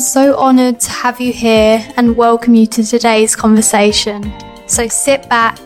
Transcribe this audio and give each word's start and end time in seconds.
so 0.00 0.34
honoured 0.36 0.80
to 0.80 0.90
have 0.90 1.20
you 1.20 1.32
here 1.32 1.86
and 1.96 2.16
welcome 2.16 2.54
you 2.54 2.66
to 2.66 2.82
today's 2.82 3.36
conversation. 3.36 4.32
So 4.66 4.88
sit 4.88 5.28
back, 5.28 5.58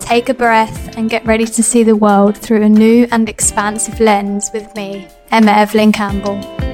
take 0.00 0.28
a 0.28 0.34
breath, 0.34 0.96
and 0.96 1.08
get 1.08 1.24
ready 1.24 1.46
to 1.46 1.62
see 1.62 1.84
the 1.84 1.96
world 1.96 2.36
through 2.36 2.62
a 2.62 2.68
new 2.68 3.06
and 3.12 3.28
expansive 3.28 4.00
lens 4.00 4.50
with 4.52 4.74
me, 4.74 5.08
Emma 5.30 5.52
Evelyn 5.52 5.92
Campbell. 5.92 6.65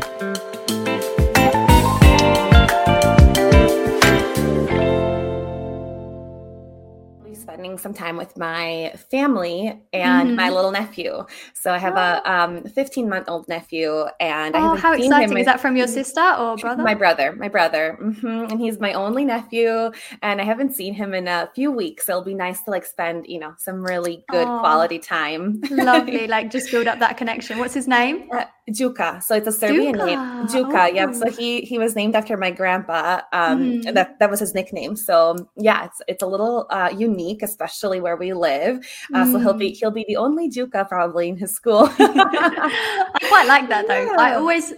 Spending 7.63 7.79
some 7.79 7.95
time 7.95 8.17
with 8.17 8.37
my 8.37 8.93
family 9.09 9.81
and 9.93 10.29
mm-hmm. 10.29 10.37
my 10.37 10.51
little 10.51 10.73
nephew. 10.73 11.25
So 11.55 11.73
I 11.73 11.79
have 11.79 11.95
oh. 11.97 12.21
a 12.25 12.33
um, 12.33 12.65
15 12.65 13.09
month 13.09 13.29
old 13.29 13.47
nephew, 13.49 14.05
and 14.19 14.57
oh, 14.57 14.75
how 14.75 14.93
exciting! 14.93 15.39
Is 15.39 15.47
that 15.47 15.61
from 15.61 15.77
your 15.77 15.87
sister 15.87 16.21
or 16.21 16.57
brother? 16.57 16.83
My 16.83 16.95
brother, 16.95 17.37
my 17.37 17.49
brother, 17.49 17.99
mm-hmm. 18.03 18.51
and 18.51 18.61
he's 18.61 18.81
my 18.81 18.95
only 18.95 19.25
nephew, 19.25 19.93
and 20.23 20.41
I 20.41 20.45
haven't 20.45 20.75
seen 20.75 20.93
him 20.95 21.15
in 21.15 21.29
a 21.29 21.51
few 21.55 21.71
weeks. 21.71 22.07
So 22.07 22.13
it'll 22.13 22.25
be 22.25 22.35
nice 22.35 22.63
to 22.63 22.71
like 22.71 22.85
spend, 22.85 23.27
you 23.29 23.39
know, 23.39 23.55
some 23.59 23.85
really 23.85 24.25
good 24.29 24.49
oh, 24.49 24.59
quality 24.59 24.99
time. 24.99 25.61
lovely, 25.71 26.27
like 26.27 26.51
just 26.51 26.71
build 26.73 26.89
up 26.89 26.99
that 26.99 27.17
connection. 27.17 27.59
What's 27.59 27.75
his 27.75 27.87
name? 27.87 28.29
Uh, 28.33 28.45
Juka. 28.71 29.23
So 29.23 29.35
it's 29.35 29.47
a 29.47 29.53
Serbian 29.53 29.97
Juka. 29.97 30.07
name. 30.07 30.19
Juka. 30.47 30.91
Oh. 30.91 30.95
Yep. 30.95 31.15
So 31.15 31.31
he 31.31 31.63
he 31.63 31.79
was 31.79 31.97
named 31.97 32.15
after 32.15 32.37
my 32.37 32.51
grandpa. 32.51 33.21
Um, 33.33 33.83
mm. 33.83 33.95
that 33.95 34.19
that 34.21 34.31
was 34.31 34.41
his 34.41 34.55
nickname. 34.55 34.95
So 34.95 35.37
yeah, 35.57 35.87
it's 35.87 36.01
it's 36.07 36.23
a 36.23 36.27
little 36.27 36.67
uh, 36.71 36.91
unique, 36.97 37.43
especially 37.43 38.01
where 38.01 38.17
we 38.17 38.33
live. 38.33 38.79
Uh, 39.13 39.25
mm. 39.25 39.33
So 39.33 39.39
he'll 39.41 39.55
be 39.55 39.73
mm. 39.73 39.77
he'll 39.77 39.91
be 39.91 40.05
the 40.07 40.17
only 40.17 40.49
Juka 40.49 40.89
probably 40.89 41.29
in 41.29 41.37
his 41.37 41.53
school. 41.53 41.89
I 41.99 43.19
quite 43.29 43.49
like 43.49 43.69
that 43.69 43.89
though. 43.89 44.03
Yeah. 44.03 44.17
I 44.19 44.35
always 44.35 44.73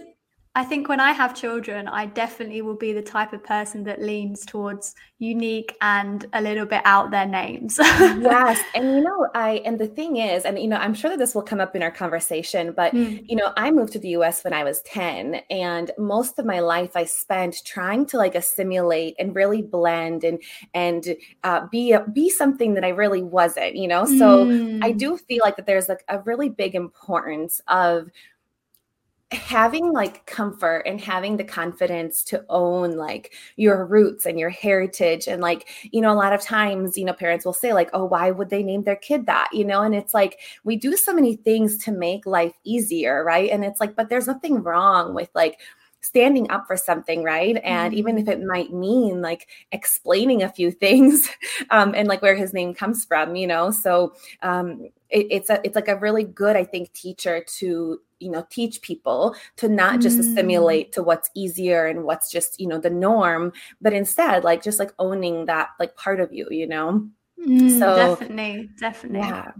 I 0.57 0.63
think 0.63 0.87
when 0.87 1.01
I 1.01 1.11
have 1.11 1.35
children, 1.35 1.89
I 1.89 2.05
definitely 2.05 2.61
will 2.61 2.77
be 2.77 2.93
the 2.93 3.01
type 3.01 3.33
of 3.33 3.43
person 3.43 3.83
that 3.83 4.01
leans 4.01 4.45
towards 4.45 4.95
unique 5.19 5.75
and 5.81 6.25
a 6.31 6.41
little 6.41 6.65
bit 6.65 6.81
out 6.85 7.11
there 7.11 7.25
names. 7.25 7.77
yes. 7.79 8.61
And 8.73 8.95
you 8.95 9.01
know, 9.01 9.27
I 9.35 9.61
and 9.65 9.77
the 9.77 9.87
thing 9.87 10.15
is, 10.15 10.45
and 10.45 10.57
you 10.57 10.69
know, 10.69 10.77
I'm 10.77 10.93
sure 10.93 11.09
that 11.09 11.19
this 11.19 11.35
will 11.35 11.41
come 11.41 11.59
up 11.59 11.75
in 11.75 11.83
our 11.83 11.91
conversation, 11.91 12.71
but 12.71 12.93
mm. 12.93 13.21
you 13.27 13.35
know, 13.35 13.51
I 13.57 13.69
moved 13.69 13.91
to 13.93 13.99
the 13.99 14.09
US 14.09 14.45
when 14.45 14.53
I 14.53 14.63
was 14.63 14.81
10 14.83 15.41
and 15.49 15.91
most 15.97 16.39
of 16.39 16.45
my 16.45 16.61
life 16.61 16.95
I 16.95 17.03
spent 17.03 17.57
trying 17.65 18.05
to 18.07 18.17
like 18.17 18.35
assimilate 18.35 19.15
and 19.19 19.35
really 19.35 19.61
blend 19.61 20.23
and 20.23 20.41
and 20.73 21.17
uh, 21.43 21.67
be 21.69 21.91
a, 21.91 22.07
be 22.07 22.29
something 22.29 22.75
that 22.75 22.85
I 22.85 22.89
really 22.89 23.23
wasn't, 23.23 23.75
you 23.75 23.89
know. 23.89 24.05
So 24.05 24.45
mm. 24.45 24.79
I 24.81 24.91
hmm. 24.91 24.97
do 24.97 25.17
feel 25.17 25.41
like 25.43 25.57
that 25.57 25.65
there's 25.65 25.89
like 25.89 26.05
a 26.07 26.19
really 26.21 26.47
big 26.47 26.75
importance 26.75 27.59
of 27.67 28.09
having 29.35 29.91
like 29.91 30.25
comfort 30.25 30.83
and 30.85 30.99
having 30.99 31.37
the 31.37 31.43
confidence 31.43 32.23
to 32.23 32.43
own 32.49 32.97
like 32.97 33.33
your 33.55 33.85
roots 33.85 34.25
and 34.25 34.39
your 34.39 34.49
heritage 34.49 35.27
and 35.27 35.41
like 35.41 35.67
you 35.91 36.01
know 36.01 36.11
a 36.11 36.15
lot 36.15 36.33
of 36.33 36.41
times 36.41 36.97
you 36.97 37.05
know 37.05 37.13
parents 37.13 37.45
will 37.45 37.53
say 37.53 37.73
like 37.73 37.89
oh 37.93 38.05
why 38.05 38.31
would 38.31 38.49
they 38.49 38.63
name 38.63 38.83
their 38.83 38.95
kid 38.95 39.25
that? 39.25 39.49
You 39.53 39.65
know 39.65 39.81
and 39.81 39.95
it's 39.95 40.13
like 40.13 40.39
we 40.63 40.75
do 40.75 40.95
so 40.97 41.13
many 41.13 41.35
things 41.35 41.77
to 41.85 41.91
make 41.91 42.25
life 42.25 42.53
easier 42.63 43.23
right? 43.23 43.49
And 43.49 43.63
it's 43.63 43.79
like 43.79 43.95
but 43.95 44.09
there's 44.09 44.27
nothing 44.27 44.63
wrong 44.63 45.13
with 45.13 45.29
like 45.35 45.59
standing 46.01 46.49
up 46.51 46.67
for 46.67 46.77
something 46.77 47.23
right? 47.23 47.57
And 47.63 47.91
mm-hmm. 47.91 47.99
even 47.99 48.17
if 48.17 48.27
it 48.27 48.43
might 48.43 48.71
mean 48.71 49.21
like 49.21 49.47
explaining 49.71 50.43
a 50.43 50.49
few 50.49 50.71
things 50.85 51.29
um, 51.69 51.93
and 51.95 52.07
like 52.07 52.21
where 52.21 52.35
his 52.35 52.53
name 52.53 52.73
comes 52.73 53.05
from 53.05 53.35
you 53.35 53.47
know? 53.47 53.71
So 53.71 54.13
um, 54.41 54.89
it, 55.09 55.27
it's 55.29 55.49
a 55.49 55.59
it's 55.63 55.75
like 55.75 55.87
a 55.87 55.95
really 55.95 56.23
good 56.23 56.55
i 56.55 56.63
think 56.63 56.91
teacher 56.93 57.43
to 57.57 57.99
you 58.25 58.31
know 58.31 58.45
teach 58.49 58.81
people 58.81 59.35
to 59.55 59.69
not 59.69 60.01
just 60.01 60.17
mm. 60.17 60.21
assimilate 60.21 60.91
to 60.91 61.03
what's 61.03 61.29
easier 61.35 61.85
and 61.85 62.03
what's 62.03 62.31
just 62.31 62.59
you 62.59 62.67
know 62.67 62.79
the 62.79 62.89
norm 62.89 63.53
but 63.79 63.93
instead 63.93 64.43
like 64.43 64.63
just 64.63 64.79
like 64.79 64.91
owning 64.97 65.45
that 65.45 65.69
like 65.79 65.95
part 65.95 66.19
of 66.19 66.33
you 66.33 66.47
you 66.49 66.67
know? 66.67 67.07
Mm, 67.39 67.79
so 67.79 67.95
definitely 67.95 68.69
definitely. 68.79 69.19
Yeah. 69.19 69.51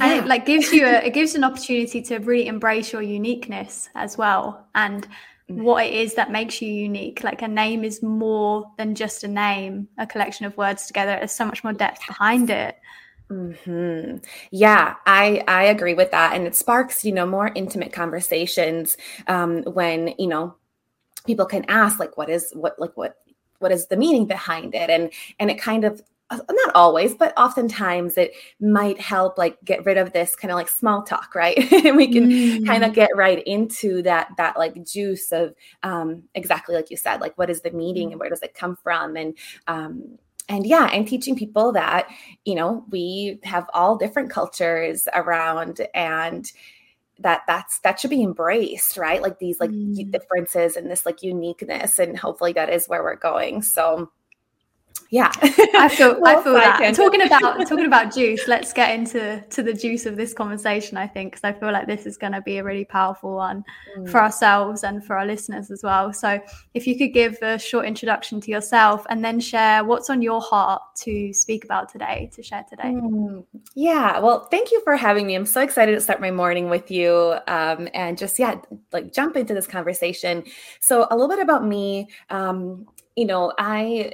And 0.00 0.12
yeah. 0.12 0.18
it 0.18 0.26
like 0.26 0.46
gives 0.46 0.72
you 0.72 0.86
a 0.86 1.04
it 1.06 1.14
gives 1.14 1.34
an 1.34 1.44
opportunity 1.48 2.02
to 2.02 2.18
really 2.18 2.46
embrace 2.46 2.92
your 2.92 3.02
uniqueness 3.02 3.88
as 3.94 4.18
well 4.18 4.66
and 4.74 5.06
mm. 5.50 5.62
what 5.62 5.86
it 5.86 5.92
is 5.92 6.14
that 6.14 6.30
makes 6.30 6.60
you 6.60 6.72
unique. 6.72 7.22
Like 7.22 7.42
a 7.42 7.48
name 7.48 7.84
is 7.84 8.02
more 8.02 8.70
than 8.78 8.94
just 8.94 9.24
a 9.24 9.28
name 9.28 9.88
a 9.98 10.06
collection 10.06 10.46
of 10.46 10.56
words 10.56 10.86
together. 10.86 11.16
There's 11.18 11.32
so 11.32 11.46
much 11.46 11.62
more 11.62 11.72
depth 11.72 12.06
behind 12.06 12.50
it 12.50 12.76
hmm 13.30 14.16
Yeah, 14.50 14.94
I 15.06 15.44
I 15.46 15.64
agree 15.64 15.94
with 15.94 16.10
that, 16.12 16.34
and 16.34 16.46
it 16.46 16.56
sparks 16.56 17.04
you 17.04 17.12
know 17.12 17.26
more 17.26 17.50
intimate 17.54 17.92
conversations 17.92 18.96
um, 19.26 19.62
when 19.64 20.14
you 20.18 20.28
know 20.28 20.54
people 21.26 21.46
can 21.46 21.64
ask 21.68 21.98
like 22.00 22.16
what 22.16 22.30
is 22.30 22.52
what 22.54 22.78
like 22.78 22.96
what 22.96 23.16
what 23.58 23.72
is 23.72 23.86
the 23.88 23.96
meaning 23.96 24.26
behind 24.26 24.74
it, 24.74 24.88
and 24.90 25.12
and 25.38 25.50
it 25.50 25.60
kind 25.60 25.84
of 25.84 26.00
uh, 26.30 26.38
not 26.50 26.74
always 26.74 27.14
but 27.14 27.32
oftentimes 27.38 28.18
it 28.18 28.32
might 28.60 29.00
help 29.00 29.38
like 29.38 29.58
get 29.64 29.84
rid 29.86 29.96
of 29.98 30.12
this 30.12 30.36
kind 30.36 30.52
of 30.52 30.56
like 30.56 30.68
small 30.68 31.02
talk 31.02 31.34
right? 31.34 31.56
And 31.84 31.96
we 31.96 32.12
can 32.12 32.28
mm. 32.28 32.66
kind 32.66 32.84
of 32.84 32.94
get 32.94 33.10
right 33.14 33.42
into 33.46 34.02
that 34.02 34.30
that 34.38 34.58
like 34.58 34.84
juice 34.86 35.32
of 35.32 35.54
um 35.82 36.24
exactly 36.34 36.74
like 36.74 36.90
you 36.90 36.96
said 36.96 37.20
like 37.20 37.36
what 37.38 37.50
is 37.50 37.62
the 37.62 37.70
meaning 37.72 38.12
and 38.12 38.20
where 38.20 38.30
does 38.30 38.42
it 38.42 38.54
come 38.54 38.76
from? 38.76 39.16
And 39.16 39.36
um 39.66 40.18
and 40.48 40.66
yeah 40.66 40.86
and 40.92 41.06
teaching 41.06 41.36
people 41.36 41.72
that 41.72 42.08
you 42.44 42.54
know 42.54 42.84
we 42.90 43.38
have 43.44 43.68
all 43.74 43.96
different 43.96 44.30
cultures 44.30 45.06
around 45.14 45.80
and 45.94 46.52
that 47.18 47.42
that's 47.46 47.80
that 47.80 47.98
should 47.98 48.10
be 48.10 48.22
embraced 48.22 48.96
right 48.96 49.22
like 49.22 49.38
these 49.38 49.60
like 49.60 49.70
mm. 49.70 50.10
differences 50.10 50.76
and 50.76 50.90
this 50.90 51.04
like 51.04 51.22
uniqueness 51.22 51.98
and 51.98 52.18
hopefully 52.18 52.52
that 52.52 52.72
is 52.72 52.86
where 52.86 53.02
we're 53.02 53.16
going 53.16 53.60
so 53.62 54.10
yeah. 55.10 55.32
I 55.42 55.88
feel 55.88 56.20
well, 56.20 56.38
i 56.38 56.42
feel 56.42 56.54
that. 56.54 56.94
talking 56.94 57.22
about 57.22 57.66
talking 57.66 57.86
about 57.86 58.12
juice 58.12 58.46
let's 58.48 58.72
get 58.72 58.94
into 58.94 59.42
to 59.50 59.62
the 59.62 59.72
juice 59.72 60.06
of 60.06 60.16
this 60.16 60.34
conversation 60.34 60.96
i 60.96 61.06
think 61.06 61.32
because 61.32 61.44
i 61.44 61.52
feel 61.52 61.72
like 61.72 61.86
this 61.86 62.04
is 62.04 62.16
going 62.16 62.32
to 62.32 62.42
be 62.42 62.58
a 62.58 62.64
really 62.64 62.84
powerful 62.84 63.34
one 63.34 63.64
mm. 63.96 64.08
for 64.10 64.20
ourselves 64.20 64.84
and 64.84 65.04
for 65.04 65.16
our 65.16 65.26
listeners 65.26 65.70
as 65.70 65.82
well. 65.82 66.12
So 66.12 66.40
if 66.74 66.86
you 66.86 66.96
could 66.96 67.12
give 67.12 67.38
a 67.42 67.58
short 67.58 67.86
introduction 67.86 68.40
to 68.42 68.50
yourself 68.50 69.04
and 69.08 69.24
then 69.24 69.40
share 69.40 69.84
what's 69.84 70.10
on 70.10 70.22
your 70.22 70.40
heart 70.40 70.82
to 71.02 71.32
speak 71.32 71.64
about 71.64 71.90
today 71.90 72.30
to 72.34 72.42
share 72.42 72.64
today. 72.68 72.94
Mm. 72.94 73.44
yeah. 73.74 74.18
Well 74.18 74.46
thank 74.50 74.70
you 74.72 74.82
for 74.82 74.96
having 74.96 75.26
me. 75.26 75.34
I'm 75.34 75.46
so 75.46 75.60
excited 75.62 75.92
to 75.92 76.00
start 76.00 76.20
my 76.20 76.30
morning 76.30 76.70
with 76.70 76.90
you 76.90 77.36
um, 77.46 77.88
and 77.94 78.16
just 78.16 78.38
yeah 78.38 78.60
like 78.92 79.12
jump 79.12 79.36
into 79.36 79.54
this 79.54 79.66
conversation. 79.66 80.44
So 80.80 81.06
a 81.10 81.16
little 81.16 81.28
bit 81.28 81.40
about 81.40 81.64
me 81.64 82.08
um, 82.30 82.86
you 83.16 83.26
know 83.26 83.52
i 83.58 84.12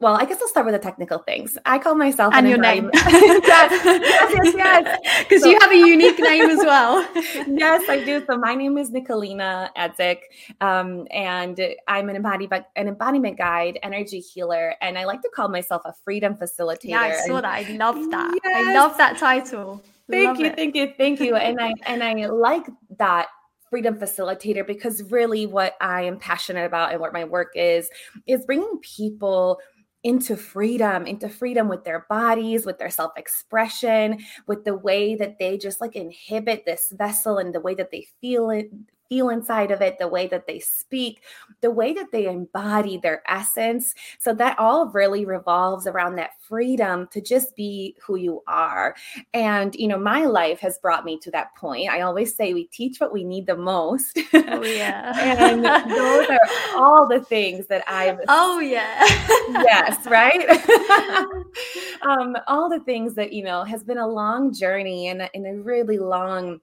well, 0.00 0.14
I 0.14 0.24
guess 0.26 0.40
I'll 0.40 0.48
start 0.48 0.64
with 0.64 0.74
the 0.74 0.78
technical 0.78 1.18
things. 1.18 1.58
I 1.66 1.78
call 1.78 1.96
myself 1.96 2.32
and 2.32 2.48
your 2.48 2.58
name. 2.58 2.88
yes, 2.94 3.84
yes, 3.84 4.54
yes, 4.54 5.24
Because 5.28 5.42
so, 5.42 5.50
you 5.50 5.58
have 5.60 5.72
a 5.72 5.76
unique 5.76 6.20
name 6.20 6.48
as 6.50 6.58
well. 6.58 7.06
yes, 7.48 7.88
I 7.88 8.04
do. 8.04 8.24
So 8.26 8.36
my 8.36 8.54
name 8.54 8.78
is 8.78 8.90
Nikolina 8.90 9.70
Adzic, 9.76 10.18
um, 10.60 11.08
and 11.10 11.60
I'm 11.88 12.08
an 12.08 12.16
embodiment 12.16 12.64
an 12.76 12.86
embodiment 12.86 13.38
guide, 13.38 13.80
energy 13.82 14.20
healer, 14.20 14.74
and 14.80 14.96
I 14.96 15.04
like 15.04 15.20
to 15.22 15.30
call 15.34 15.48
myself 15.48 15.82
a 15.84 15.92
freedom 16.04 16.36
facilitator. 16.36 16.90
Yeah, 16.90 17.00
I 17.00 17.26
saw 17.26 17.40
that. 17.40 17.66
I 17.66 17.72
love 17.72 17.96
that. 18.10 18.38
Yes. 18.44 18.68
I 18.68 18.74
love 18.74 18.96
that 18.98 19.18
title. 19.18 19.82
Thank 20.08 20.26
love 20.26 20.40
you, 20.40 20.46
it. 20.46 20.56
thank 20.56 20.76
you, 20.76 20.92
thank 20.96 21.18
you. 21.18 21.34
And 21.34 21.60
I 21.60 21.74
and 21.86 22.04
I 22.04 22.26
like 22.26 22.66
that 22.98 23.26
freedom 23.68 23.98
facilitator 23.98 24.66
because 24.66 25.02
really 25.10 25.46
what 25.46 25.74
I 25.80 26.02
am 26.02 26.18
passionate 26.18 26.64
about 26.64 26.92
and 26.92 27.00
what 27.00 27.12
my 27.12 27.24
work 27.24 27.52
is 27.54 27.90
is 28.26 28.46
bringing 28.46 28.78
people 28.80 29.58
into 30.04 30.36
freedom, 30.36 31.06
into 31.06 31.28
freedom 31.28 31.68
with 31.68 31.84
their 31.84 32.06
bodies, 32.08 32.64
with 32.64 32.78
their 32.78 32.90
self 32.90 33.12
expression, 33.16 34.18
with 34.46 34.64
the 34.64 34.76
way 34.76 35.14
that 35.16 35.38
they 35.38 35.58
just 35.58 35.80
like 35.80 35.96
inhibit 35.96 36.64
this 36.64 36.92
vessel 36.96 37.38
and 37.38 37.54
the 37.54 37.60
way 37.60 37.74
that 37.74 37.90
they 37.90 38.06
feel 38.20 38.50
it, 38.50 38.70
feel 39.08 39.30
inside 39.30 39.70
of 39.70 39.80
it, 39.80 39.98
the 39.98 40.08
way 40.08 40.26
that 40.26 40.46
they 40.46 40.58
speak, 40.58 41.22
the 41.60 41.70
way 41.70 41.92
that 41.92 42.12
they 42.12 42.26
embody 42.26 42.98
their 42.98 43.22
essence. 43.26 43.94
So 44.18 44.34
that 44.34 44.58
all 44.58 44.88
really 44.88 45.24
revolves 45.24 45.86
around 45.86 46.16
that 46.16 46.40
freedom 46.40 47.08
to 47.12 47.20
just 47.20 47.56
be 47.56 47.96
who 48.04 48.16
you 48.16 48.42
are. 48.46 48.94
And, 49.34 49.74
you 49.74 49.88
know, 49.88 49.98
my 49.98 50.24
life 50.24 50.60
has 50.60 50.78
brought 50.78 51.04
me 51.04 51.18
to 51.20 51.30
that 51.32 51.54
point. 51.56 51.90
I 51.90 52.02
always 52.02 52.34
say 52.34 52.52
we 52.54 52.64
teach 52.64 52.98
what 53.00 53.12
we 53.12 53.24
need 53.24 53.46
the 53.46 53.56
most. 53.56 54.18
Oh, 54.34 54.62
yeah. 54.62 55.12
and 55.18 55.64
those 55.64 56.28
are 56.28 56.40
all 56.76 57.08
the 57.08 57.20
things 57.20 57.66
that 57.68 57.84
I've. 57.88 58.18
Oh, 58.30 58.60
yeah. 58.60 59.04
yes, 59.48 60.06
right? 60.06 60.48
um, 62.02 62.36
all 62.46 62.68
the 62.68 62.80
things 62.80 63.14
that, 63.14 63.32
you 63.32 63.42
know, 63.42 63.64
has 63.64 63.82
been 63.82 63.98
a 63.98 64.06
long 64.06 64.52
journey 64.52 65.08
and, 65.08 65.28
and 65.34 65.46
a 65.46 65.54
really 65.62 65.98
long 65.98 66.60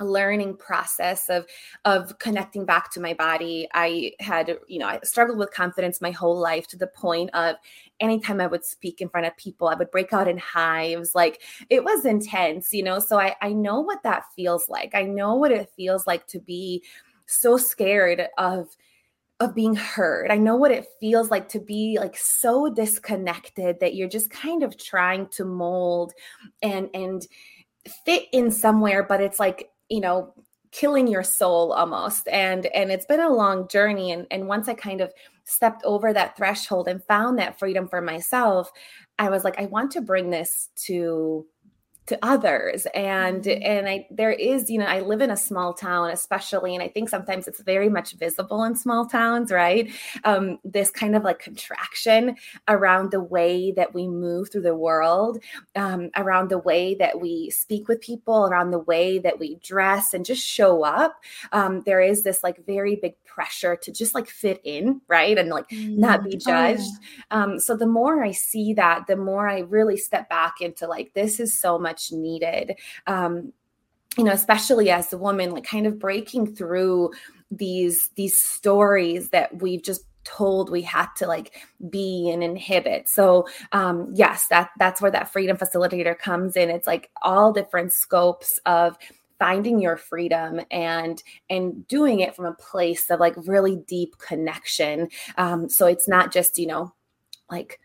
learning 0.00 0.56
process 0.56 1.28
of 1.28 1.46
of 1.84 2.18
connecting 2.18 2.64
back 2.64 2.90
to 2.92 3.00
my 3.00 3.14
body. 3.14 3.68
I 3.74 4.12
had 4.20 4.58
you 4.68 4.78
know 4.78 4.86
i 4.86 5.00
struggled 5.04 5.38
with 5.38 5.52
confidence 5.52 6.00
my 6.00 6.10
whole 6.10 6.38
life 6.38 6.66
to 6.68 6.76
the 6.76 6.86
point 6.86 7.30
of 7.34 7.56
anytime 8.00 8.40
i 8.40 8.46
would 8.46 8.64
speak 8.64 9.00
in 9.00 9.08
front 9.08 9.26
of 9.26 9.36
people 9.36 9.68
i 9.68 9.74
would 9.74 9.90
break 9.90 10.12
out 10.12 10.28
in 10.28 10.38
hives. 10.38 11.14
Like 11.14 11.42
it 11.70 11.84
was 11.84 12.04
intense 12.04 12.72
you 12.72 12.82
know? 12.82 12.98
So 12.98 13.18
i 13.18 13.34
i 13.40 13.52
know 13.52 13.80
what 13.80 14.02
that 14.02 14.24
feels 14.34 14.68
like. 14.68 14.94
I 14.94 15.02
know 15.02 15.34
what 15.34 15.52
it 15.52 15.70
feels 15.76 16.06
like 16.06 16.26
to 16.28 16.40
be 16.40 16.82
so 17.26 17.56
scared 17.56 18.26
of 18.38 18.68
of 19.40 19.54
being 19.56 19.74
heard. 19.74 20.30
I 20.30 20.36
know 20.36 20.54
what 20.54 20.70
it 20.70 20.86
feels 21.00 21.30
like 21.30 21.48
to 21.48 21.58
be 21.58 21.98
like 21.98 22.16
so 22.16 22.70
disconnected 22.72 23.80
that 23.80 23.96
you're 23.96 24.08
just 24.08 24.30
kind 24.30 24.62
of 24.62 24.78
trying 24.78 25.26
to 25.28 25.44
mold 25.44 26.12
and 26.62 26.88
and 26.94 27.26
fit 28.04 28.26
in 28.32 28.52
somewhere 28.52 29.02
but 29.02 29.20
it's 29.20 29.40
like, 29.40 29.71
you 29.92 30.00
know, 30.00 30.32
killing 30.70 31.06
your 31.06 31.22
soul 31.22 31.72
almost. 31.74 32.26
And 32.28 32.66
and 32.66 32.90
it's 32.90 33.04
been 33.04 33.20
a 33.20 33.32
long 33.32 33.68
journey 33.68 34.10
and 34.10 34.26
and 34.30 34.48
once 34.48 34.68
I 34.68 34.74
kind 34.74 35.02
of 35.02 35.12
stepped 35.44 35.84
over 35.84 36.12
that 36.12 36.36
threshold 36.36 36.88
and 36.88 37.04
found 37.04 37.38
that 37.38 37.58
freedom 37.58 37.86
for 37.86 38.00
myself, 38.00 38.72
I 39.18 39.28
was 39.28 39.44
like 39.44 39.60
I 39.60 39.66
want 39.66 39.92
to 39.92 40.00
bring 40.00 40.30
this 40.30 40.70
to 40.86 41.46
to 42.06 42.18
others. 42.22 42.86
And 42.94 43.44
mm-hmm. 43.44 43.62
and 43.62 43.88
i 43.88 44.06
there 44.10 44.32
is 44.32 44.68
you 44.68 44.78
know 44.78 44.86
i 44.86 45.00
live 45.00 45.20
in 45.20 45.30
a 45.30 45.36
small 45.36 45.72
town 45.72 46.10
especially 46.10 46.74
and 46.74 46.82
i 46.82 46.88
think 46.88 47.08
sometimes 47.08 47.46
it's 47.46 47.62
very 47.62 47.88
much 47.88 48.12
visible 48.14 48.64
in 48.64 48.74
small 48.74 49.06
towns 49.06 49.52
right? 49.52 49.92
Um, 50.24 50.58
this 50.64 50.90
kind 50.90 51.14
of 51.14 51.22
like 51.22 51.38
contraction 51.38 52.36
around 52.68 53.10
the 53.10 53.20
way 53.20 53.72
that 53.72 53.94
we 53.94 54.08
move 54.08 54.50
through 54.50 54.62
the 54.62 54.74
world 54.74 55.38
um, 55.76 56.10
around 56.16 56.48
the 56.48 56.58
way 56.58 56.94
that 56.96 57.20
we 57.20 57.50
speak 57.50 57.88
with 57.88 58.00
people 58.00 58.46
around 58.46 58.70
the 58.70 58.78
way 58.78 59.18
that 59.18 59.38
we 59.38 59.56
dress 59.56 60.14
and 60.14 60.24
just 60.24 60.44
show 60.44 60.84
up. 60.84 61.22
Um, 61.52 61.82
there 61.86 62.00
is 62.00 62.22
this 62.22 62.42
like 62.42 62.64
very 62.66 62.96
big 62.96 63.14
pressure 63.32 63.76
to 63.76 63.92
just 63.92 64.14
like 64.14 64.28
fit 64.28 64.60
in 64.64 65.00
right 65.08 65.38
and 65.38 65.48
like 65.48 65.68
mm-hmm. 65.68 65.98
not 65.98 66.24
be 66.24 66.36
judged 66.36 66.80
oh, 66.82 66.98
yeah. 67.30 67.42
Um, 67.42 67.60
so 67.60 67.76
the 67.76 67.86
more 67.86 68.22
i 68.22 68.32
see 68.32 68.74
that 68.74 69.06
the 69.06 69.16
more 69.16 69.48
i 69.48 69.60
really 69.60 69.96
step 69.96 70.28
back 70.28 70.56
into 70.60 70.86
like 70.86 71.12
this 71.14 71.40
is 71.40 71.58
so 71.58 71.78
much 71.78 71.92
much 71.92 72.12
needed. 72.12 72.78
Um, 73.06 73.52
you 74.16 74.24
know, 74.24 74.32
especially 74.32 74.90
as 74.90 75.12
a 75.12 75.18
woman, 75.18 75.50
like 75.52 75.64
kind 75.64 75.86
of 75.86 75.98
breaking 75.98 76.54
through 76.54 77.10
these 77.50 78.10
these 78.16 78.42
stories 78.42 79.30
that 79.30 79.62
we've 79.62 79.82
just 79.82 80.04
told 80.24 80.70
we 80.70 80.82
had 80.82 81.08
to 81.16 81.26
like 81.26 81.52
be 81.90 82.30
and 82.30 82.44
inhibit 82.44 83.08
so 83.08 83.44
um 83.72 84.08
yes 84.14 84.46
that 84.46 84.70
that's 84.78 85.02
where 85.02 85.10
that 85.10 85.32
freedom 85.32 85.56
facilitator 85.56 86.16
comes 86.16 86.54
in 86.54 86.70
it's 86.70 86.86
like 86.86 87.10
all 87.22 87.52
different 87.52 87.92
scopes 87.92 88.60
of 88.64 88.96
finding 89.42 89.80
your 89.80 89.96
freedom 89.96 90.60
and 90.70 91.20
and 91.50 91.84
doing 91.88 92.20
it 92.20 92.36
from 92.36 92.44
a 92.44 92.54
place 92.54 93.10
of 93.10 93.18
like 93.18 93.34
really 93.38 93.74
deep 93.88 94.16
connection. 94.18 95.08
Um 95.36 95.68
so 95.68 95.86
it's 95.88 96.06
not 96.06 96.32
just 96.32 96.58
you 96.58 96.68
know 96.68 96.94
like 97.50 97.80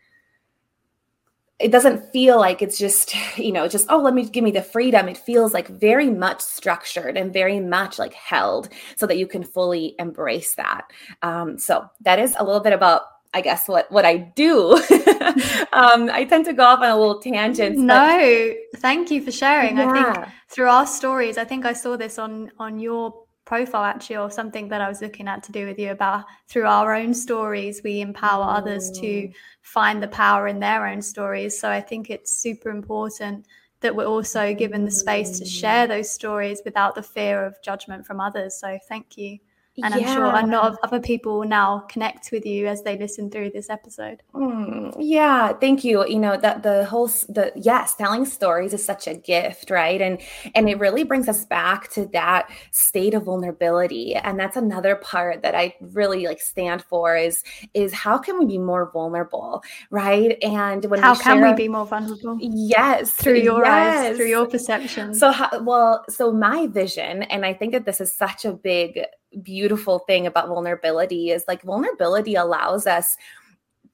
it 1.58 1.72
doesn't 1.72 2.12
feel 2.12 2.38
like 2.38 2.62
it's 2.62 2.78
just 2.78 3.12
you 3.36 3.50
know 3.50 3.66
just 3.66 3.88
oh 3.90 3.98
let 3.98 4.14
me 4.14 4.24
give 4.24 4.44
me 4.44 4.52
the 4.52 4.62
freedom. 4.62 5.08
It 5.08 5.16
feels 5.16 5.52
like 5.52 5.66
very 5.66 6.10
much 6.10 6.40
structured 6.40 7.16
and 7.16 7.32
very 7.32 7.58
much 7.58 7.98
like 7.98 8.14
held 8.14 8.68
so 8.94 9.04
that 9.08 9.18
you 9.18 9.26
can 9.26 9.42
fully 9.42 9.96
embrace 9.98 10.54
that. 10.54 10.82
Um, 11.22 11.58
so 11.58 11.90
that 12.02 12.20
is 12.20 12.36
a 12.38 12.44
little 12.44 12.60
bit 12.60 12.72
about 12.72 13.02
i 13.34 13.40
guess 13.40 13.68
what 13.68 13.90
what 13.92 14.04
i 14.04 14.16
do 14.16 14.72
um, 15.72 16.08
i 16.10 16.26
tend 16.28 16.44
to 16.44 16.52
go 16.52 16.64
off 16.64 16.80
on 16.80 16.88
a 16.88 16.96
little 16.96 17.20
tangent 17.20 17.76
no 17.76 18.52
thank 18.76 19.10
you 19.10 19.22
for 19.22 19.30
sharing 19.30 19.76
yeah. 19.76 19.90
i 19.90 20.02
think 20.12 20.28
through 20.48 20.68
our 20.68 20.86
stories 20.86 21.38
i 21.38 21.44
think 21.44 21.64
i 21.64 21.72
saw 21.72 21.96
this 21.96 22.18
on 22.18 22.50
on 22.58 22.78
your 22.78 23.14
profile 23.48 23.82
actually 23.82 24.18
or 24.18 24.30
something 24.30 24.68
that 24.68 24.82
I 24.82 24.88
was 24.90 25.00
looking 25.00 25.26
at 25.26 25.42
to 25.44 25.52
do 25.52 25.64
with 25.64 25.78
you 25.78 25.90
about 25.90 26.26
through 26.48 26.66
our 26.66 26.94
own 26.94 27.14
stories 27.14 27.80
we 27.82 28.02
empower 28.02 28.44
mm. 28.44 28.58
others 28.58 28.90
to 29.00 29.06
mm. 29.06 29.34
find 29.62 30.02
the 30.02 30.08
power 30.08 30.46
in 30.48 30.60
their 30.60 30.86
own 30.86 31.00
stories 31.00 31.58
so 31.58 31.70
I 31.70 31.80
think 31.80 32.10
it's 32.10 32.30
super 32.30 32.68
important 32.68 33.46
that 33.80 33.96
we're 33.96 34.04
also 34.04 34.52
given 34.52 34.84
the 34.84 34.90
space 34.90 35.38
to 35.38 35.46
share 35.46 35.86
mm. 35.86 35.88
those 35.88 36.12
stories 36.12 36.60
without 36.62 36.94
the 36.94 37.02
fear 37.02 37.42
of 37.42 37.56
judgment 37.64 38.04
from 38.06 38.20
others 38.20 38.60
so 38.60 38.78
thank 38.86 39.16
you 39.16 39.38
and 39.82 39.94
yeah. 39.94 40.08
I'm 40.08 40.16
sure 40.16 40.24
a 40.24 40.46
lot 40.46 40.72
of 40.72 40.78
other 40.82 41.00
people 41.00 41.38
will 41.38 41.48
now 41.48 41.80
connect 41.88 42.30
with 42.32 42.44
you 42.44 42.66
as 42.66 42.82
they 42.82 42.98
listen 42.98 43.30
through 43.30 43.50
this 43.50 43.70
episode. 43.70 44.22
Mm, 44.34 44.94
yeah, 44.98 45.52
thank 45.52 45.84
you. 45.84 46.06
You 46.06 46.18
know 46.18 46.36
that 46.36 46.62
the 46.62 46.84
whole 46.84 47.08
the 47.28 47.52
yes, 47.56 47.94
telling 47.94 48.24
stories 48.24 48.74
is 48.74 48.84
such 48.84 49.06
a 49.06 49.14
gift, 49.14 49.70
right? 49.70 50.00
And 50.00 50.20
and 50.54 50.68
it 50.68 50.78
really 50.78 51.04
brings 51.04 51.28
us 51.28 51.44
back 51.44 51.90
to 51.92 52.06
that 52.12 52.50
state 52.72 53.14
of 53.14 53.24
vulnerability. 53.24 54.14
And 54.14 54.38
that's 54.38 54.56
another 54.56 54.96
part 54.96 55.42
that 55.42 55.54
I 55.54 55.74
really 55.80 56.26
like 56.26 56.40
stand 56.40 56.82
for 56.82 57.16
is 57.16 57.42
is 57.74 57.92
how 57.92 58.18
can 58.18 58.38
we 58.38 58.46
be 58.46 58.58
more 58.58 58.90
vulnerable, 58.92 59.62
right? 59.90 60.36
And 60.42 60.84
when 60.86 61.00
how 61.00 61.12
we 61.12 61.18
can 61.20 61.42
we 61.42 61.52
be 61.54 61.68
more 61.68 61.86
vulnerable? 61.86 62.38
Yes, 62.40 63.10
through 63.12 63.40
your 63.40 63.64
yes. 63.64 64.10
eyes, 64.10 64.16
through 64.16 64.28
your 64.28 64.46
perception. 64.46 65.14
So 65.14 65.30
how, 65.30 65.60
well, 65.62 66.04
so 66.08 66.32
my 66.32 66.66
vision, 66.66 67.22
and 67.24 67.44
I 67.44 67.54
think 67.54 67.72
that 67.72 67.84
this 67.84 68.00
is 68.00 68.12
such 68.12 68.44
a 68.44 68.52
big 68.52 69.00
beautiful 69.42 70.00
thing 70.00 70.26
about 70.26 70.48
vulnerability 70.48 71.30
is 71.30 71.44
like 71.48 71.62
vulnerability 71.62 72.34
allows 72.34 72.86
us 72.86 73.16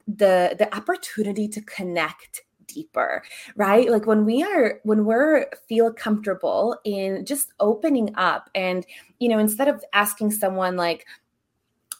the 0.07 0.55
the 0.57 0.73
opportunity 0.75 1.47
to 1.47 1.61
connect 1.61 2.41
deeper 2.67 3.23
right? 3.55 3.89
Like 3.89 4.05
when 4.05 4.25
we 4.25 4.43
are 4.43 4.79
when 4.83 5.05
we're 5.05 5.47
feel 5.67 5.93
comfortable 5.93 6.77
in 6.83 7.25
just 7.25 7.53
opening 7.59 8.13
up 8.15 8.49
and 8.55 8.85
you 9.19 9.29
know 9.29 9.39
instead 9.39 9.67
of 9.67 9.83
asking 9.93 10.31
someone 10.31 10.75
like 10.75 11.05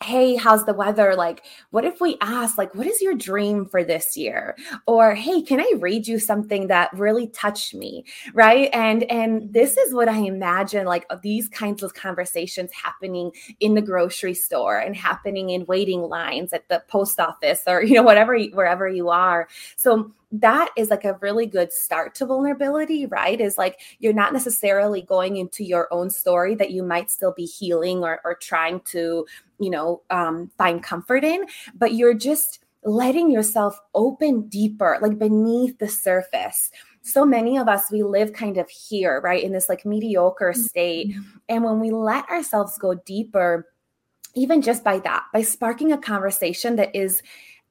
hey 0.05 0.35
how's 0.35 0.65
the 0.65 0.73
weather? 0.73 1.15
Like 1.15 1.43
what 1.71 1.83
if 1.83 1.99
we 1.99 2.17
ask 2.21 2.57
like 2.57 2.73
what 2.75 2.87
is 2.87 3.01
your 3.01 3.15
dream 3.15 3.65
for 3.65 3.83
this 3.83 4.15
year? 4.15 4.55
Or 4.85 5.15
hey 5.15 5.41
can 5.41 5.59
i 5.59 5.71
read 5.77 6.07
you 6.07 6.19
something 6.19 6.67
that 6.67 6.93
really 6.93 7.27
touched 7.27 7.73
me? 7.73 8.05
Right? 8.33 8.69
And 8.73 9.03
and 9.11 9.41
mm-hmm. 9.41 9.51
this 9.51 9.77
is 9.77 9.93
what 9.93 10.07
i 10.07 10.17
imagine 10.17 10.85
like 10.85 11.05
these 11.21 11.49
kinds 11.49 11.83
of 11.83 11.93
conversations 11.93 12.71
happening 12.71 13.31
in 13.59 13.73
the 13.73 13.81
grocery 13.81 14.33
store 14.33 14.77
and 14.77 14.95
happening 14.95 15.49
in 15.49 15.65
waiting 15.65 16.01
lines 16.01 16.53
at 16.53 16.67
the 16.69 16.83
post 16.87 17.19
office 17.19 17.61
or 17.67 17.83
you 17.83 17.95
know 17.95 18.03
whatever 18.03 18.37
wherever 18.53 18.87
you 18.87 19.09
are. 19.09 19.47
So 19.75 20.11
that 20.31 20.69
is 20.77 20.89
like 20.89 21.05
a 21.05 21.17
really 21.21 21.45
good 21.45 21.71
start 21.71 22.15
to 22.15 22.25
vulnerability, 22.25 23.05
right? 23.05 23.39
Is 23.39 23.57
like 23.57 23.79
you're 23.99 24.13
not 24.13 24.33
necessarily 24.33 25.01
going 25.01 25.37
into 25.37 25.63
your 25.63 25.87
own 25.91 26.09
story 26.09 26.55
that 26.55 26.71
you 26.71 26.83
might 26.83 27.11
still 27.11 27.33
be 27.33 27.45
healing 27.45 28.03
or, 28.03 28.19
or 28.23 28.35
trying 28.35 28.81
to, 28.81 29.25
you 29.59 29.69
know, 29.69 30.01
um, 30.09 30.51
find 30.57 30.83
comfort 30.83 31.23
in, 31.23 31.45
but 31.75 31.93
you're 31.93 32.13
just 32.13 32.59
letting 32.83 33.31
yourself 33.31 33.79
open 33.95 34.47
deeper, 34.47 34.97
like 35.01 35.17
beneath 35.17 35.77
the 35.79 35.87
surface 35.87 36.71
so 37.05 37.23
many 37.23 37.55
of 37.55 37.67
us 37.67 37.91
we 37.91 38.01
live 38.01 38.33
kind 38.33 38.57
of 38.57 38.67
here 38.67 39.21
right 39.21 39.43
in 39.43 39.53
this 39.53 39.69
like 39.69 39.85
mediocre 39.85 40.53
state 40.53 41.09
mm-hmm. 41.09 41.21
and 41.47 41.63
when 41.63 41.79
we 41.79 41.91
let 41.91 42.27
ourselves 42.29 42.79
go 42.79 42.95
deeper 42.95 43.67
even 44.33 44.61
just 44.61 44.83
by 44.83 44.97
that 44.99 45.23
by 45.31 45.43
sparking 45.43 45.91
a 45.91 45.97
conversation 45.99 46.75
that 46.75 46.93
is 46.95 47.21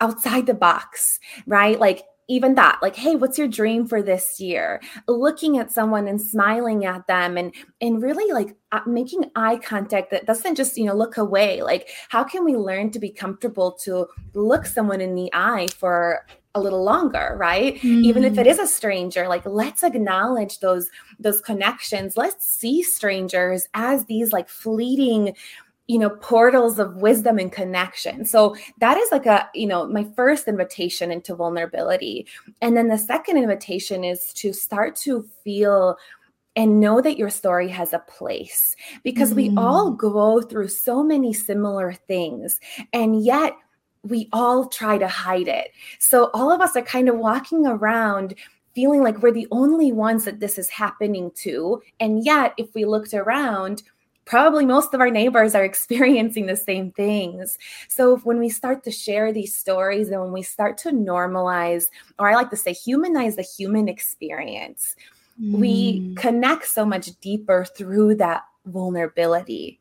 outside 0.01 0.47
the 0.47 0.55
box 0.55 1.19
right 1.47 1.81
like 1.81 2.05
even 2.29 2.55
that 2.55 2.79
like 2.83 2.97
hey 2.97 3.17
what's 3.17 3.39
your 3.39 3.49
dream 3.49 3.87
for 3.87 4.03
this 4.03 4.41
year 4.41 4.81
looking 5.09 5.59
at 5.59 5.71
someone 5.71 6.09
and 6.09 6.21
smiling 6.21 6.85
at 6.85 7.07
them 7.07 7.37
and 7.37 7.55
and 7.81 8.03
really 8.03 8.33
like 8.33 8.57
uh, 8.73 8.81
making 8.87 9.31
eye 9.37 9.57
contact 9.57 10.11
that 10.11 10.27
doesn't 10.27 10.55
just 10.55 10.77
you 10.77 10.85
know 10.85 10.95
look 10.95 11.17
away 11.17 11.63
like 11.63 11.89
how 12.09 12.25
can 12.25 12.45
we 12.45 12.57
learn 12.57 12.91
to 12.91 12.99
be 12.99 13.11
comfortable 13.11 13.73
to 13.73 14.07
look 14.35 14.67
someone 14.67 15.01
in 15.01 15.15
the 15.15 15.31
eye 15.33 15.69
for 15.77 16.25
a 16.57 16.61
little 16.61 16.85
longer 16.85 17.35
right 17.37 17.75
mm. 17.77 18.05
even 18.05 18.23
if 18.25 18.39
it 18.39 18.47
mm. 18.47 18.63
a 18.63 18.67
stranger 18.67 19.27
like 19.29 19.45
let's 19.45 19.83
acknowledge 19.83 20.61
those 20.61 20.89
those 21.19 21.41
connections 21.41 22.17
let's 22.17 22.47
see 22.49 22.83
strangers 22.83 23.67
as 23.75 24.05
these 24.07 24.33
like 24.33 24.49
fleeting 24.49 25.35
you 25.87 25.99
know 25.99 26.11
portals 26.11 26.79
of 26.79 26.97
wisdom 26.97 27.39
and 27.39 27.53
connection. 27.53 28.25
So 28.25 28.57
that 28.81 28.97
is 28.97 29.11
like 29.13 29.27
a 29.27 29.49
you 29.55 29.67
know 29.67 29.87
my 29.87 30.05
first 30.17 30.49
invitation 30.49 31.11
into 31.11 31.35
vulnerability. 31.35 32.27
And 32.61 32.77
then 32.77 32.89
the 32.89 32.99
second 32.99 33.37
invitation 33.37 34.05
is 34.05 34.33
to 34.35 34.53
start 34.53 34.97
to 34.97 35.29
feel 35.43 35.97
and 36.57 36.81
know 36.81 37.01
that 37.01 37.19
your 37.19 37.31
story 37.31 37.69
has 37.69 37.93
a 37.93 37.99
place. 38.01 38.77
Because 39.03 39.33
mm. 39.33 39.37
we 39.37 39.55
all 39.57 39.91
go 39.91 40.41
through 40.41 40.69
so 40.69 41.03
many 41.03 41.33
similar 41.33 41.93
things 41.93 42.61
and 42.93 43.25
yet 43.25 43.55
we 44.03 44.29
all 44.33 44.69
try 44.69 44.99
to 44.99 45.09
hide 45.09 45.49
it. 45.49 45.71
So 45.99 46.31
all 46.35 46.53
of 46.53 46.61
us 46.61 46.77
are 46.77 46.83
kind 46.83 47.09
of 47.09 47.17
walking 47.17 47.67
around 47.67 48.35
feeling 48.75 49.03
like 49.03 49.23
we're 49.23 49.33
the 49.33 49.49
only 49.51 49.93
ones 49.93 50.25
that 50.25 50.41
this 50.41 50.59
is 50.59 50.69
happening 50.69 51.31
to. 51.37 51.81
And 52.01 52.25
yet 52.25 52.55
if 52.59 52.75
we 52.75 52.85
looked 52.85 53.15
around 53.15 53.83
probably 54.25 54.65
most 54.67 54.95
of 54.95 55.01
our 55.01 55.11
neighbors 55.11 55.55
are 55.55 55.65
experiencing 55.73 56.47
the 56.47 56.57
same 56.57 56.91
things. 56.93 57.59
So 57.89 58.17
when 58.19 58.39
we 58.39 58.49
start 58.49 58.85
to 58.85 58.91
share 58.91 59.33
these 59.33 59.55
stories 59.55 60.09
and 60.11 60.21
when 60.21 60.33
we 60.33 60.43
start 60.43 60.79
to 60.79 60.91
normalize, 60.91 61.87
or 62.19 62.29
I 62.29 62.35
like 62.35 62.51
to 62.51 62.57
say, 62.57 62.73
humanize 62.73 63.37
the 63.37 63.43
human 63.43 63.89
experience, 63.89 64.97
mm. 65.41 65.59
we 65.59 66.15
connect 66.17 66.67
so 66.67 66.85
much 66.85 67.09
deeper 67.21 67.65
through 67.65 68.17
that 68.17 68.45
vulnerability. 68.67 69.81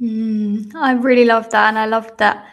Mm. 0.00 0.74
I 0.74 0.92
really 0.92 1.24
love 1.24 1.50
that. 1.50 1.68
And 1.68 1.78
I 1.78 1.86
love 1.86 2.16
that 2.16 2.46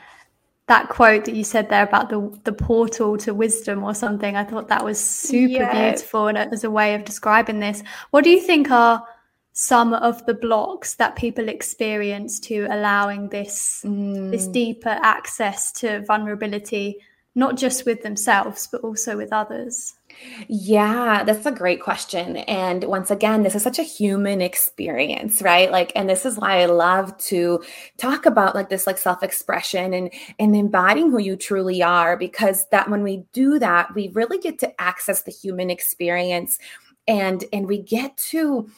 that 0.68 0.88
quote 0.88 1.25
that 1.25 1.34
you 1.34 1.44
said 1.44 1.68
there 1.70 1.84
about 1.84 2.10
the 2.10 2.39
the 2.44 2.54
portal 2.54 3.18
to 3.18 3.34
wisdom 3.34 3.84
or 3.84 3.96
something. 3.96 4.36
I 4.36 4.44
thought 4.44 4.68
that 4.68 4.86
was 4.86 5.00
super 5.00 5.54
yes. 5.54 5.74
beautiful 5.74 6.28
and 6.28 6.38
as 6.38 6.63
a 6.63 6.70
way 6.70 6.94
of 6.94 7.06
describing 7.06 7.60
this. 7.60 7.82
What 8.12 8.24
do 8.24 8.30
you 8.30 8.39
think 8.39 8.70
are 8.70 9.04
some 9.60 9.94
of 9.94 10.25
the 10.25 10.34
blocks 10.34 10.96
that 10.96 11.18
people 11.18 11.50
experience 11.50 12.39
to 12.39 12.66
allowing 12.72 13.28
this 13.28 13.82
mm. 13.86 14.32
this 14.32 14.48
deeper 14.48 14.98
access 15.04 15.74
to 15.74 16.00
vulnerability 16.06 16.96
not 17.36 17.58
just 17.58 17.86
with 17.86 18.01
themselves 18.01 18.70
but 18.72 18.80
also 18.82 19.18
with 19.18 19.34
others 19.34 19.96
yeah, 20.48 21.24
that's 21.24 21.46
a 21.46 21.51
great 21.51 21.82
question. 21.82 22.38
And 22.38 22.84
once 22.84 23.10
again, 23.10 23.44
this 23.44 23.56
is 23.56 23.63
such 23.63 23.80
a 23.80 23.84
human 23.84 24.42
experience, 24.42 25.42
right? 25.42 25.72
Like, 25.72 25.94
and 25.96 26.10
this 26.10 26.25
is 26.25 26.36
why 26.36 26.62
I 26.62 26.66
love 26.66 27.16
to 27.28 27.63
talk 27.98 28.25
about 28.25 28.54
like 28.56 28.68
this 28.70 28.88
like 28.88 28.98
self-expression 28.98 29.94
and 29.94 30.12
and 30.38 30.56
embodying 30.56 31.12
who 31.12 31.20
you 31.20 31.36
truly 31.36 31.84
are, 31.84 32.18
because 32.18 32.68
that 32.72 32.89
when 32.89 33.04
we 33.04 33.24
do 33.32 33.60
that, 33.60 33.94
we 33.96 34.10
really 34.10 34.39
get 34.39 34.60
to 34.60 34.82
access 34.82 35.22
the 35.22 35.32
human 35.32 35.70
experience 35.70 36.60
and 37.08 37.46
and 37.54 37.68
we 37.68 37.78
get 37.78 38.18
to 38.18 38.70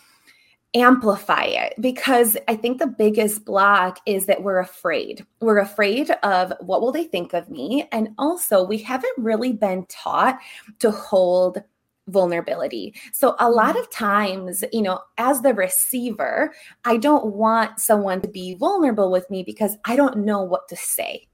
amplify 0.73 1.43
it 1.43 1.73
because 1.81 2.37
I 2.47 2.55
think 2.55 2.79
the 2.79 2.87
biggest 2.87 3.43
block 3.43 3.99
is 4.05 4.25
that 4.27 4.41
we're 4.41 4.59
afraid. 4.59 5.25
We're 5.41 5.59
afraid 5.59 6.11
of 6.23 6.53
what 6.61 6.81
will 6.81 6.93
they 6.93 7.03
think 7.03 7.33
of 7.33 7.49
me 7.49 7.87
and 7.91 8.09
also 8.17 8.63
we 8.63 8.77
haven't 8.77 9.13
really 9.17 9.51
been 9.51 9.85
taught 9.87 10.39
to 10.79 10.91
hold 10.91 11.61
vulnerability. 12.07 12.93
So 13.11 13.35
a 13.39 13.49
lot 13.49 13.75
mm. 13.75 13.81
of 13.81 13.89
times, 13.91 14.63
you 14.71 14.81
know, 14.81 15.01
as 15.17 15.41
the 15.41 15.53
receiver, 15.53 16.53
I 16.85 16.97
don't 16.97 17.33
want 17.35 17.79
someone 17.79 18.21
to 18.21 18.27
be 18.27 18.55
vulnerable 18.55 19.11
with 19.11 19.29
me 19.29 19.43
because 19.43 19.77
I 19.85 19.95
don't 19.95 20.17
know 20.17 20.41
what 20.41 20.67
to 20.69 20.75
say. 20.75 21.27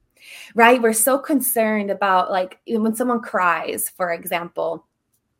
Right? 0.56 0.82
We're 0.82 0.94
so 0.94 1.18
concerned 1.18 1.90
about 1.90 2.32
like 2.32 2.60
when 2.68 2.96
someone 2.96 3.22
cries, 3.22 3.90
for 3.90 4.12
example, 4.12 4.86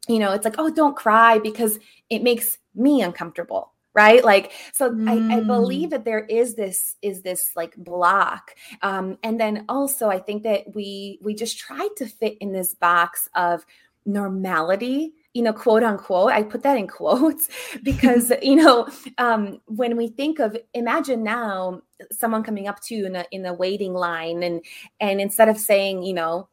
you 0.08 0.20
know, 0.20 0.32
it's 0.32 0.46
like, 0.46 0.56
"Oh, 0.58 0.70
don't 0.70 0.96
cry 0.96 1.40
because 1.40 1.78
it 2.10 2.24
makes 2.24 2.58
me 2.74 3.02
uncomfortable." 3.02 3.74
Right 3.98 4.24
like 4.24 4.52
so 4.72 4.92
mm. 4.92 5.10
I, 5.10 5.38
I, 5.38 5.40
believe 5.42 5.88
mm. 5.88 5.92
that 5.92 6.06
there 6.06 6.24
is 6.26 6.54
this 6.54 6.96
is 7.02 7.24
this 7.24 7.52
like 7.56 7.76
block 7.76 8.52
um 8.84 9.18
and 9.24 9.40
then 9.40 9.66
also 9.68 10.08
i 10.08 10.20
think 10.20 10.44
that 10.44 10.76
we 10.76 11.20
we 11.24 11.34
just 11.34 11.58
try 11.58 11.88
to 11.98 12.06
fit 12.06 12.38
in 12.40 12.54
this 12.54 12.76
box 12.76 13.28
of 13.36 13.66
normality 14.06 15.14
you 15.34 15.42
know 15.42 15.52
quote 15.52 15.84
unquote 15.84 16.32
i 16.32 16.44
put 16.44 16.62
that 16.64 16.78
in 16.78 16.88
quotes 16.88 17.50
because 17.84 18.32
you 18.42 18.56
know 18.56 18.88
um 19.18 19.60
when 19.66 19.98
we 19.98 20.08
think 20.08 20.40
of 20.40 20.56
imagine 20.74 21.24
now 21.24 21.82
someone 22.12 22.44
coming 22.44 22.68
up 22.68 22.80
to 22.80 22.96
you 22.96 23.08
in 23.08 23.16
a 23.16 23.26
in 23.32 23.46
a 23.46 23.54
waiting 23.54 23.94
line 23.94 24.44
and 24.44 24.64
and 25.00 25.20
instead 25.20 25.50
of 25.50 25.58
saying 25.58 26.04
you 26.04 26.14
know 26.14 26.48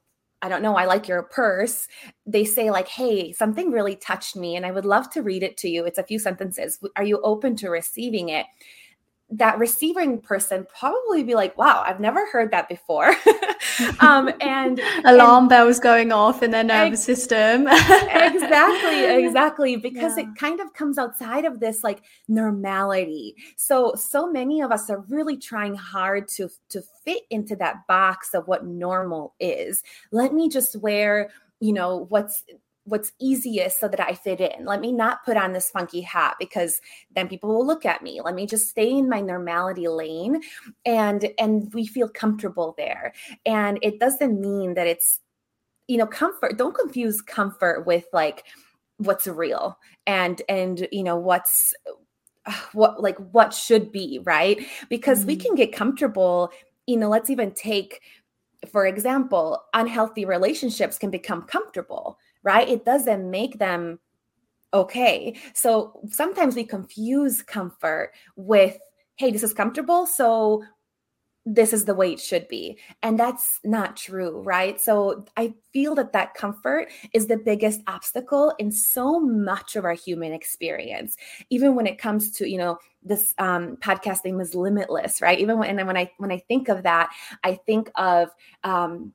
I 0.45 0.49
don't 0.51 0.61
know, 0.61 0.77
I 0.77 0.85
like 0.85 1.09
your 1.09 1.23
purse. 1.23 1.89
They 2.27 2.45
say, 2.45 2.71
like, 2.71 2.87
hey, 2.87 3.33
something 3.33 3.71
really 3.71 3.97
touched 3.97 4.37
me 4.37 4.57
and 4.57 4.67
I 4.67 4.73
would 4.73 4.85
love 4.85 5.09
to 5.13 5.23
read 5.23 5.43
it 5.43 5.57
to 5.59 5.71
you. 5.71 5.87
It's 5.87 5.97
a 5.99 6.03
few 6.05 6.19
sentences. 6.19 6.79
Are 6.97 7.03
you 7.03 7.19
open 7.23 7.57
to 7.57 7.71
receiving 7.71 8.29
it? 8.29 8.45
That 9.37 9.59
receiving 9.59 10.21
person 10.21 10.67
probably 10.79 11.23
be 11.25 11.35
like, 11.35 11.57
wow, 11.59 11.83
I've 11.85 11.99
never 11.99 12.27
heard 12.27 12.53
that 12.53 12.69
before. 12.69 13.15
um, 14.01 14.31
and 14.41 14.81
alarm 15.05 15.45
and, 15.45 15.49
bells 15.49 15.81
going 15.81 16.13
off 16.13 16.43
in 16.43 16.53
their 16.53 16.63
nervous 16.63 17.09
ex- 17.09 17.19
system. 17.21 17.67
exactly, 17.69 19.25
exactly. 19.25 19.77
Because 19.77 20.17
yeah. 20.17 20.25
it 20.25 20.29
kind 20.39 20.61
of 20.61 20.73
comes 20.73 20.99
outside 20.99 21.45
of 21.45 21.59
this 21.59 21.83
like 21.83 22.03
normality. 22.29 23.35
So, 23.57 23.95
so 23.97 24.31
many 24.31 24.61
of 24.61 24.71
us 24.71 24.89
are 24.89 25.05
really 25.09 25.37
trying 25.37 25.75
hard 25.75 26.29
to, 26.29 26.49
to 26.69 26.83
fit 27.05 27.23
into 27.31 27.57
that 27.57 27.87
box 27.89 28.35
of 28.35 28.47
what 28.47 28.65
normal 28.65 29.35
is. 29.41 29.83
Let 30.13 30.33
me 30.33 30.49
just 30.49 30.77
wear 30.77 31.31
you 31.61 31.73
know 31.73 32.07
what's 32.11 32.43
what's 32.85 33.13
easiest 33.19 33.81
so 33.81 33.89
that 33.89 34.01
I 34.01 34.15
fit 34.15 34.41
in. 34.41 34.67
Let 34.67 34.81
me 34.81 34.93
not 34.93 35.25
put 35.25 35.37
on 35.37 35.53
this 35.53 35.71
funky 35.71 36.03
hat 36.03 36.37
because 36.39 36.81
then 37.15 37.29
people 37.29 37.49
will 37.49 37.67
look 37.67 37.87
at 37.87 38.03
me. 38.03 38.21
Let 38.23 38.35
me 38.35 38.47
just 38.47 38.69
stay 38.69 38.91
in 38.91 39.09
my 39.09 39.21
normality 39.21 39.89
lane 39.89 40.43
and 40.85 41.31
and 41.39 41.73
we 41.73 41.87
feel 41.87 42.09
comfortable 42.09 42.75
there. 42.77 43.15
And 43.47 43.79
it 43.83 44.01
doesn't 44.01 44.41
mean 44.41 44.75
that 44.75 44.87
it's 44.87 45.21
you 45.89 45.97
know 45.97 46.07
comfort. 46.07 46.59
Don't 46.59 46.77
confuse 46.77 47.23
comfort 47.23 47.87
with 47.87 48.05
like 48.13 48.45
what's 48.99 49.27
real 49.27 49.79
and 50.07 50.41
and 50.49 50.87
you 50.93 51.03
know 51.03 51.17
what's 51.17 51.75
what 52.73 53.03
like 53.03 53.17
what 53.33 53.55
should 53.55 53.91
be, 53.93 54.21
right? 54.25 54.59
Because 54.91 55.21
mm-hmm. 55.21 55.29
we 55.29 55.37
can 55.37 55.55
get 55.55 55.73
comfortable, 55.73 56.51
you 56.87 56.99
know, 56.99 57.09
let's 57.09 57.31
even 57.31 57.53
take 57.53 58.01
for 58.71 58.87
example, 58.87 59.63
unhealthy 59.75 60.25
relationships 60.25 60.97
can 60.97 61.11
become 61.11 61.43
comfortable 61.43 62.19
right? 62.45 62.69
It 62.69 62.85
doesn't 62.85 63.29
make 63.29 63.59
them 63.59 63.99
okay. 64.73 65.37
So 65.55 66.01
sometimes 66.11 66.55
we 66.55 66.65
confuse 66.65 67.43
comfort 67.43 68.13
with, 68.37 68.79
hey, 69.17 69.31
this 69.31 69.43
is 69.43 69.55
comfortable. 69.55 70.07
So 70.07 70.65
this 71.47 71.73
is 71.75 71.85
the 71.85 71.95
way 71.95 72.13
it 72.13 72.21
should 72.21 72.49
be 72.49 72.79
and 73.03 73.19
that's 73.19 73.61
not 73.65 73.97
true 73.97 74.41
right 74.41 74.81
so 74.81 75.27
i 75.37 75.53
feel 75.75 75.95
that 75.95 76.13
that 76.13 76.33
comfort 76.33 76.91
is 77.13 77.27
the 77.27 77.37
biggest 77.37 77.83
obstacle 77.87 78.55
in 78.59 78.73
so 78.73 79.21
much 79.21 79.77
of 79.77 79.85
our 79.85 79.93
human 79.93 80.33
experience 80.33 81.17
even 81.51 81.75
when 81.75 81.87
it 81.87 81.99
comes 81.99 82.31
to 82.31 82.49
you 82.49 82.57
know 82.57 82.79
this 83.03 83.35
um, 83.37 83.77
podcast 83.77 84.25
name 84.25 84.41
is 84.41 84.55
limitless 84.55 85.21
right 85.21 85.39
even 85.39 85.59
when 85.59 85.79
and 85.79 85.87
when 85.87 85.99
i 85.99 86.11
when 86.17 86.33
i 86.33 86.39
think 86.49 86.69
of 86.69 86.83
that 86.83 87.13
i 87.43 87.55
think 87.67 87.91
of 87.97 88.31
um, 88.63 89.13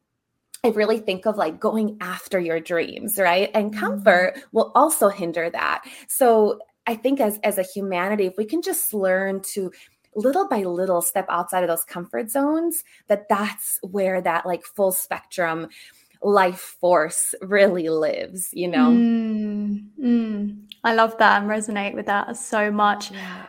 I 0.64 0.70
really 0.70 1.00
think 1.00 1.26
of 1.26 1.38
like 1.38 1.60
going 1.60 1.98
after 2.02 2.40
your 2.40 2.60
dreams, 2.60 3.18
right? 3.18 3.50
And 3.54 3.72
mm-hmm. 3.72 3.80
comfort 3.80 4.36
mm-hmm. 4.36 4.46
will 4.52 4.72
also 4.76 5.10
hinder 5.10 5.50
that. 5.50 5.84
So 6.08 6.60
I 6.86 6.96
think 6.96 7.22
as 7.22 7.40
as 7.44 7.58
a 7.58 7.64
humanity, 7.64 8.26
if 8.26 8.38
we 8.38 8.46
can 8.46 8.62
just 8.62 8.94
learn 8.94 9.42
to 9.54 9.72
little 10.16 10.48
by 10.48 10.64
little 10.64 11.02
step 11.02 11.26
outside 11.30 11.64
of 11.64 11.70
those 11.70 11.84
comfort 11.84 12.30
zones, 12.30 12.84
that 13.08 13.30
that's 13.30 13.80
where 13.84 14.22
that 14.22 14.46
like 14.46 14.64
full 14.66 14.92
spectrum 14.92 15.68
life 16.22 16.78
force 16.80 17.34
really 17.42 17.90
lives, 17.90 18.50
you 18.52 18.68
know? 18.68 18.90
Mm, 18.90 19.86
mm. 20.02 20.58
I 20.84 20.94
love 20.94 21.18
that 21.20 21.42
and 21.42 21.50
resonate 21.50 21.96
with 21.96 22.08
that 22.08 22.36
so 22.38 22.72
much. 22.72 23.12
Yeah. 23.12 23.46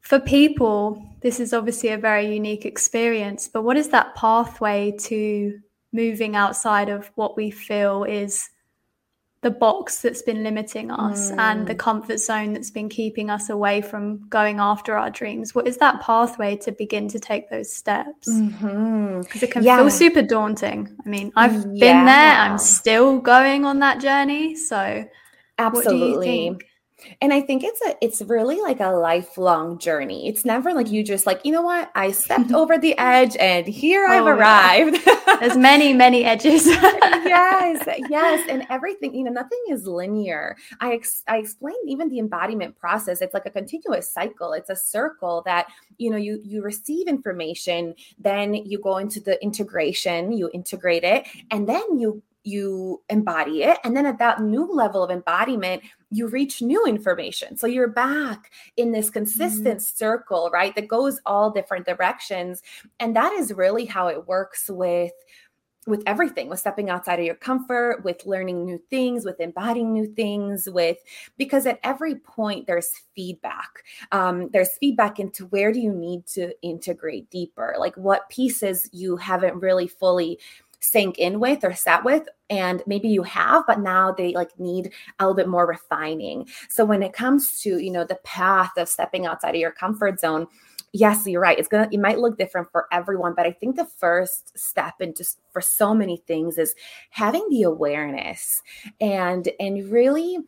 For 0.00 0.20
people, 0.20 1.02
this 1.20 1.40
is 1.40 1.52
obviously 1.52 1.90
a 1.90 1.98
very 1.98 2.32
unique 2.32 2.66
experience, 2.66 3.48
but 3.48 3.62
what 3.62 3.76
is 3.76 3.88
that 3.88 4.14
pathway 4.14 4.92
to 5.00 5.58
moving 5.94 6.34
outside 6.36 6.88
of 6.90 7.10
what 7.14 7.36
we 7.36 7.50
feel 7.50 8.04
is 8.04 8.50
the 9.42 9.50
box 9.50 10.00
that's 10.00 10.22
been 10.22 10.42
limiting 10.42 10.90
us 10.90 11.30
mm. 11.30 11.38
and 11.38 11.66
the 11.66 11.74
mm. 11.74 11.78
comfort 11.78 12.18
zone 12.18 12.54
that's 12.54 12.70
been 12.70 12.88
keeping 12.88 13.28
us 13.28 13.50
away 13.50 13.82
from 13.82 14.26
going 14.28 14.58
after 14.58 14.96
our 14.96 15.10
dreams 15.10 15.54
what 15.54 15.68
is 15.68 15.76
that 15.76 16.00
pathway 16.00 16.56
to 16.56 16.72
begin 16.72 17.06
to 17.06 17.20
take 17.20 17.48
those 17.50 17.70
steps 17.70 18.26
because 18.26 18.60
mm-hmm. 18.60 19.44
it 19.44 19.50
can 19.52 19.62
yeah. 19.62 19.76
feel 19.76 19.90
super 19.90 20.22
daunting 20.22 20.88
i 21.04 21.08
mean 21.08 21.30
i've 21.36 21.52
yeah. 21.52 21.60
been 21.86 22.06
there 22.06 22.36
i'm 22.38 22.58
still 22.58 23.20
going 23.20 23.66
on 23.66 23.78
that 23.80 24.00
journey 24.00 24.56
so 24.56 25.04
absolutely 25.58 26.56
and 27.20 27.32
i 27.32 27.40
think 27.40 27.62
it's 27.64 27.80
a 27.82 27.96
it's 28.00 28.22
really 28.22 28.60
like 28.60 28.80
a 28.80 28.90
lifelong 28.90 29.78
journey. 29.78 30.28
It's 30.28 30.44
never 30.44 30.72
like 30.72 30.90
you 30.90 31.02
just 31.02 31.26
like 31.26 31.40
you 31.44 31.52
know 31.52 31.62
what? 31.62 31.90
I 31.94 32.12
stepped 32.12 32.52
over 32.60 32.78
the 32.78 32.96
edge 32.98 33.36
and 33.36 33.66
here 33.66 34.06
i've 34.06 34.24
oh, 34.24 34.28
arrived. 34.28 34.98
Yeah. 35.06 35.36
there's 35.40 35.56
many 35.56 35.92
many 35.92 36.24
edges. 36.24 36.66
Yes 37.24 37.84
yes. 38.10 38.46
And 38.48 38.66
everything 38.70 39.14
you 39.14 39.24
know 39.24 39.32
nothing 39.32 39.58
is 39.70 39.86
linear. 39.86 40.56
I 40.80 40.94
ex- 40.94 41.22
i 41.26 41.38
explained 41.38 41.88
even 41.88 42.08
the 42.08 42.18
embodiment 42.18 42.78
process. 42.78 43.20
It's 43.20 43.34
like 43.34 43.46
a 43.46 43.50
continuous 43.50 44.12
cycle. 44.12 44.52
It's 44.52 44.70
a 44.70 44.76
circle 44.76 45.42
that 45.46 45.66
you 45.98 46.10
know 46.10 46.16
you 46.16 46.40
you 46.44 46.62
receive 46.62 47.08
information 47.08 47.94
then 48.18 48.54
you 48.54 48.78
go 48.78 48.98
into 48.98 49.20
the 49.20 49.42
integration 49.42 50.32
you 50.32 50.50
integrate 50.52 51.04
it 51.04 51.26
and 51.50 51.68
then 51.68 51.98
you 51.98 52.22
you 52.44 53.02
embody 53.08 53.62
it 53.62 53.78
and 53.84 53.96
then 53.96 54.06
at 54.06 54.18
that 54.18 54.40
new 54.40 54.70
level 54.72 55.02
of 55.02 55.10
embodiment 55.10 55.82
you 56.10 56.28
reach 56.28 56.62
new 56.62 56.84
information. 56.86 57.56
So 57.56 57.66
you're 57.66 57.88
back 57.88 58.52
in 58.76 58.92
this 58.92 59.10
consistent 59.10 59.78
mm-hmm. 59.78 59.96
circle, 59.96 60.48
right? 60.52 60.74
That 60.76 60.86
goes 60.86 61.20
all 61.26 61.50
different 61.50 61.86
directions. 61.86 62.62
And 63.00 63.16
that 63.16 63.32
is 63.32 63.52
really 63.52 63.84
how 63.84 64.08
it 64.08 64.28
works 64.28 64.70
with 64.70 65.12
with 65.86 66.02
everything 66.06 66.48
with 66.48 66.58
stepping 66.58 66.88
outside 66.88 67.18
of 67.18 67.26
your 67.26 67.34
comfort 67.34 68.02
with 68.04 68.24
learning 68.24 68.64
new 68.64 68.80
things 68.88 69.24
with 69.24 69.38
embodying 69.38 69.92
new 69.92 70.06
things 70.06 70.66
with 70.70 70.96
because 71.36 71.66
at 71.66 71.78
every 71.82 72.14
point 72.14 72.66
there's 72.66 73.02
feedback 73.14 73.84
um, 74.10 74.48
there's 74.52 74.76
feedback 74.78 75.18
into 75.18 75.44
where 75.46 75.72
do 75.72 75.80
you 75.80 75.92
need 75.92 76.26
to 76.26 76.52
integrate 76.62 77.28
deeper 77.30 77.74
like 77.78 77.94
what 77.96 78.28
pieces 78.30 78.88
you 78.92 79.16
haven't 79.16 79.60
really 79.60 79.86
fully 79.86 80.38
sank 80.84 81.18
in 81.18 81.40
with 81.40 81.64
or 81.64 81.74
sat 81.74 82.04
with 82.04 82.28
and 82.50 82.82
maybe 82.86 83.08
you 83.08 83.22
have 83.22 83.64
but 83.66 83.80
now 83.80 84.12
they 84.12 84.32
like 84.32 84.58
need 84.58 84.92
a 85.18 85.24
little 85.24 85.34
bit 85.34 85.48
more 85.48 85.66
refining. 85.66 86.46
So 86.68 86.84
when 86.84 87.02
it 87.02 87.12
comes 87.12 87.60
to 87.62 87.78
you 87.78 87.90
know 87.90 88.04
the 88.04 88.16
path 88.24 88.72
of 88.76 88.88
stepping 88.88 89.26
outside 89.26 89.54
of 89.54 89.60
your 89.60 89.72
comfort 89.72 90.20
zone 90.20 90.46
yes 90.94 91.26
you're 91.26 91.40
right 91.40 91.58
it's 91.58 91.68
gonna 91.68 91.88
it 91.90 91.98
might 91.98 92.20
look 92.20 92.38
different 92.38 92.70
for 92.70 92.86
everyone 92.92 93.34
but 93.36 93.46
i 93.46 93.50
think 93.50 93.74
the 93.74 93.88
first 93.98 94.56
step 94.56 94.94
just 95.16 95.40
for 95.52 95.60
so 95.60 95.92
many 95.92 96.18
things 96.18 96.56
is 96.56 96.74
having 97.10 97.44
the 97.50 97.64
awareness 97.64 98.62
and 99.00 99.48
and 99.58 99.90
really 99.90 100.38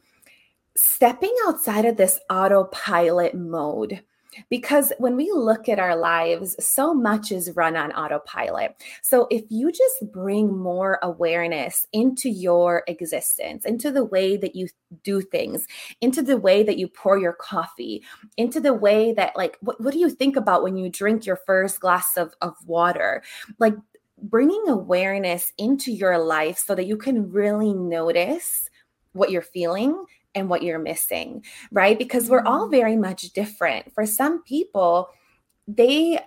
stepping 0.76 1.34
outside 1.46 1.84
of 1.84 1.96
this 1.96 2.20
autopilot 2.30 3.34
mode 3.34 4.02
because 4.50 4.92
when 4.98 5.16
we 5.16 5.30
look 5.32 5.68
at 5.68 5.78
our 5.78 5.96
lives, 5.96 6.56
so 6.58 6.94
much 6.94 7.32
is 7.32 7.54
run 7.54 7.76
on 7.76 7.92
autopilot. 7.92 8.74
So 9.02 9.26
if 9.30 9.44
you 9.48 9.70
just 9.70 10.12
bring 10.12 10.56
more 10.56 10.98
awareness 11.02 11.86
into 11.92 12.28
your 12.28 12.82
existence, 12.86 13.64
into 13.64 13.90
the 13.90 14.04
way 14.04 14.36
that 14.36 14.54
you 14.54 14.68
do 15.02 15.20
things, 15.20 15.66
into 16.00 16.22
the 16.22 16.36
way 16.36 16.62
that 16.62 16.78
you 16.78 16.88
pour 16.88 17.18
your 17.18 17.32
coffee, 17.32 18.02
into 18.36 18.60
the 18.60 18.74
way 18.74 19.12
that, 19.12 19.36
like, 19.36 19.56
what, 19.60 19.80
what 19.80 19.92
do 19.92 19.98
you 19.98 20.10
think 20.10 20.36
about 20.36 20.62
when 20.62 20.76
you 20.76 20.88
drink 20.88 21.26
your 21.26 21.36
first 21.36 21.80
glass 21.80 22.16
of, 22.16 22.34
of 22.40 22.54
water? 22.66 23.22
Like, 23.58 23.74
bringing 24.22 24.64
awareness 24.68 25.52
into 25.58 25.92
your 25.92 26.18
life 26.18 26.58
so 26.58 26.74
that 26.74 26.86
you 26.86 26.96
can 26.96 27.30
really 27.30 27.74
notice 27.74 28.70
what 29.12 29.30
you're 29.30 29.42
feeling 29.42 30.04
and 30.36 30.48
what 30.48 30.62
you're 30.62 30.78
missing, 30.78 31.44
right? 31.72 31.98
Because 31.98 32.30
we're 32.30 32.44
all 32.44 32.68
very 32.68 32.96
much 32.96 33.22
different. 33.32 33.92
For 33.92 34.06
some 34.06 34.42
people, 34.44 35.08
they 35.66 36.20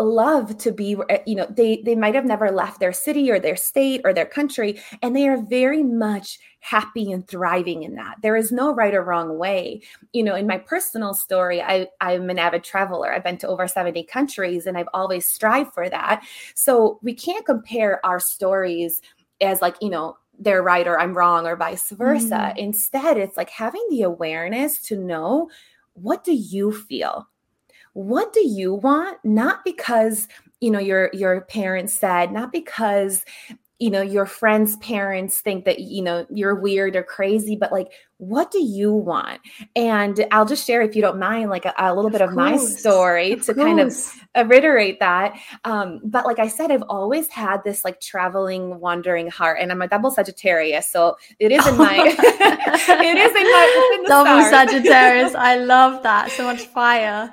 love 0.00 0.56
to 0.58 0.72
be 0.72 0.96
eh, 1.08 1.18
you 1.26 1.34
know 1.34 1.46
they 1.50 1.82
they 1.84 1.94
might 1.94 2.14
have 2.14 2.24
never 2.24 2.50
left 2.50 2.80
their 2.80 2.92
city 2.92 3.30
or 3.30 3.38
their 3.38 3.56
state 3.56 4.00
or 4.04 4.12
their 4.12 4.26
country 4.26 4.80
and 5.02 5.14
they 5.14 5.28
are 5.28 5.42
very 5.42 5.82
much 5.82 6.38
happy 6.60 7.12
and 7.12 7.28
thriving 7.28 7.82
in 7.82 7.94
that 7.94 8.16
there 8.22 8.36
is 8.36 8.50
no 8.50 8.74
right 8.74 8.94
or 8.94 9.02
wrong 9.02 9.36
way 9.38 9.80
you 10.12 10.22
know 10.22 10.34
in 10.34 10.46
my 10.46 10.56
personal 10.56 11.12
story 11.12 11.60
i 11.60 11.86
i'm 12.00 12.30
an 12.30 12.38
avid 12.38 12.64
traveler 12.64 13.12
i've 13.12 13.24
been 13.24 13.36
to 13.36 13.48
over 13.48 13.68
70 13.68 14.02
countries 14.04 14.66
and 14.66 14.78
i've 14.78 14.88
always 14.94 15.26
strived 15.26 15.72
for 15.74 15.88
that 15.88 16.24
so 16.54 16.98
we 17.02 17.12
can't 17.12 17.44
compare 17.44 18.04
our 18.04 18.20
stories 18.20 19.02
as 19.40 19.60
like 19.60 19.76
you 19.80 19.90
know 19.90 20.16
they're 20.40 20.62
right 20.62 20.88
or 20.88 20.98
I'm 20.98 21.16
wrong 21.16 21.46
or 21.46 21.54
vice 21.54 21.90
versa. 21.90 22.52
Mm. 22.56 22.56
Instead, 22.56 23.18
it's 23.18 23.36
like 23.36 23.50
having 23.50 23.84
the 23.90 24.02
awareness 24.02 24.80
to 24.84 24.96
know 24.96 25.50
what 25.92 26.24
do 26.24 26.32
you 26.32 26.72
feel? 26.72 27.28
What 27.92 28.32
do 28.32 28.40
you 28.46 28.74
want? 28.74 29.18
Not 29.22 29.64
because 29.64 30.28
you 30.60 30.70
know 30.70 30.78
your 30.78 31.10
your 31.12 31.42
parents 31.42 31.92
said, 31.92 32.32
not 32.32 32.52
because 32.52 33.24
you 33.78 33.90
know 33.90 34.00
your 34.00 34.26
friends' 34.26 34.76
parents 34.76 35.40
think 35.40 35.64
that 35.66 35.80
you 35.80 36.02
know 36.02 36.26
you're 36.30 36.54
weird 36.54 36.96
or 36.96 37.02
crazy, 37.02 37.56
but 37.56 37.72
like 37.72 37.92
what 38.20 38.50
do 38.50 38.62
you 38.62 38.92
want? 38.92 39.40
And 39.74 40.26
I'll 40.30 40.44
just 40.44 40.66
share, 40.66 40.82
if 40.82 40.94
you 40.94 41.00
don't 41.00 41.18
mind, 41.18 41.48
like 41.48 41.64
a, 41.64 41.72
a 41.78 41.94
little 41.94 42.08
of 42.08 42.12
bit 42.12 42.20
of 42.20 42.28
course. 42.28 42.36
my 42.36 42.56
story 42.58 43.32
of 43.32 43.46
to 43.46 43.54
course. 43.54 43.64
kind 43.64 43.80
of 43.80 44.50
reiterate 44.50 45.00
that. 45.00 45.40
Um, 45.64 46.00
but 46.04 46.26
like 46.26 46.38
I 46.38 46.46
said, 46.46 46.70
I've 46.70 46.82
always 46.82 47.28
had 47.28 47.64
this 47.64 47.82
like 47.82 47.98
traveling, 48.00 48.78
wandering 48.78 49.28
heart, 49.28 49.58
and 49.60 49.72
I'm 49.72 49.80
a 49.80 49.88
double 49.88 50.10
Sagittarius, 50.10 50.86
so 50.88 51.16
it 51.38 51.50
is 51.50 51.66
in 51.66 51.78
my, 51.78 51.96
it 51.96 53.16
is 53.16 53.36
in 53.36 53.42
my 53.42 53.96
in 53.98 54.04
double 54.04 54.42
stars. 54.44 54.70
Sagittarius. 54.70 55.34
I 55.34 55.56
love 55.64 56.02
that 56.02 56.30
so 56.30 56.44
much 56.44 56.66
fire. 56.66 57.32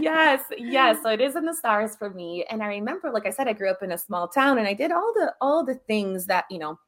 yes, 0.00 0.42
yes. 0.58 1.02
So 1.02 1.08
it 1.10 1.22
is 1.22 1.34
in 1.34 1.46
the 1.46 1.54
stars 1.54 1.96
for 1.96 2.10
me. 2.10 2.44
And 2.50 2.62
I 2.62 2.66
remember, 2.66 3.10
like 3.10 3.24
I 3.24 3.30
said, 3.30 3.48
I 3.48 3.54
grew 3.54 3.70
up 3.70 3.82
in 3.82 3.92
a 3.92 3.98
small 3.98 4.28
town, 4.28 4.58
and 4.58 4.68
I 4.68 4.74
did 4.74 4.92
all 4.92 5.14
the 5.14 5.32
all 5.40 5.64
the 5.64 5.76
things 5.86 6.26
that 6.26 6.44
you 6.50 6.58
know 6.58 6.78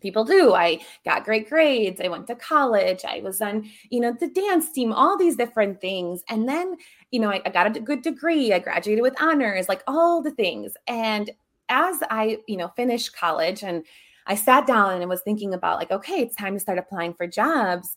people 0.00 0.24
do. 0.24 0.54
I 0.54 0.80
got 1.04 1.24
great 1.24 1.48
grades. 1.48 2.00
I 2.00 2.08
went 2.08 2.26
to 2.28 2.34
college. 2.34 3.04
I 3.04 3.20
was 3.20 3.40
on, 3.40 3.68
you 3.90 4.00
know, 4.00 4.14
the 4.18 4.28
dance 4.28 4.70
team, 4.70 4.92
all 4.92 5.16
these 5.16 5.36
different 5.36 5.80
things. 5.80 6.22
And 6.28 6.48
then, 6.48 6.76
you 7.10 7.20
know, 7.20 7.30
I, 7.30 7.42
I 7.44 7.50
got 7.50 7.76
a 7.76 7.80
good 7.80 8.02
degree. 8.02 8.52
I 8.52 8.58
graduated 8.58 9.02
with 9.02 9.20
honors, 9.20 9.68
like 9.68 9.82
all 9.86 10.22
the 10.22 10.30
things. 10.30 10.74
And 10.86 11.30
as 11.68 11.98
I, 12.10 12.38
you 12.46 12.56
know, 12.56 12.68
finished 12.76 13.16
college 13.16 13.62
and 13.62 13.84
I 14.26 14.34
sat 14.34 14.66
down 14.66 15.00
and 15.00 15.08
was 15.08 15.22
thinking 15.22 15.54
about 15.54 15.78
like, 15.78 15.90
okay, 15.90 16.20
it's 16.20 16.36
time 16.36 16.54
to 16.54 16.60
start 16.60 16.78
applying 16.78 17.14
for 17.14 17.26
jobs. 17.26 17.96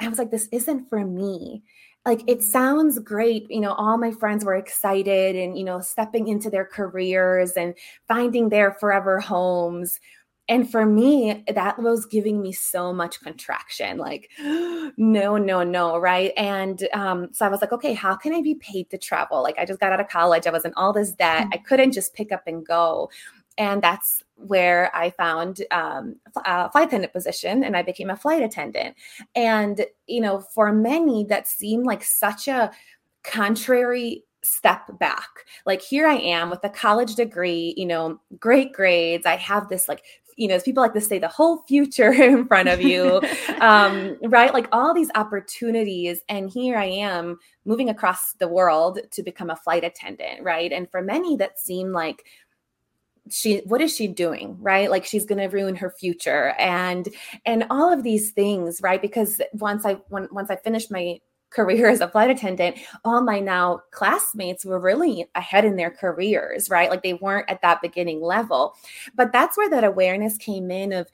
I 0.00 0.08
was 0.08 0.18
like, 0.18 0.30
this 0.30 0.48
isn't 0.52 0.88
for 0.88 1.04
me 1.04 1.62
like 2.06 2.22
it 2.26 2.38
mm. 2.38 2.42
sounds 2.42 2.98
great 3.00 3.50
you 3.50 3.60
know 3.60 3.72
all 3.72 3.98
my 3.98 4.12
friends 4.12 4.44
were 4.44 4.54
excited 4.54 5.36
and 5.36 5.58
you 5.58 5.64
know 5.64 5.80
stepping 5.80 6.28
into 6.28 6.48
their 6.48 6.64
careers 6.64 7.52
and 7.52 7.74
finding 8.08 8.48
their 8.48 8.72
forever 8.72 9.20
homes 9.20 10.00
and 10.48 10.70
for 10.70 10.86
me, 10.86 11.42
that 11.52 11.78
was 11.78 12.06
giving 12.06 12.40
me 12.40 12.52
so 12.52 12.92
much 12.92 13.20
contraction 13.20 13.98
like, 13.98 14.30
no, 14.38 15.36
no, 15.36 15.62
no. 15.62 15.98
Right. 15.98 16.32
And 16.36 16.86
um, 16.92 17.28
so 17.32 17.44
I 17.44 17.48
was 17.48 17.60
like, 17.60 17.72
okay, 17.72 17.94
how 17.94 18.14
can 18.14 18.32
I 18.32 18.42
be 18.42 18.54
paid 18.54 18.90
to 18.90 18.98
travel? 18.98 19.42
Like, 19.42 19.58
I 19.58 19.64
just 19.64 19.80
got 19.80 19.92
out 19.92 20.00
of 20.00 20.08
college, 20.08 20.46
I 20.46 20.50
was 20.50 20.64
in 20.64 20.72
all 20.76 20.92
this 20.92 21.12
debt, 21.12 21.44
mm-hmm. 21.44 21.54
I 21.54 21.56
couldn't 21.58 21.92
just 21.92 22.14
pick 22.14 22.30
up 22.30 22.42
and 22.46 22.64
go. 22.64 23.10
And 23.58 23.82
that's 23.82 24.22
where 24.36 24.94
I 24.94 25.10
found 25.10 25.62
um, 25.70 26.16
a 26.44 26.70
flight 26.70 26.88
attendant 26.88 27.12
position 27.12 27.64
and 27.64 27.76
I 27.76 27.82
became 27.82 28.10
a 28.10 28.16
flight 28.16 28.42
attendant. 28.42 28.94
And, 29.34 29.86
you 30.06 30.20
know, 30.20 30.40
for 30.40 30.72
many, 30.72 31.24
that 31.24 31.48
seemed 31.48 31.86
like 31.86 32.04
such 32.04 32.46
a 32.48 32.70
contrary 33.22 34.24
step 34.42 34.98
back. 34.98 35.28
Like 35.64 35.82
here 35.82 36.06
I 36.06 36.16
am 36.16 36.50
with 36.50 36.62
a 36.62 36.68
college 36.68 37.14
degree, 37.14 37.74
you 37.76 37.86
know, 37.86 38.20
great 38.38 38.72
grades. 38.72 39.26
I 39.26 39.36
have 39.36 39.68
this 39.68 39.88
like 39.88 40.04
you 40.36 40.48
know, 40.48 40.54
as 40.54 40.62
people 40.62 40.82
like 40.82 40.92
to 40.92 41.00
say, 41.00 41.18
the 41.18 41.28
whole 41.28 41.62
future 41.62 42.12
in 42.22 42.46
front 42.46 42.68
of 42.68 42.80
you, 42.80 43.20
um, 43.60 44.16
right? 44.22 44.52
Like 44.52 44.68
all 44.72 44.94
these 44.94 45.10
opportunities. 45.14 46.20
And 46.28 46.50
here 46.50 46.76
I 46.76 46.86
am 46.86 47.38
moving 47.64 47.88
across 47.88 48.34
the 48.34 48.48
world 48.48 49.00
to 49.10 49.22
become 49.22 49.50
a 49.50 49.56
flight 49.56 49.84
attendant, 49.84 50.42
right? 50.42 50.72
And 50.72 50.90
for 50.90 51.02
many, 51.02 51.36
that 51.36 51.58
seemed 51.58 51.92
like, 51.92 52.24
she 53.28 53.58
what 53.64 53.80
is 53.80 53.92
she 53.92 54.06
doing 54.06 54.56
right 54.60 54.88
like 54.88 55.04
she's 55.04 55.24
going 55.24 55.38
to 55.38 55.48
ruin 55.48 55.74
her 55.74 55.90
future 55.90 56.50
and 56.58 57.08
and 57.44 57.64
all 57.70 57.92
of 57.92 58.04
these 58.04 58.30
things 58.30 58.80
right 58.82 59.02
because 59.02 59.40
once 59.54 59.84
i 59.84 59.94
when, 60.10 60.28
once 60.30 60.48
i 60.48 60.54
finished 60.54 60.92
my 60.92 61.18
career 61.50 61.88
as 61.88 62.00
a 62.00 62.08
flight 62.08 62.30
attendant, 62.30 62.76
all 63.04 63.22
my 63.22 63.40
now 63.40 63.80
classmates 63.90 64.64
were 64.64 64.80
really 64.80 65.26
ahead 65.34 65.64
in 65.64 65.76
their 65.76 65.90
careers, 65.90 66.68
right? 66.70 66.90
Like 66.90 67.02
they 67.02 67.14
weren't 67.14 67.50
at 67.50 67.62
that 67.62 67.82
beginning 67.82 68.20
level. 68.20 68.74
But 69.14 69.32
that's 69.32 69.56
where 69.56 69.70
that 69.70 69.84
awareness 69.84 70.36
came 70.36 70.70
in 70.70 70.92
of, 70.92 71.08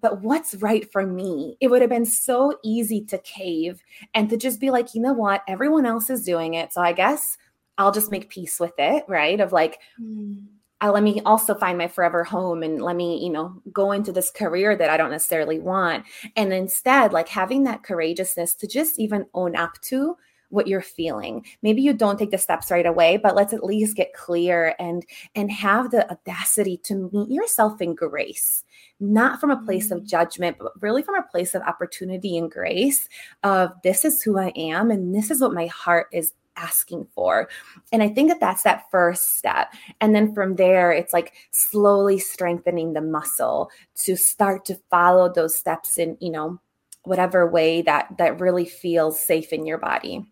but 0.00 0.22
what's 0.22 0.54
right 0.56 0.90
for 0.92 1.06
me? 1.06 1.56
It 1.60 1.68
would 1.68 1.80
have 1.80 1.90
been 1.90 2.06
so 2.06 2.58
easy 2.62 3.04
to 3.06 3.18
cave 3.18 3.82
and 4.14 4.28
to 4.30 4.36
just 4.36 4.60
be 4.60 4.70
like, 4.70 4.94
you 4.94 5.00
know 5.00 5.12
what? 5.12 5.42
Everyone 5.48 5.86
else 5.86 6.10
is 6.10 6.24
doing 6.24 6.54
it. 6.54 6.72
So 6.72 6.80
I 6.80 6.92
guess 6.92 7.36
I'll 7.78 7.92
just 7.92 8.10
make 8.10 8.28
peace 8.28 8.60
with 8.60 8.74
it, 8.78 9.04
right? 9.08 9.40
Of 9.40 9.52
like, 9.52 9.80
mm 10.00 10.44
uh, 10.84 10.92
let 10.92 11.02
me 11.02 11.20
also 11.24 11.54
find 11.54 11.78
my 11.78 11.88
forever 11.88 12.24
home 12.24 12.62
and 12.62 12.82
let 12.82 12.94
me 12.94 13.22
you 13.24 13.30
know 13.30 13.62
go 13.72 13.92
into 13.92 14.12
this 14.12 14.30
career 14.30 14.76
that 14.76 14.90
i 14.90 14.96
don't 14.96 15.10
necessarily 15.10 15.58
want. 15.58 16.04
And 16.36 16.52
instead 16.52 17.12
like 17.12 17.28
having 17.28 17.64
that 17.64 17.82
courageousness 17.82 18.54
to 18.56 18.66
just 18.66 18.98
even 18.98 19.26
own 19.34 19.56
up 19.56 19.80
to 19.82 20.16
what 20.50 20.68
you're 20.68 20.82
feeling. 20.82 21.44
Maybe 21.62 21.82
you 21.82 21.94
don't 21.94 22.16
take 22.16 22.30
the 22.30 22.38
steps 22.38 22.70
right 22.70 22.86
away 22.86 23.16
but 23.16 23.34
let's 23.34 23.54
at 23.54 23.64
least 23.64 23.96
get 23.96 24.12
clear 24.12 24.74
and 24.78 25.04
and 25.34 25.50
have 25.50 25.90
the 25.90 26.08
audacity 26.10 26.76
to 26.84 27.10
meet 27.12 27.30
yourself 27.30 27.80
in 27.80 27.94
grace. 27.94 28.62
Not 29.00 29.40
from 29.40 29.50
a 29.50 29.62
place 29.64 29.90
of 29.90 30.00
mm. 30.00 30.06
judgment 30.06 30.58
but 30.58 30.72
really 30.82 31.02
from 31.02 31.16
a 31.16 31.26
place 31.30 31.54
of 31.54 31.62
opportunity 31.62 32.36
and 32.36 32.50
grace 32.50 33.08
of 33.42 33.70
this 33.82 34.04
is 34.04 34.22
who 34.22 34.38
i 34.38 34.52
am 34.54 34.90
and 34.90 35.14
this 35.14 35.30
is 35.30 35.40
what 35.40 35.54
my 35.54 35.66
heart 35.66 36.08
is 36.12 36.34
asking 36.56 37.06
for. 37.14 37.48
And 37.92 38.02
I 38.02 38.08
think 38.08 38.30
that 38.30 38.40
that's 38.40 38.62
that 38.62 38.90
first 38.90 39.36
step. 39.36 39.72
And 40.00 40.14
then 40.14 40.34
from 40.34 40.56
there, 40.56 40.92
it's 40.92 41.12
like 41.12 41.34
slowly 41.50 42.18
strengthening 42.18 42.92
the 42.92 43.00
muscle 43.00 43.70
to 44.04 44.16
start 44.16 44.64
to 44.66 44.76
follow 44.90 45.32
those 45.32 45.56
steps 45.56 45.98
in, 45.98 46.16
you 46.20 46.30
know, 46.30 46.60
whatever 47.04 47.46
way 47.48 47.82
that 47.82 48.16
that 48.18 48.40
really 48.40 48.64
feels 48.64 49.20
safe 49.20 49.52
in 49.52 49.66
your 49.66 49.78
body. 49.78 50.26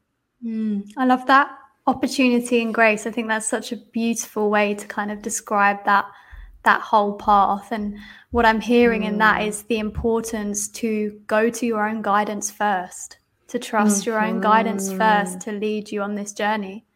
Mm, 0.45 0.89
I 0.97 1.05
love 1.05 1.27
that 1.27 1.51
opportunity 1.87 2.63
and 2.63 2.73
grace. 2.73 3.07
I 3.07 3.11
think 3.11 3.29
that's 3.29 3.49
such 3.49 3.73
a 3.73 3.77
beautiful 3.77 4.51
way 4.51 4.75
to 4.75 4.87
kind 4.87 5.11
of 5.11 5.23
describe 5.23 5.85
that 5.85 6.07
that 6.65 6.81
whole 6.81 7.15
path 7.15 7.73
and 7.73 7.99
what 8.31 8.47
i'm 8.47 8.61
hearing 8.61 9.03
mm. 9.03 9.09
in 9.09 9.19
that 9.19 9.41
mm. 9.41 9.67
the 9.67 9.79
importance 9.79 10.69
to 10.69 11.19
go 11.27 11.51
to 11.51 11.67
your 11.67 11.89
own 11.89 12.03
guidance 12.03 12.51
first 12.51 13.19
to 13.53 13.59
trust 13.59 14.01
mm-hmm. 14.01 14.11
your 14.11 14.25
own 14.25 14.41
guidance 14.41 14.89
first 14.89 15.39
mm-hmm. 15.39 15.39
to 15.39 15.53
lead 15.53 15.93
you 15.93 16.01
on 16.01 16.15
this 16.15 16.33
journey. 16.33 16.87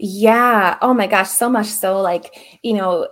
Yeah. 0.00 0.76
Oh 0.82 0.92
my 0.92 1.06
gosh, 1.06 1.30
so 1.30 1.48
much 1.48 1.68
so 1.68 2.00
like, 2.00 2.58
you 2.62 2.72
know, 2.72 3.06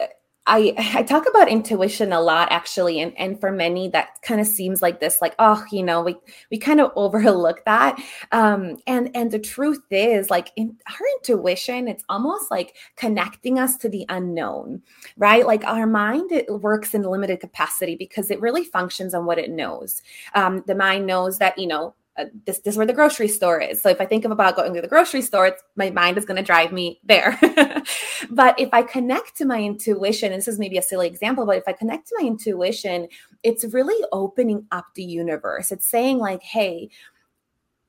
I 0.49 0.75
I 0.97 1.03
talk 1.05 1.29
about 1.29 1.49
intuition 1.49 2.12
a 2.12 2.21
lot 2.21 2.49
actually 2.51 3.01
and 3.01 3.16
and 3.16 3.38
for 3.38 3.53
many 3.53 3.88
that 3.90 4.21
kind 4.23 4.40
of 4.40 4.47
seems 4.47 4.81
like 4.81 4.99
this 4.99 5.21
like 5.21 5.35
oh 5.38 5.62
you 5.71 5.83
know 5.83 6.03
we 6.03 6.16
we 6.51 6.59
kind 6.59 6.81
of 6.81 6.90
overlook 6.97 7.64
that 7.66 8.03
um 8.33 8.79
and 8.87 9.11
and 9.14 9.31
the 9.31 9.38
truth 9.38 9.83
is 9.90 10.31
like 10.31 10.51
in 10.57 10.77
our 10.88 11.07
intuition 11.18 11.87
it's 11.87 12.05
almost 12.09 12.51
like 12.51 12.75
connecting 12.97 13.59
us 13.59 13.77
to 13.77 13.90
the 13.90 14.07
unknown 14.09 14.81
right 15.18 15.47
like 15.47 15.64
our 15.64 15.87
mind 15.87 16.33
it 16.33 16.49
works 16.49 16.94
in 16.94 17.03
limited 17.03 17.40
capacity 17.40 17.94
because 17.94 18.31
it 18.31 18.40
really 18.40 18.64
functions 18.64 19.12
on 19.12 19.27
what 19.27 19.38
it 19.38 19.51
knows 19.51 20.01
um 20.35 20.64
the 20.66 20.75
mind 20.75 21.07
knows 21.07 21.38
that 21.38 21.59
you 21.59 21.66
know 21.66 21.94
uh, 22.18 22.24
this, 22.46 22.59
this 22.61 22.74
is 22.74 22.76
where 22.76 22.87
the 22.87 22.92
grocery 22.92 23.28
store 23.28 23.61
is. 23.61 23.81
So 23.81 23.88
if 23.88 24.00
I 24.00 24.04
think 24.04 24.24
of 24.24 24.31
about 24.31 24.57
going 24.57 24.74
to 24.74 24.81
the 24.81 24.88
grocery 24.88 25.22
store, 25.22 25.57
my 25.76 25.90
mind 25.90 26.18
is 26.18 26.24
going 26.24 26.37
to 26.37 26.42
drive 26.42 26.72
me 26.72 27.00
there. 27.04 27.38
but 28.31 28.59
if 28.59 28.68
I 28.72 28.83
connect 28.83 29.37
to 29.37 29.44
my 29.44 29.62
intuition, 29.62 30.33
and 30.33 30.40
this 30.40 30.48
is 30.48 30.59
maybe 30.59 30.78
a 30.78 30.83
silly 30.83 31.07
example, 31.07 31.46
but 31.46 31.57
if 31.57 31.64
I 31.66 31.72
connect 31.72 32.09
to 32.09 32.16
my 32.20 32.26
intuition, 32.26 33.09
it's 33.42 33.64
really 33.72 34.04
opening 34.12 34.66
up 34.72 34.87
the 34.94 35.04
universe. 35.04 35.70
It's 35.70 35.88
saying, 35.88 36.18
like, 36.18 36.42
hey, 36.42 36.90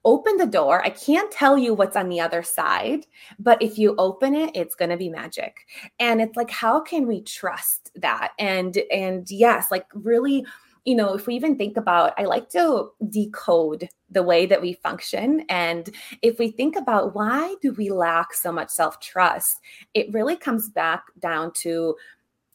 open 0.06 0.38
the 0.38 0.48
door. 0.48 0.82
I 0.84 0.90
can't 0.90 1.32
tell 1.32 1.58
you 1.58 1.74
what's 1.74 1.98
on 1.98 2.10
the 2.10 2.20
other 2.20 2.44
side, 2.44 3.06
but 3.38 3.62
if 3.62 3.78
you 3.78 3.96
open 3.98 4.34
it, 4.34 4.52
it's 4.56 4.76
going 4.76 4.90
to 4.90 4.98
be 4.98 5.10
magic. 5.10 5.58
And 6.00 6.22
it's 6.22 6.38
like 6.38 6.50
how 6.50 6.80
can 6.80 7.06
we 7.08 7.22
trust 7.22 7.92
that? 7.96 8.32
And 8.40 8.78
and 8.92 9.30
yes, 9.30 9.72
like 9.72 9.86
really 9.94 10.46
you 10.86 10.96
know, 10.96 11.14
if 11.14 11.28
we 11.28 11.36
even 11.36 11.58
think 11.58 11.78
about, 11.78 12.14
I 12.18 12.24
like 12.24 12.50
to 12.50 12.90
decode 13.10 13.90
the 14.10 14.24
way 14.24 14.46
that 14.46 14.62
we 14.62 14.74
function. 14.74 15.46
And 15.50 15.90
if 16.22 16.40
we 16.40 16.52
think 16.52 16.76
about 16.76 17.16
why 17.16 17.56
do 17.62 17.74
we 17.74 17.90
lack 17.90 18.34
so 18.34 18.52
much 18.52 18.70
self 18.70 19.00
trust, 19.00 19.60
it 19.94 20.12
really 20.14 20.36
comes 20.36 20.70
back 20.70 21.04
down 21.20 21.52
to, 21.62 21.96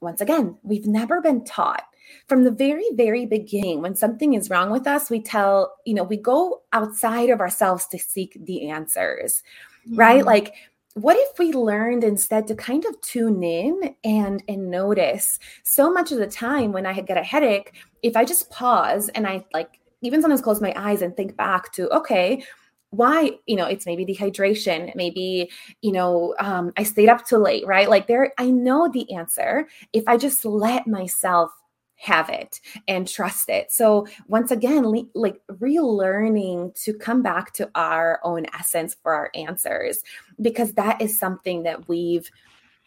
once 0.01 0.21
again, 0.21 0.57
we've 0.63 0.87
never 0.87 1.21
been 1.21 1.45
taught 1.45 1.85
from 2.29 2.45
the 2.45 2.51
very 2.51 2.89
very 2.93 3.27
beginning 3.27 3.83
when 3.83 3.95
something 3.95 4.35
is 4.35 4.51
wrong 4.51 4.71
with 4.71 4.87
us 4.87 5.11
we 5.11 5.21
tell 5.21 5.75
you 5.85 5.95
know 5.95 6.03
we 6.03 6.17
go 6.17 6.63
outside 6.73 7.31
of 7.31 7.41
ourselves 7.41 7.87
to 7.87 7.99
seek 7.99 8.37
the 8.45 8.69
answers 8.69 9.43
mm-hmm. 9.87 9.99
right 9.99 10.25
like 10.25 10.55
what 10.95 11.17
if 11.19 11.39
we 11.39 11.53
learned 11.53 12.05
instead 12.05 12.47
to 12.47 12.55
kind 12.55 12.85
of 12.85 13.01
tune 13.01 13.43
in 13.43 13.95
and 14.05 14.43
and 14.49 14.71
notice 14.71 15.39
so 15.65 15.93
much 15.93 16.13
of 16.13 16.19
the 16.19 16.27
time 16.27 16.73
when 16.73 16.87
i 16.87 17.01
get 17.01 17.19
a 17.19 17.23
headache 17.23 17.73
if 18.05 18.17
i 18.17 18.25
just 18.25 18.49
pause 18.51 19.09
and 19.11 19.27
i 19.27 19.45
like 19.53 19.81
even 20.03 20.21
sometimes 20.21 20.43
close 20.43 20.61
my 20.61 20.73
eyes 20.77 21.03
and 21.03 21.17
think 21.17 21.37
back 21.37 21.73
to 21.73 21.89
okay 21.89 22.45
why 22.91 23.33
you 23.47 23.57
know 23.57 23.67
it's 23.67 23.87
maybe 23.87 24.07
dehydration 24.07 24.95
maybe 24.95 25.51
you 25.83 25.91
know 25.91 26.35
um, 26.39 26.73
i 26.77 26.85
stayed 26.85 27.09
up 27.09 27.27
too 27.27 27.39
late 27.39 27.67
right 27.67 27.91
like 27.91 28.07
there 28.07 28.33
i 28.39 28.49
know 28.49 28.89
the 28.89 29.13
answer 29.13 29.67
if 29.93 30.05
i 30.07 30.17
just 30.17 30.45
let 30.45 30.87
myself 30.87 31.51
have 31.97 32.29
it 32.29 32.61
and 32.87 33.09
trust 33.09 33.49
it. 33.49 33.73
So 33.73 34.07
once 34.29 34.51
again, 34.51 34.87
le- 34.87 35.07
like 35.15 35.41
relearning 35.49 36.75
to 36.85 36.93
come 36.93 37.23
back 37.23 37.53
to 37.55 37.71
our 37.75 38.21
own 38.25 38.47
essence 38.59 38.97
for 39.03 39.15
our 39.15 39.31
answers 39.35 40.03
because 40.41 40.73
that 40.73 41.01
is 41.01 41.19
something 41.19 41.63
that 41.63 41.89
we've 41.89 42.31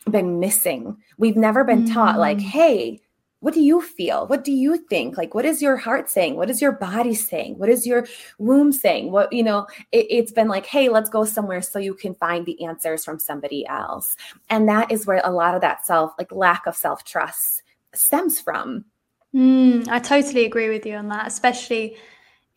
been 0.09 0.39
missing. 0.39 0.97
We've 1.17 1.35
never 1.35 1.63
been 1.63 1.85
mm. 1.85 1.93
taught 1.93 2.19
like, 2.19 2.37
mm. 2.37 2.41
"Hey, 2.41 3.01
what 3.39 3.53
do 3.53 3.61
you 3.61 3.81
feel? 3.81 4.25
What 4.27 4.43
do 4.43 4.51
you 4.51 4.77
think? 4.89 5.17
Like, 5.17 5.35
what 5.35 5.45
is 5.45 5.61
your 5.61 5.77
heart 5.77 6.09
saying? 6.09 6.35
What 6.35 6.49
is 6.49 6.61
your 6.61 6.71
body 6.71 7.13
saying? 7.13 7.59
What 7.59 7.69
is 7.69 7.85
your 7.85 8.07
womb 8.39 8.71
saying? 8.71 9.11
What, 9.11 9.31
you 9.31 9.43
know, 9.43 9.67
it, 9.91 10.11
has 10.21 10.31
been 10.31 10.47
like, 10.47 10.65
hey, 10.65 10.89
let's 10.89 11.09
go 11.09 11.23
somewhere 11.23 11.61
so 11.61 11.77
you 11.77 11.93
can 11.93 12.15
find 12.15 12.45
the 12.45 12.63
answers 12.65 13.05
from 13.05 13.19
somebody 13.19 13.65
else. 13.67 14.15
And 14.49 14.67
that 14.69 14.91
is 14.91 15.05
where 15.05 15.21
a 15.23 15.31
lot 15.31 15.53
of 15.53 15.61
that 15.61 15.85
self, 15.85 16.13
like 16.17 16.31
lack 16.31 16.65
of 16.65 16.75
self 16.75 17.03
trust, 17.03 17.61
stems 17.93 18.41
from. 18.41 18.85
Mm, 19.35 19.87
I 19.87 19.99
totally 19.99 20.45
agree 20.45 20.69
with 20.69 20.85
you 20.85 20.95
on 20.95 21.09
that, 21.09 21.27
especially 21.27 21.97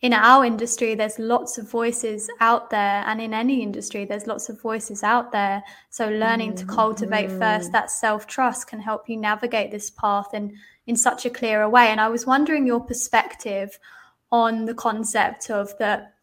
in 0.01 0.13
our 0.13 0.43
industry, 0.43 0.95
there's 0.95 1.19
lots 1.19 1.59
of 1.59 1.69
voices 1.69 2.27
out 2.39 2.71
there, 2.71 3.03
and 3.05 3.21
in 3.21 3.35
any 3.35 3.61
industry, 3.61 4.03
there's 4.03 4.25
lots 4.25 4.49
of 4.49 4.59
voices 4.59 5.03
out 5.03 5.31
there. 5.31 5.63
So, 5.91 6.09
learning 6.09 6.53
mm-hmm. 6.53 6.67
to 6.67 6.73
cultivate 6.73 7.29
first 7.29 7.65
mm-hmm. 7.65 7.71
that 7.73 7.91
self 7.91 8.25
trust 8.25 8.67
can 8.67 8.79
help 8.79 9.07
you 9.07 9.17
navigate 9.17 9.69
this 9.69 9.91
path 9.91 10.33
in, 10.33 10.57
in 10.87 10.95
such 10.95 11.25
a 11.25 11.29
clearer 11.29 11.69
way. 11.69 11.87
And 11.87 12.01
I 12.01 12.09
was 12.09 12.25
wondering 12.25 12.65
your 12.65 12.79
perspective 12.79 13.77
on 14.31 14.65
the 14.65 14.73
concept 14.73 15.51
of 15.51 15.77
that 15.77 16.15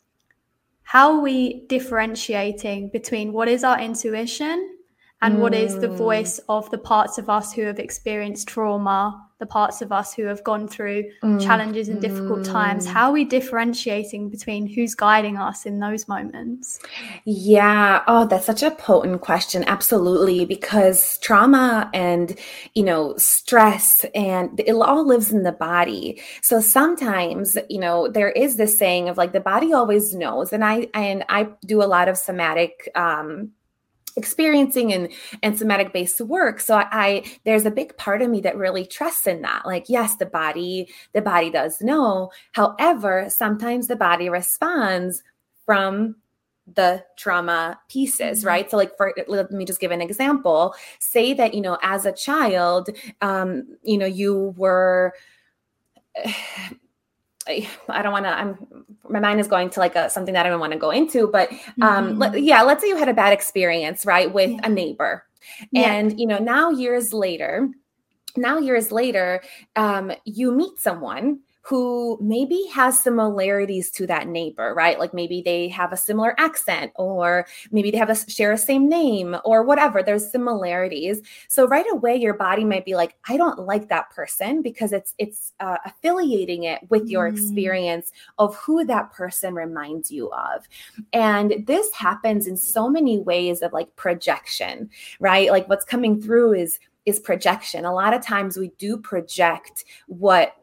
how 0.83 1.12
are 1.12 1.21
we 1.21 1.67
differentiating 1.67 2.88
between 2.88 3.33
what 3.33 3.47
is 3.47 3.62
our 3.62 3.79
intuition 3.79 4.77
and 5.21 5.37
mm. 5.37 5.41
what 5.41 5.55
is 5.55 5.79
the 5.79 5.88
mm. 5.88 5.97
voice 5.97 6.41
of 6.49 6.71
the 6.71 6.79
parts 6.79 7.19
of 7.19 7.29
us 7.29 7.53
who 7.53 7.62
have 7.62 7.79
experienced 7.79 8.49
trauma 8.49 9.28
the 9.38 9.46
parts 9.46 9.83
of 9.83 9.92
us 9.92 10.12
who 10.14 10.24
have 10.24 10.42
gone 10.42 10.66
through 10.66 11.05
mm. 11.22 11.40
challenges 11.40 11.88
and 11.88 12.01
difficult 12.01 12.40
mm. 12.40 12.53
times 12.53 12.87
how 12.87 13.09
are 13.09 13.12
we 13.12 13.24
differentiating 13.24 14.29
between 14.29 14.66
who's 14.66 14.94
guiding 14.94 15.37
us 15.37 15.64
in 15.64 15.79
those 15.79 16.09
moments? 16.09 16.81
Yeah. 17.24 18.03
Oh 18.07 18.27
that's 18.27 18.46
such 18.46 18.62
a 18.62 18.70
potent 18.72 19.20
question. 19.20 19.64
Absolutely. 19.66 20.44
Because 20.44 21.18
trauma 21.18 21.90
and 21.94 22.37
you 22.74 22.83
know 22.83 23.16
stress 23.16 24.05
and 24.14 24.59
it 24.61 24.72
all 24.72 25.07
lives 25.07 25.31
in 25.31 25.44
the 25.44 25.53
body. 25.53 26.20
So 26.42 26.61
sometimes 26.61 27.57
you 27.68 27.79
know 27.79 28.09
there 28.09 28.31
is 28.31 28.57
this 28.57 28.77
saying 28.77 29.09
of 29.09 29.16
like 29.16 29.33
the 29.33 29.40
body 29.40 29.72
always 29.72 30.14
knows. 30.14 30.53
And 30.53 30.64
i 30.64 30.88
and 30.94 31.24
i 31.29 31.48
do 31.64 31.83
a 31.83 31.85
lot 31.85 32.09
of 32.09 32.16
somatic 32.16 32.90
um 32.94 33.53
experiencing 34.19 34.93
and 34.93 35.09
and 35.43 35.57
somatic 35.57 35.93
based 35.93 36.21
work. 36.21 36.61
So 36.61 36.77
I, 36.77 36.89
I, 36.93 37.25
there's 37.45 37.65
a 37.65 37.71
big 37.71 37.97
part 37.97 38.21
of 38.21 38.29
me 38.29 38.41
that 38.43 38.57
really 38.57 38.85
trusts 38.85 39.27
in 39.27 39.41
that. 39.43 39.65
Like 39.65 39.87
yes 39.89 40.17
the 40.17 40.27
body 40.27 40.89
the 41.15 41.23
body 41.23 41.51
does 41.51 41.81
know. 41.81 42.31
However 42.53 43.31
sometimes 43.31 43.87
the 43.87 43.97
body 43.97 44.29
responds 44.29 45.23
from 45.65 46.17
the 46.75 47.03
trauma 47.17 47.81
pieces 47.89 48.41
mm-hmm. 48.41 48.49
right? 48.49 48.71
So 48.71 48.77
like 48.77 48.97
for 48.97 49.15
let 49.27 49.51
me 49.51 49.65
just 49.65 49.81
give 49.81 49.93
an 49.93 50.03
example. 50.03 50.75
Say 50.99 51.33
that 51.35 51.55
you 51.55 51.63
know 51.63 51.79
as 51.83 52.05
a 52.05 52.13
child 52.13 52.91
um 53.23 53.77
you 53.83 53.97
know 53.97 54.07
you 54.07 54.55
were 54.59 55.15
I 57.89 58.03
don't 58.03 58.13
want 58.13 58.27
to. 58.27 58.31
I'm 58.31 58.87
my 59.09 59.21
mind 59.21 59.41
is 59.41 59.49
going 59.49 59.71
to 59.71 59.81
like 59.81 59.97
a, 59.97 60.11
something 60.11 60.35
that 60.35 60.47
I 60.47 60.49
don't 60.49 60.61
want 60.61 60.73
to 60.73 60.79
go 60.79 60.91
into, 60.91 61.29
but 61.29 61.51
um, 61.81 62.11
mm-hmm. 62.11 62.19
let, 62.19 62.43
yeah, 62.43 62.63
let's 62.63 62.83
say 62.83 62.89
you 62.89 62.97
had 62.97 63.09
a 63.09 63.15
bad 63.15 63.33
experience, 63.33 64.05
right, 64.05 64.33
with 64.33 64.51
yeah. 64.51 64.61
a 64.65 64.69
neighbor, 64.69 65.25
yeah. 65.71 65.93
and 65.93 66.19
you 66.19 66.27
know 66.27 66.39
now 66.39 66.71
years 66.71 67.13
later, 67.13 67.71
now 68.37 68.59
years 68.59 68.93
later, 68.93 69.43
um, 69.77 70.13
you 70.25 70.53
meet 70.53 70.79
someone 70.79 71.41
who 71.69 72.17
maybe 72.19 72.65
has 72.73 72.99
similarities 72.99 73.91
to 73.91 74.07
that 74.07 74.27
neighbor, 74.27 74.73
right? 74.75 74.99
Like 74.99 75.13
maybe 75.13 75.43
they 75.43 75.69
have 75.69 75.93
a 75.93 75.99
similar 75.99 76.35
accent 76.41 76.93
or 76.95 77.47
maybe 77.71 77.91
they 77.91 77.99
have 77.99 78.09
a 78.09 78.15
share 78.15 78.53
a 78.53 78.59
same 78.59 78.89
name 78.89 79.37
or 79.45 79.63
whatever. 79.63 80.03
There's 80.03 80.31
similarities. 80.31 81.21
So 81.49 81.69
right 81.69 81.85
away 81.93 82.17
your 82.17 82.33
body 82.33 82.65
might 82.65 82.87
be 82.87 82.95
like, 82.95 83.17
I 83.29 83.37
don't 83.37 83.59
like 83.67 83.91
that 83.91 84.09
person 84.09 84.63
because 84.63 84.95
it's 84.95 85.13
it's 85.19 85.53
uh, 85.61 85.77
affiliating 85.85 86.65
it 86.65 86.89
with 86.89 87.07
your 87.07 87.29
mm. 87.29 87.35
experience 87.35 88.13
of 88.39 88.57
who 88.57 88.87
that 88.87 89.13
person 89.13 89.53
reminds 89.55 90.11
you 90.11 90.33
of. 90.33 90.67
And 91.13 91.67
this 91.67 91.93
happens 91.93 92.47
in 92.47 92.57
so 92.57 92.89
many 92.89 93.19
ways 93.19 93.61
of 93.61 93.75
like 93.75 93.95
projection, 93.95 94.89
right? 95.21 95.51
Like 95.51 95.69
what's 95.69 95.85
coming 95.85 96.19
through 96.19 96.55
is 96.55 96.79
is 97.05 97.21
projection. 97.21 97.85
A 97.85 97.93
lot 97.93 98.15
of 98.15 98.23
times 98.23 98.57
we 98.57 98.69
do 98.79 98.97
project 98.97 99.85
what 100.07 100.55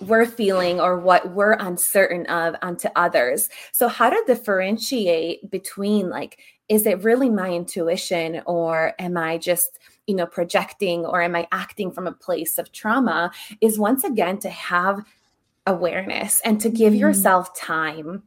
we're 0.00 0.26
feeling 0.26 0.80
or 0.80 0.98
what 0.98 1.30
we're 1.32 1.52
uncertain 1.52 2.26
of 2.26 2.54
onto 2.62 2.88
others. 2.96 3.48
So, 3.72 3.88
how 3.88 4.10
to 4.10 4.22
differentiate 4.26 5.50
between 5.50 6.10
like, 6.10 6.40
is 6.68 6.86
it 6.86 7.02
really 7.02 7.30
my 7.30 7.50
intuition 7.50 8.42
or 8.46 8.94
am 8.98 9.16
I 9.16 9.38
just, 9.38 9.78
you 10.06 10.14
know, 10.14 10.26
projecting 10.26 11.04
or 11.04 11.22
am 11.22 11.34
I 11.34 11.48
acting 11.52 11.90
from 11.90 12.06
a 12.06 12.12
place 12.12 12.58
of 12.58 12.72
trauma? 12.72 13.30
Is 13.60 13.78
once 13.78 14.04
again 14.04 14.38
to 14.40 14.50
have 14.50 15.04
awareness 15.66 16.40
and 16.44 16.60
to 16.60 16.70
give 16.70 16.94
mm. 16.94 17.00
yourself 17.00 17.54
time. 17.56 18.22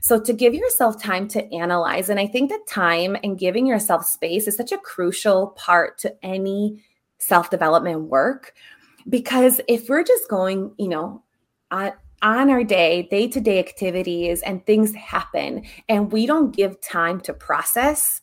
So, 0.00 0.20
to 0.20 0.32
give 0.32 0.54
yourself 0.54 1.00
time 1.00 1.28
to 1.28 1.54
analyze. 1.54 2.08
And 2.08 2.18
I 2.18 2.26
think 2.26 2.50
that 2.50 2.66
time 2.66 3.16
and 3.22 3.38
giving 3.38 3.66
yourself 3.66 4.06
space 4.06 4.48
is 4.48 4.56
such 4.56 4.72
a 4.72 4.78
crucial 4.78 5.48
part 5.48 5.98
to 5.98 6.14
any 6.24 6.82
self 7.18 7.50
development 7.50 8.02
work 8.02 8.54
because 9.08 9.60
if 9.68 9.88
we're 9.88 10.04
just 10.04 10.28
going, 10.28 10.72
you 10.78 10.88
know, 10.88 11.22
on, 11.70 11.92
on 12.22 12.50
our 12.50 12.64
day, 12.64 13.08
day 13.10 13.28
to 13.28 13.40
day 13.40 13.58
activities, 13.58 14.42
and 14.42 14.64
things 14.66 14.94
happen, 14.94 15.64
and 15.88 16.12
we 16.12 16.26
don't 16.26 16.54
give 16.54 16.80
time 16.80 17.20
to 17.22 17.32
process, 17.32 18.20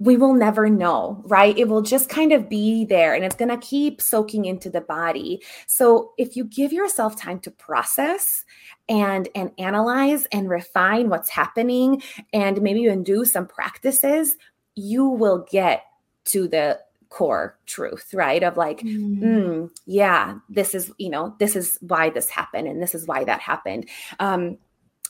we 0.00 0.16
will 0.16 0.34
never 0.34 0.70
know, 0.70 1.20
right? 1.24 1.58
It 1.58 1.68
will 1.68 1.82
just 1.82 2.08
kind 2.08 2.32
of 2.32 2.48
be 2.48 2.84
there 2.84 3.14
and 3.14 3.24
it's 3.24 3.34
going 3.34 3.48
to 3.48 3.66
keep 3.66 4.00
soaking 4.00 4.44
into 4.44 4.70
the 4.70 4.80
body. 4.80 5.42
So 5.66 6.12
if 6.16 6.36
you 6.36 6.44
give 6.44 6.72
yourself 6.72 7.16
time 7.16 7.40
to 7.40 7.50
process 7.50 8.44
and 8.88 9.28
and 9.34 9.50
analyze 9.58 10.26
and 10.26 10.48
refine 10.48 11.08
what's 11.08 11.30
happening 11.30 12.02
and 12.32 12.62
maybe 12.62 12.80
even 12.80 13.02
do 13.02 13.24
some 13.24 13.46
practices, 13.46 14.36
you 14.76 15.08
will 15.08 15.44
get 15.50 15.82
to 16.26 16.46
the 16.46 16.78
core 17.08 17.58
truth, 17.66 18.12
right? 18.12 18.42
Of 18.42 18.56
like, 18.56 18.80
mm. 18.80 19.20
Mm, 19.20 19.70
yeah, 19.86 20.38
this 20.48 20.74
is, 20.74 20.92
you 20.98 21.10
know, 21.10 21.34
this 21.38 21.56
is 21.56 21.78
why 21.80 22.10
this 22.10 22.28
happened 22.28 22.68
and 22.68 22.82
this 22.82 22.94
is 22.94 23.06
why 23.06 23.24
that 23.24 23.40
happened. 23.40 23.88
Um, 24.20 24.58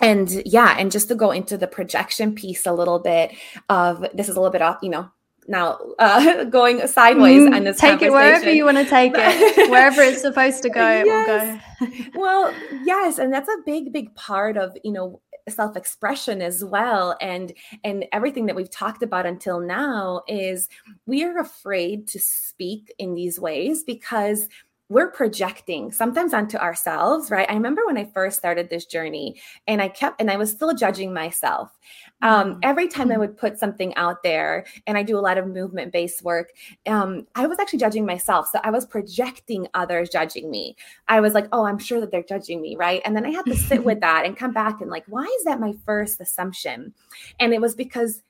and 0.01 0.31
yeah, 0.47 0.77
and 0.79 0.93
just 0.93 1.09
to 1.09 1.15
go 1.15 1.33
into 1.33 1.57
the 1.57 1.67
projection 1.67 2.35
piece 2.35 2.67
a 2.67 2.73
little 2.73 3.01
bit 3.01 3.33
of 3.69 4.05
this 4.15 4.29
is 4.29 4.37
a 4.37 4.41
little 4.41 4.53
bit 4.53 4.63
off, 4.63 4.79
you 4.83 4.91
know, 4.91 5.11
now 5.49 5.79
uh, 5.99 6.45
going 6.51 6.87
sideways 6.87 7.43
mm, 7.43 7.55
on 7.55 7.65
this 7.65 7.81
take 7.81 8.03
it 8.03 8.13
wherever 8.13 8.53
you 8.53 8.67
want 8.67 8.77
to 8.77 8.85
take 8.85 9.13
it 9.15 9.71
wherever 9.71 10.03
it's 10.03 10.21
supposed 10.21 10.63
to 10.63 10.69
go 10.69 10.81
yes. 10.81 11.61
it 11.81 11.87
will 11.87 12.13
go 12.13 12.21
well 12.21 12.55
yes 12.85 13.19
and 13.19 13.33
that's 13.33 13.49
a 13.49 13.57
big 13.65 13.93
big 13.93 14.15
part 14.15 14.57
of 14.57 14.77
you 14.85 14.93
know 14.93 15.21
self-expression 15.51 16.43
as 16.43 16.65
well. 16.65 17.17
And 17.21 17.53
and 17.85 18.07
everything 18.13 18.47
that 18.47 18.57
we've 18.57 18.71
talked 18.71 19.03
about 19.03 19.27
until 19.27 19.61
now 19.61 20.23
is 20.29 20.69
we 21.07 21.25
are 21.25 21.39
afraid 21.39 22.09
to 22.09 22.19
speak 22.19 22.93
in 22.99 23.15
these 23.15 23.39
ways 23.41 23.85
because 23.85 24.49
we're 24.91 25.11
projecting 25.11 25.93
sometimes 25.93 26.33
onto 26.33 26.57
ourselves, 26.57 27.31
right? 27.31 27.49
I 27.51 27.55
remember 27.55 27.85
when 27.85 27.99
I 27.99 28.07
first 28.07 28.39
started 28.39 28.71
this 28.71 28.87
journey 28.87 29.39
and 29.67 29.83
I 29.83 29.89
kept, 29.89 30.19
and 30.19 30.31
I 30.31 30.37
was 30.37 30.51
still 30.51 30.75
judging 30.75 31.13
myself. 31.13 31.77
Um, 32.23 32.53
mm-hmm. 32.53 32.61
every 32.63 32.89
time 32.89 33.09
I 33.09 33.13
mm-hmm. 33.13 33.21
would 33.21 33.37
put 33.37 33.59
something 33.59 33.95
out 33.97 34.23
there, 34.23 34.65
and 34.87 34.97
I 34.97 35.03
do 35.03 35.19
a 35.19 35.21
lot 35.21 35.37
of 35.37 35.47
movement 35.47 35.93
based 35.93 36.23
work, 36.23 36.53
um, 36.87 37.27
I 37.35 37.47
was 37.47 37.59
actually 37.59 37.81
judging 37.81 38.07
myself. 38.07 38.49
So 38.51 38.61
I 38.65 38.71
was 38.71 38.87
projecting 38.87 39.69
others 39.75 40.09
judging 40.09 40.51
me. 40.51 40.75
I 41.07 41.21
was 41.21 41.35
like, 41.35 41.49
oh, 41.53 41.65
I'm 41.65 41.79
sure 41.79 42.01
that 42.01 42.11
they're 42.11 42.23
judging 42.23 42.63
me, 42.63 42.75
right? 42.77 43.03
And 43.05 43.15
then 43.15 43.27
I 43.27 43.31
had 43.31 43.45
to 43.45 43.57
sit 43.57 43.85
with 43.85 44.01
that 44.09 44.25
and 44.25 44.37
come 44.37 44.53
back 44.53 44.81
and 44.81 44.91
like, 44.91 45.05
why 45.07 45.25
is 45.39 45.45
that 45.45 45.61
my 45.61 45.75
first 45.85 46.21
assumption? 46.21 46.95
And 47.39 47.53
it 47.53 47.61
was 47.61 47.75
because 47.75 48.23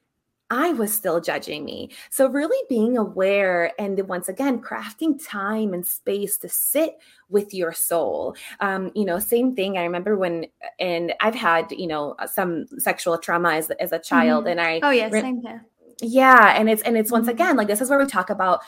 I 0.51 0.73
was 0.73 0.93
still 0.93 1.21
judging 1.21 1.65
me. 1.65 1.91
So, 2.11 2.27
really 2.27 2.59
being 2.69 2.97
aware 2.97 3.73
and 3.79 4.01
once 4.09 4.29
again, 4.29 4.61
crafting 4.61 5.21
time 5.23 5.75
and 5.75 5.87
space 5.87 6.39
to 6.39 6.49
sit 6.49 6.99
with 7.29 7.53
your 7.53 7.73
soul. 7.73 8.35
Um, 8.61 8.91
you 8.95 9.05
know, 9.05 9.19
same 9.19 9.55
thing. 9.55 9.77
I 9.77 9.83
remember 9.83 10.17
when, 10.17 10.47
and 10.79 11.13
I've 11.21 11.35
had, 11.35 11.71
you 11.73 11.87
know, 11.87 12.17
some 12.27 12.67
sexual 12.79 13.19
trauma 13.19 13.55
as, 13.55 13.71
as 13.73 13.93
a 13.93 13.99
child. 13.99 14.45
Mm-hmm. 14.45 14.59
And 14.59 14.61
I, 14.61 14.81
oh, 14.83 14.91
yeah, 14.91 15.11
same 15.11 15.43
here. 15.43 15.67
Yeah. 16.01 16.59
And 16.59 16.71
it's, 16.71 16.83
and 16.83 16.97
it's 16.97 17.13
once 17.13 17.25
mm-hmm. 17.25 17.35
again, 17.35 17.57
like 17.57 17.69
this 17.69 17.81
is 17.81 17.91
where 17.91 17.99
we 17.99 18.07
talk 18.07 18.31
about 18.31 18.61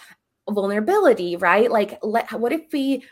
vulnerability, 0.50 1.36
right? 1.36 1.70
Like, 1.70 1.98
let, 2.02 2.30
what 2.32 2.52
if 2.52 2.62
we, 2.72 3.04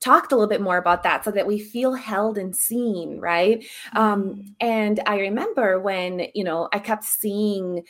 talked 0.00 0.30
a 0.30 0.36
little 0.36 0.48
bit 0.48 0.60
more 0.60 0.76
about 0.76 1.02
that 1.02 1.24
so 1.24 1.30
that 1.32 1.44
we 1.44 1.58
feel 1.58 1.92
held 1.92 2.38
and 2.38 2.54
seen 2.54 3.18
right 3.18 3.66
um 3.96 4.26
mm-hmm. 4.26 4.40
and 4.60 5.00
i 5.06 5.18
remember 5.18 5.80
when 5.80 6.24
you 6.34 6.44
know 6.44 6.68
i 6.72 6.78
kept 6.78 7.02
seeing 7.02 7.82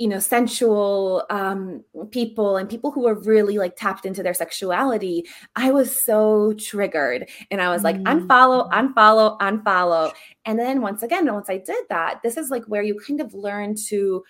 you 0.00 0.08
know 0.08 0.18
sensual 0.18 1.24
um, 1.28 1.84
people 2.10 2.56
and 2.56 2.70
people 2.70 2.90
who 2.90 3.02
were 3.02 3.20
really 3.20 3.58
like 3.58 3.76
tapped 3.76 4.06
into 4.06 4.22
their 4.22 4.32
sexuality 4.32 5.26
i 5.56 5.70
was 5.70 5.94
so 6.02 6.54
triggered 6.54 7.28
and 7.50 7.60
i 7.60 7.68
was 7.68 7.84
like 7.84 7.96
mm. 7.96 8.04
unfollow 8.04 8.70
unfollow 8.70 9.38
unfollow 9.40 10.10
and 10.46 10.58
then 10.58 10.80
once 10.80 11.02
again 11.02 11.30
once 11.30 11.50
i 11.50 11.58
did 11.58 11.84
that 11.90 12.18
this 12.22 12.38
is 12.38 12.50
like 12.50 12.64
where 12.64 12.82
you 12.82 12.98
kind 13.06 13.20
of 13.20 13.34
learn 13.34 13.74
to 13.74 14.24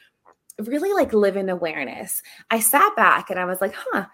really 0.65 0.93
like 0.93 1.13
live 1.13 1.37
in 1.37 1.49
awareness 1.49 2.21
i 2.51 2.59
sat 2.59 2.95
back 2.97 3.31
and 3.31 3.39
i 3.39 3.45
was 3.45 3.61
like 3.61 3.75
huh 3.75 4.05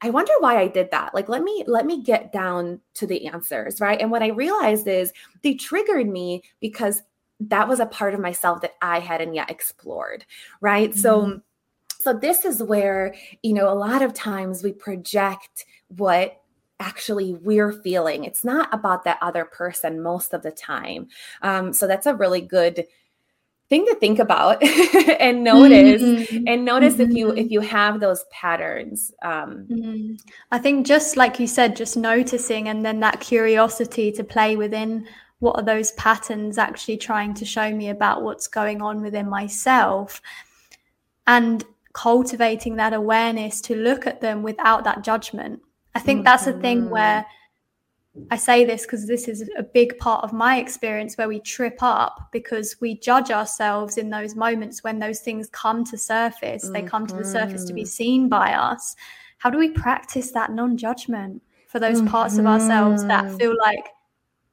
I 0.00 0.10
wonder 0.10 0.30
why 0.38 0.60
I 0.60 0.68
did 0.68 0.92
that. 0.92 1.12
Like 1.12 1.28
let 1.28 1.42
me 1.42 1.64
let 1.66 1.84
me 1.84 2.04
get 2.04 2.30
down 2.30 2.80
to 2.94 3.04
the 3.04 3.26
answers, 3.26 3.80
right? 3.80 4.00
And 4.00 4.12
what 4.12 4.22
I 4.22 4.28
realized 4.28 4.86
is 4.86 5.12
they 5.42 5.54
triggered 5.54 6.08
me 6.08 6.44
because 6.60 7.02
that 7.40 7.68
was 7.68 7.80
a 7.80 7.86
part 7.86 8.14
of 8.14 8.20
myself 8.20 8.60
that 8.62 8.74
I 8.82 9.00
hadn't 9.00 9.34
yet 9.34 9.50
explored, 9.50 10.24
right? 10.60 10.90
Mm-hmm. 10.90 11.00
So 11.00 11.40
so 12.00 12.12
this 12.12 12.44
is 12.44 12.62
where, 12.62 13.14
you 13.42 13.52
know, 13.52 13.68
a 13.68 13.74
lot 13.74 14.02
of 14.02 14.14
times 14.14 14.62
we 14.62 14.72
project 14.72 15.66
what 15.88 16.40
actually 16.80 17.34
we're 17.34 17.72
feeling. 17.72 18.24
It's 18.24 18.44
not 18.44 18.72
about 18.72 19.04
that 19.04 19.18
other 19.20 19.44
person 19.44 20.00
most 20.00 20.32
of 20.32 20.42
the 20.42 20.52
time. 20.52 21.08
Um, 21.42 21.72
so 21.72 21.88
that's 21.88 22.06
a 22.06 22.14
really 22.14 22.40
good 22.40 22.84
thing 23.68 23.84
to 23.86 23.94
think 23.96 24.18
about 24.18 24.62
and 25.20 25.44
notice 25.44 26.02
mm-hmm. 26.02 26.44
and 26.46 26.64
notice 26.64 26.94
mm-hmm. 26.94 27.10
if 27.10 27.16
you 27.16 27.30
if 27.32 27.50
you 27.50 27.60
have 27.60 28.00
those 28.00 28.24
patterns 28.30 29.12
um 29.22 29.66
mm-hmm. 29.70 30.14
i 30.50 30.58
think 30.58 30.86
just 30.86 31.18
like 31.18 31.38
you 31.38 31.46
said 31.46 31.76
just 31.76 31.94
noticing 31.94 32.68
and 32.68 32.82
then 32.82 33.00
that 33.00 33.20
curiosity 33.20 34.10
to 34.10 34.24
play 34.24 34.56
within 34.56 35.06
what 35.40 35.56
are 35.56 35.62
those 35.62 35.92
patterns 35.92 36.58
actually 36.58 36.96
trying 36.96 37.34
to 37.34 37.44
show 37.44 37.70
me 37.74 37.88
about 37.88 38.22
what's 38.22 38.48
going 38.48 38.82
on 38.82 39.02
within 39.02 39.28
myself 39.28 40.20
and 41.26 41.64
cultivating 41.92 42.76
that 42.76 42.92
awareness 42.92 43.60
to 43.60 43.74
look 43.74 44.06
at 44.06 44.20
them 44.20 44.42
without 44.42 44.84
that 44.84 45.02
judgment 45.02 45.60
i 45.94 46.00
think 46.00 46.18
mm-hmm. 46.18 46.24
that's 46.24 46.46
a 46.46 46.52
thing 46.54 46.90
where 46.90 47.24
i 48.30 48.36
say 48.36 48.64
this 48.64 48.82
because 48.82 49.06
this 49.06 49.26
is 49.26 49.48
a 49.56 49.62
big 49.62 49.96
part 49.98 50.22
of 50.22 50.32
my 50.32 50.58
experience 50.58 51.16
where 51.16 51.28
we 51.28 51.40
trip 51.40 51.78
up 51.80 52.28
because 52.32 52.76
we 52.80 52.98
judge 52.98 53.30
ourselves 53.30 53.96
in 53.96 54.10
those 54.10 54.34
moments 54.34 54.84
when 54.84 54.98
those 54.98 55.20
things 55.20 55.48
come 55.50 55.84
to 55.84 55.96
surface 55.96 56.64
mm-hmm. 56.64 56.72
they 56.74 56.82
come 56.82 57.06
to 57.06 57.16
the 57.16 57.24
surface 57.24 57.64
to 57.64 57.72
be 57.72 57.82
mm-hmm. 57.82 57.88
seen 57.88 58.28
by 58.28 58.52
us 58.52 58.94
how 59.38 59.48
do 59.48 59.58
we 59.58 59.70
practice 59.70 60.32
that 60.32 60.52
non-judgment 60.52 61.42
for 61.68 61.78
those 61.78 61.98
mm-hmm. 61.98 62.08
parts 62.08 62.38
of 62.38 62.46
ourselves 62.46 63.04
that 63.06 63.24
mm-hmm. 63.24 63.36
feel 63.36 63.56
like 63.64 63.86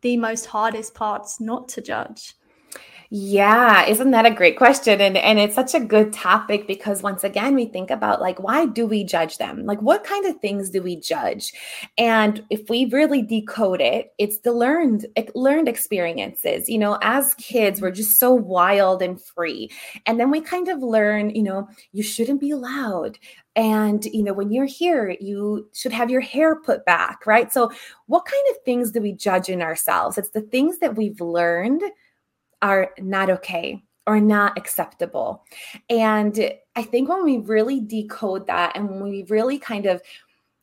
the 0.05 0.15
most 0.15 0.45
hardest 0.45 0.93
parts 0.93 1.41
not 1.41 1.67
to 1.67 1.81
judge? 1.81 2.35
Yeah, 3.11 3.85
isn't 3.85 4.11
that 4.11 4.25
a 4.25 4.31
great 4.31 4.57
question? 4.57 4.99
And 4.99 5.15
and 5.17 5.37
it's 5.39 5.55
such 5.55 5.75
a 5.75 5.79
good 5.79 6.11
topic 6.11 6.67
because 6.67 7.03
once 7.03 7.23
again 7.23 7.53
we 7.55 7.65
think 7.65 7.91
about 7.91 8.21
like 8.21 8.39
why 8.41 8.65
do 8.65 8.87
we 8.87 9.03
judge 9.03 9.37
them? 9.37 9.65
Like 9.65 9.81
what 9.81 10.03
kind 10.03 10.25
of 10.25 10.39
things 10.39 10.69
do 10.69 10.81
we 10.81 10.95
judge? 10.99 11.53
And 11.97 12.43
if 12.49 12.69
we 12.69 12.85
really 12.85 13.21
decode 13.21 13.81
it, 13.81 14.13
it's 14.17 14.39
the 14.39 14.51
learned 14.51 15.05
learned 15.35 15.67
experiences. 15.67 16.67
You 16.67 16.79
know, 16.79 16.97
as 17.01 17.35
kids 17.35 17.79
we're 17.81 17.91
just 17.91 18.19
so 18.19 18.33
wild 18.33 19.01
and 19.01 19.21
free. 19.21 19.69
And 20.05 20.19
then 20.19 20.31
we 20.31 20.41
kind 20.41 20.67
of 20.67 20.81
learn, 20.81 21.29
you 21.29 21.43
know, 21.43 21.67
you 21.91 22.03
shouldn't 22.03 22.41
be 22.41 22.53
loud 22.53 23.17
and 23.57 24.03
you 24.05 24.21
know 24.21 24.33
when 24.33 24.51
you're 24.51 24.65
here 24.65 25.15
you 25.21 25.69
should 25.73 25.93
have 25.93 26.09
your 26.09 26.19
hair 26.19 26.57
put 26.57 26.83
back 26.85 27.25
right 27.25 27.53
so 27.53 27.71
what 28.07 28.25
kind 28.25 28.43
of 28.51 28.61
things 28.63 28.91
do 28.91 28.99
we 29.01 29.13
judge 29.13 29.47
in 29.47 29.61
ourselves 29.61 30.17
it's 30.17 30.31
the 30.31 30.41
things 30.41 30.79
that 30.79 30.95
we've 30.97 31.21
learned 31.21 31.81
are 32.61 32.91
not 32.99 33.29
okay 33.29 33.81
or 34.07 34.19
not 34.19 34.57
acceptable. 34.57 35.43
And 35.89 36.51
i 36.75 36.83
think 36.83 37.09
when 37.09 37.23
we 37.23 37.37
really 37.37 37.79
decode 37.79 38.47
that 38.47 38.75
and 38.75 38.89
when 38.89 39.03
we 39.03 39.23
really 39.29 39.57
kind 39.57 39.85
of 39.85 40.01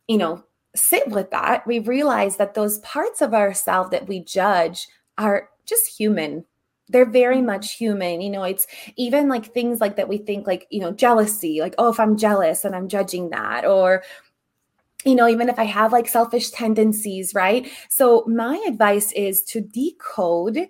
you 0.09 0.19
know 0.19 0.45
sit 0.75 1.09
with 1.09 1.31
that 1.31 1.67
we 1.67 1.79
realize 1.79 2.37
that 2.37 2.55
those 2.55 2.79
parts 2.81 3.21
of 3.23 3.35
ourselves 3.35 3.91
that 3.91 4.09
we 4.09 4.21
judge 4.21 4.87
are 5.19 5.49
just 5.67 5.87
human. 5.87 6.45
They're 6.89 7.11
very 7.11 7.37
mm-hmm. 7.37 7.47
much 7.47 7.75
human. 7.75 8.21
You 8.21 8.31
know 8.31 8.45
it's 8.45 8.67
even 8.97 9.29
like 9.29 9.47
things 9.53 9.81
like 9.81 9.97
that 9.97 10.09
we 10.09 10.19
think 10.19 10.47
like 10.47 10.67
you 10.71 10.81
know 10.81 10.93
jealousy 10.93 11.61
like 11.61 11.75
oh 11.79 11.91
if 11.91 12.01
i'm 12.01 12.17
jealous 12.17 12.65
and 12.65 12.75
i'm 12.77 12.89
judging 12.89 13.31
that 13.31 13.65
or 13.65 14.03
you 15.05 15.15
know 15.15 15.29
even 15.29 15.49
if 15.49 15.59
i 15.59 15.65
have 15.65 15.93
like 15.93 16.09
selfish 16.09 16.51
tendencies 16.51 17.35
right? 17.35 17.69
So 17.89 18.25
my 18.27 18.63
advice 18.67 19.13
is 19.13 19.43
to 19.45 19.61
decode 19.61 20.69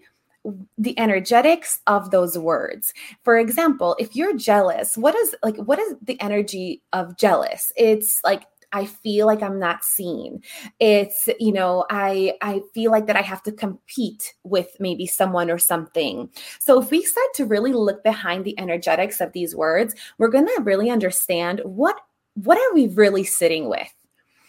the 0.76 0.98
energetics 0.98 1.80
of 1.86 2.10
those 2.10 2.36
words 2.36 2.92
for 3.22 3.38
example 3.38 3.94
if 4.00 4.16
you're 4.16 4.36
jealous 4.36 4.96
what 4.96 5.14
is 5.14 5.34
like 5.44 5.56
what 5.56 5.78
is 5.78 5.94
the 6.02 6.20
energy 6.20 6.82
of 6.92 7.16
jealous 7.16 7.72
it's 7.76 8.20
like 8.24 8.44
I 8.72 8.86
feel 8.86 9.26
like 9.26 9.42
I'm 9.42 9.58
not 9.58 9.84
seen. 9.84 10.42
It's, 10.80 11.28
you 11.38 11.52
know, 11.52 11.84
I 11.90 12.34
I 12.40 12.62
feel 12.74 12.90
like 12.90 13.06
that 13.06 13.16
I 13.16 13.22
have 13.22 13.42
to 13.44 13.52
compete 13.52 14.34
with 14.44 14.68
maybe 14.80 15.06
someone 15.06 15.50
or 15.50 15.58
something. 15.58 16.30
So 16.58 16.80
if 16.80 16.90
we 16.90 17.02
start 17.02 17.28
to 17.34 17.44
really 17.44 17.72
look 17.72 18.02
behind 18.02 18.44
the 18.44 18.58
energetics 18.58 19.20
of 19.20 19.32
these 19.32 19.54
words, 19.54 19.94
we're 20.18 20.28
going 20.28 20.46
to 20.46 20.62
really 20.62 20.90
understand 20.90 21.60
what 21.64 22.00
what 22.34 22.56
are 22.56 22.74
we 22.74 22.88
really 22.88 23.24
sitting 23.24 23.68
with? 23.68 23.92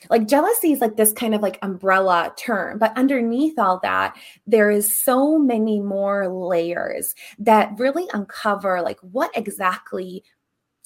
Like 0.09 0.27
jealousy 0.27 0.71
is 0.71 0.81
like 0.81 0.97
this 0.97 1.13
kind 1.13 1.35
of 1.35 1.41
like 1.41 1.59
umbrella 1.61 2.33
term, 2.37 2.79
but 2.79 2.97
underneath 2.97 3.57
all 3.57 3.79
that, 3.83 4.17
there 4.47 4.69
is 4.71 4.93
so 4.93 5.37
many 5.37 5.79
more 5.79 6.27
layers 6.27 7.15
that 7.39 7.77
really 7.77 8.07
uncover 8.13 8.81
like 8.81 8.99
what 9.01 9.31
exactly 9.35 10.23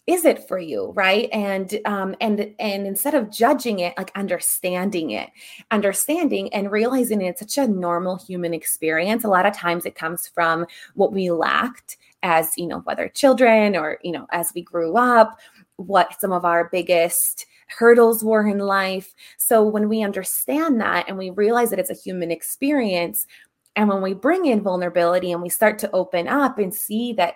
is 0.08 0.24
it 0.24 0.48
for 0.48 0.58
you 0.58 0.94
right? 0.96 1.30
And 1.34 1.80
um 1.86 2.16
and 2.22 2.56
and 2.60 2.88
instead 2.88 3.14
of 3.14 3.30
judging 3.30 3.80
it 3.80 3.94
like 3.98 4.12
understanding 4.16 5.12
it 5.12 5.30
understanding 5.70 6.52
and 6.54 6.72
realizing 6.72 7.22
it's 7.22 7.42
such 7.42 7.58
a 7.58 7.68
normal 7.68 8.18
human 8.18 8.54
experience 8.54 9.26
a 9.26 9.30
lot 9.30 9.46
of 9.46 9.54
times 9.54 9.86
it 9.86 9.96
comes 9.96 10.28
from 10.28 10.66
what 10.96 11.12
we 11.12 11.30
lacked 11.30 11.98
as 12.24 12.54
you 12.58 12.68
know 12.68 12.80
whether 12.80 13.10
children 13.10 13.76
or 13.76 14.00
you 14.02 14.12
know 14.14 14.26
as 14.32 14.52
we 14.56 14.62
grew 14.62 14.96
up 14.96 15.38
what 15.76 16.20
some 16.20 16.32
of 16.32 16.46
our 16.46 16.70
biggest 16.72 17.46
hurdles 17.68 18.24
were 18.24 18.48
in 18.48 18.60
life 18.60 19.14
so 19.38 19.64
when 19.64 19.90
we 19.90 20.04
understand 20.04 20.80
that 20.80 21.06
and 21.08 21.18
we 21.18 21.30
realize 21.32 21.70
that 21.70 21.80
it's 21.80 21.90
a 21.90 21.94
human 21.94 22.32
experience 22.32 23.28
and 23.76 23.90
when 23.90 24.02
we 24.02 24.14
bring 24.14 24.46
in 24.46 24.62
vulnerability 24.62 25.32
and 25.32 25.42
we 25.42 25.50
start 25.50 25.78
to 25.80 25.92
open 25.92 26.28
up 26.28 26.58
and 26.58 26.74
see 26.74 27.14
that 27.14 27.36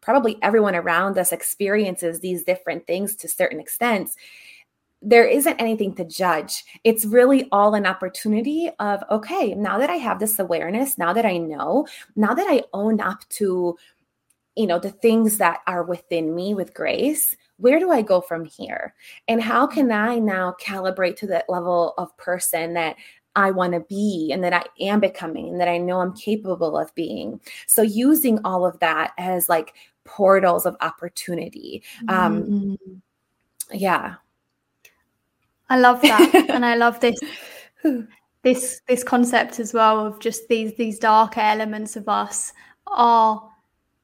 probably 0.00 0.38
everyone 0.42 0.74
around 0.74 1.16
us 1.18 1.32
experiences 1.32 2.20
these 2.20 2.42
different 2.42 2.86
things 2.86 3.14
to 3.14 3.28
certain 3.28 3.60
extents 3.60 4.16
there 5.02 5.26
isn't 5.26 5.58
anything 5.58 5.94
to 5.94 6.04
judge. 6.04 6.64
It's 6.84 7.04
really 7.04 7.48
all 7.52 7.74
an 7.74 7.86
opportunity 7.86 8.70
of, 8.78 9.02
okay, 9.10 9.54
now 9.54 9.78
that 9.78 9.90
I 9.90 9.96
have 9.96 10.18
this 10.18 10.38
awareness, 10.38 10.98
now 10.98 11.12
that 11.12 11.24
I 11.24 11.38
know, 11.38 11.86
now 12.16 12.34
that 12.34 12.46
I 12.48 12.64
own 12.74 13.00
up 13.00 13.26
to, 13.30 13.78
you 14.56 14.66
know, 14.66 14.78
the 14.78 14.90
things 14.90 15.38
that 15.38 15.60
are 15.66 15.84
within 15.84 16.34
me 16.34 16.52
with 16.54 16.74
grace, 16.74 17.34
where 17.60 17.78
do 17.78 17.90
I 17.90 18.02
go 18.02 18.20
from 18.20 18.44
here? 18.44 18.94
And 19.28 19.42
how 19.42 19.66
can 19.66 19.92
I 19.92 20.18
now 20.18 20.54
calibrate 20.60 21.16
to 21.16 21.26
that 21.28 21.48
level 21.48 21.94
of 21.98 22.16
person 22.16 22.74
that 22.74 22.96
I 23.36 23.50
want 23.50 23.74
to 23.74 23.80
be 23.80 24.30
and 24.32 24.42
that 24.42 24.52
I 24.52 24.64
am 24.80 25.00
becoming 25.00 25.48
and 25.48 25.60
that 25.60 25.68
I 25.68 25.78
know 25.78 26.00
I'm 26.00 26.14
capable 26.14 26.76
of 26.76 26.94
being. 26.94 27.40
So 27.66 27.82
using 27.82 28.40
all 28.44 28.66
of 28.66 28.78
that 28.80 29.12
as 29.18 29.48
like 29.48 29.74
portals 30.04 30.66
of 30.66 30.76
opportunity. 30.80 31.82
Um 32.08 32.42
mm-hmm. 32.42 32.94
yeah. 33.72 34.16
I 35.68 35.78
love 35.78 36.02
that. 36.02 36.34
and 36.50 36.66
I 36.66 36.74
love 36.74 36.98
this 37.00 37.18
this 38.42 38.80
this 38.88 39.04
concept 39.04 39.60
as 39.60 39.72
well 39.72 40.04
of 40.04 40.18
just 40.18 40.48
these 40.48 40.74
these 40.74 40.98
darker 40.98 41.40
elements 41.40 41.94
of 41.96 42.08
us 42.08 42.52
are 42.86 43.49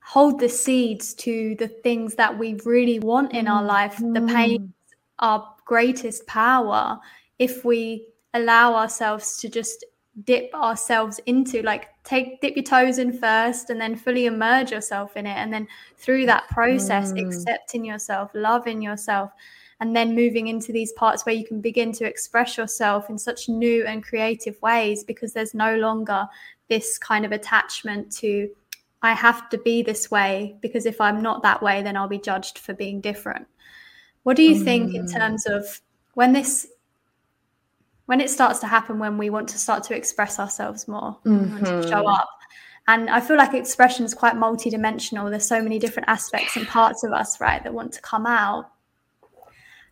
hold 0.07 0.39
the 0.39 0.49
seeds 0.49 1.13
to 1.15 1.57
the 1.59 1.69
things 1.69 2.15
that 2.15 2.39
we 2.39 2.55
really 2.65 3.01
want 3.01 3.33
in 3.33 3.49
our 3.49 3.63
life. 3.63 3.97
The 3.99 4.05
mm-hmm. 4.05 4.35
pain 4.35 4.73
our 5.19 5.55
greatest 5.65 6.27
power 6.27 6.99
if 7.39 7.65
we 7.65 8.07
allow 8.35 8.75
ourselves 8.75 9.39
to 9.39 9.49
just 9.49 9.85
dip 10.25 10.55
ourselves 10.55 11.21
into 11.27 11.63
like 11.63 11.89
take 12.05 12.41
dip 12.41 12.57
your 12.57 12.63
toes 12.63 12.99
in 12.99 13.13
first 13.13 13.69
and 13.69 13.79
then 13.79 13.95
fully 13.95 14.27
immerse 14.27 14.71
yourself 14.71 15.17
in 15.17 15.27
it 15.27 15.37
and 15.37 15.53
then 15.53 15.67
through 15.99 16.25
that 16.25 16.49
process 16.49 17.13
mm. 17.13 17.27
accepting 17.27 17.85
yourself 17.85 18.31
loving 18.35 18.81
yourself 18.81 19.31
and 19.81 19.95
then 19.95 20.15
moving 20.15 20.47
into 20.47 20.73
these 20.73 20.93
parts 20.93 21.27
where 21.27 21.35
you 21.35 21.45
can 21.45 21.61
begin 21.61 21.93
to 21.93 22.07
express 22.07 22.57
yourself 22.57 23.11
in 23.11 23.19
such 23.19 23.49
new 23.49 23.85
and 23.85 24.03
creative 24.03 24.61
ways 24.63 25.05
because 25.05 25.35
there's 25.35 25.53
no 25.53 25.77
longer 25.77 26.27
this 26.69 26.97
kind 26.97 27.27
of 27.27 27.33
attachment 27.33 28.11
to 28.11 28.49
I 29.07 29.13
have 29.13 29.49
to 29.51 29.59
be 29.59 29.83
this 29.83 30.11
way 30.11 30.57
because 30.61 30.87
if 30.87 31.01
I'm 31.01 31.23
not 31.23 31.43
that 31.43 31.63
way 31.63 31.83
then 31.83 31.97
I'll 31.97 32.09
be 32.09 32.19
judged 32.19 32.59
for 32.59 32.75
being 32.75 33.01
different. 33.01 33.47
What 34.25 34.37
do 34.37 34.43
you 34.43 34.57
mm. 34.57 34.65
think 34.65 34.95
in 34.95 35.07
mm. 35.07 35.13
terms 35.13 35.47
of 35.47 35.81
when 36.15 36.33
this 36.33 36.67
when 38.07 38.21
it 38.21 38.31
starts 38.31 38.61
to 38.61 38.67
happen 38.67 38.99
when 38.99 39.19
we 39.19 39.31
want 39.31 39.49
to 39.51 39.59
start 39.59 39.85
to 39.85 39.97
express 39.97 40.39
ourselves 40.39 40.89
more 40.89 41.19
mm-hmm. 41.25 41.65
to 41.65 41.87
show 41.89 42.09
up 42.09 42.29
and 42.89 43.11
i 43.11 43.21
feel 43.21 43.37
like 43.37 43.53
expression 43.53 44.05
is 44.05 44.15
quite 44.15 44.35
multidimensional 44.35 45.29
there's 45.29 45.47
so 45.47 45.61
many 45.61 45.79
different 45.79 46.09
aspects 46.09 46.57
and 46.57 46.67
parts 46.69 47.05
of 47.05 47.13
us 47.13 47.41
right 47.41 47.63
that 47.65 47.75
want 47.75 47.93
to 47.93 48.01
come 48.01 48.27
out 48.27 48.71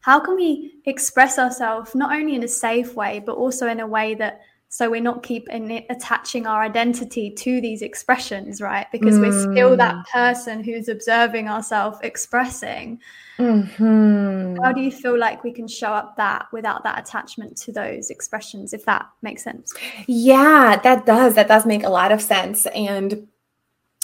how 0.00 0.18
can 0.20 0.36
we 0.36 0.74
express 0.86 1.38
ourselves 1.38 1.94
not 1.94 2.14
only 2.14 2.34
in 2.34 2.42
a 2.44 2.48
safe 2.48 2.94
way 2.94 3.20
but 3.24 3.36
also 3.36 3.68
in 3.68 3.80
a 3.80 3.86
way 3.86 4.14
that 4.14 4.40
so 4.74 4.90
we're 4.90 5.00
not 5.00 5.22
keeping 5.22 5.86
attaching 5.88 6.48
our 6.48 6.60
identity 6.60 7.30
to 7.30 7.60
these 7.60 7.80
expressions 7.80 8.60
right 8.60 8.88
because 8.90 9.14
mm. 9.14 9.20
we're 9.20 9.52
still 9.52 9.76
that 9.76 9.94
mm. 9.94 10.04
person 10.06 10.64
who's 10.64 10.88
observing 10.88 11.48
ourselves 11.48 11.96
expressing 12.02 13.00
mm-hmm. 13.38 14.56
how 14.60 14.72
do 14.72 14.80
you 14.80 14.90
feel 14.90 15.16
like 15.16 15.44
we 15.44 15.52
can 15.52 15.68
show 15.68 15.92
up 15.92 16.16
that 16.16 16.46
without 16.52 16.82
that 16.82 16.98
attachment 16.98 17.56
to 17.56 17.70
those 17.70 18.10
expressions 18.10 18.72
if 18.72 18.84
that 18.84 19.06
makes 19.22 19.44
sense 19.44 19.72
yeah 20.08 20.76
that 20.82 21.06
does 21.06 21.36
that 21.36 21.46
does 21.46 21.64
make 21.64 21.84
a 21.84 21.88
lot 21.88 22.10
of 22.10 22.20
sense 22.20 22.66
and 22.66 23.28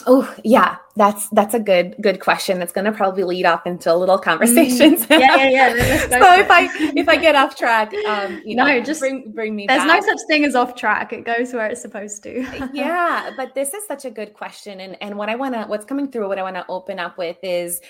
Oh 0.07 0.35
yeah, 0.45 0.77
that's 0.97 1.29
that's 1.31 1.55
a 1.55 1.61
good 1.61 1.97
good 2.01 2.21
question. 2.21 2.59
That's 2.59 2.73
going 2.73 2.85
to 2.85 2.93
probably 2.93 3.25
lead 3.25 3.47
off 3.47 3.67
into 3.67 3.93
a 3.93 3.97
little 3.97 4.19
conversations. 4.19 5.07
Mm, 5.07 5.21
yeah, 5.21 5.37
yeah, 5.37 5.75
yeah. 5.75 5.99
so 6.09 6.35
if 6.41 6.51
I 6.51 6.69
if 6.97 7.09
I 7.09 7.17
get 7.17 7.35
off 7.35 7.57
track, 7.57 7.93
um, 8.07 8.41
you 8.45 8.55
know, 8.57 8.65
no, 8.65 8.81
just 8.81 9.01
bring 9.01 9.33
bring 9.33 9.57
me. 9.57 9.67
There's 9.67 9.85
back. 9.85 10.03
no 10.03 10.07
such 10.07 10.19
thing 10.29 10.45
as 10.45 10.55
off 10.55 10.75
track. 10.75 11.13
It 11.13 11.25
goes 11.25 11.53
where 11.53 11.67
it's 11.67 11.83
supposed 11.83 12.23
to. 12.25 12.71
yeah, 12.73 13.31
but 13.37 13.55
this 13.55 13.75
is 13.75 13.87
such 13.87 14.05
a 14.05 14.11
good 14.11 14.35
question, 14.35 14.81
and 14.81 14.97
and 15.03 15.17
what 15.17 15.29
I 15.29 15.37
want 15.37 15.55
to 15.55 15.65
what's 15.65 15.85
coming 15.85 16.11
through, 16.11 16.29
what 16.29 16.39
I 16.39 16.43
want 16.43 16.57
to 16.57 16.67
open 16.69 16.99
up 16.99 17.19
with 17.19 17.37
is, 17.43 17.81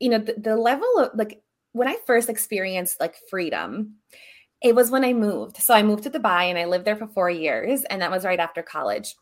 you 0.00 0.08
know, 0.08 0.18
the, 0.18 0.34
the 0.34 0.56
level 0.56 0.98
of 0.98 1.10
like 1.14 1.42
when 1.72 1.88
I 1.88 1.96
first 2.06 2.28
experienced 2.28 3.00
like 3.00 3.16
freedom. 3.30 3.94
It 4.62 4.74
was 4.74 4.90
when 4.90 5.04
I 5.04 5.12
moved. 5.12 5.58
So 5.58 5.74
I 5.74 5.82
moved 5.82 6.04
to 6.04 6.10
Dubai 6.10 6.44
and 6.44 6.58
I 6.58 6.64
lived 6.64 6.86
there 6.86 6.96
for 6.96 7.06
four 7.06 7.28
years, 7.28 7.84
and 7.84 8.00
that 8.00 8.10
was 8.10 8.24
right 8.24 8.40
after 8.40 8.62
college 8.62 9.14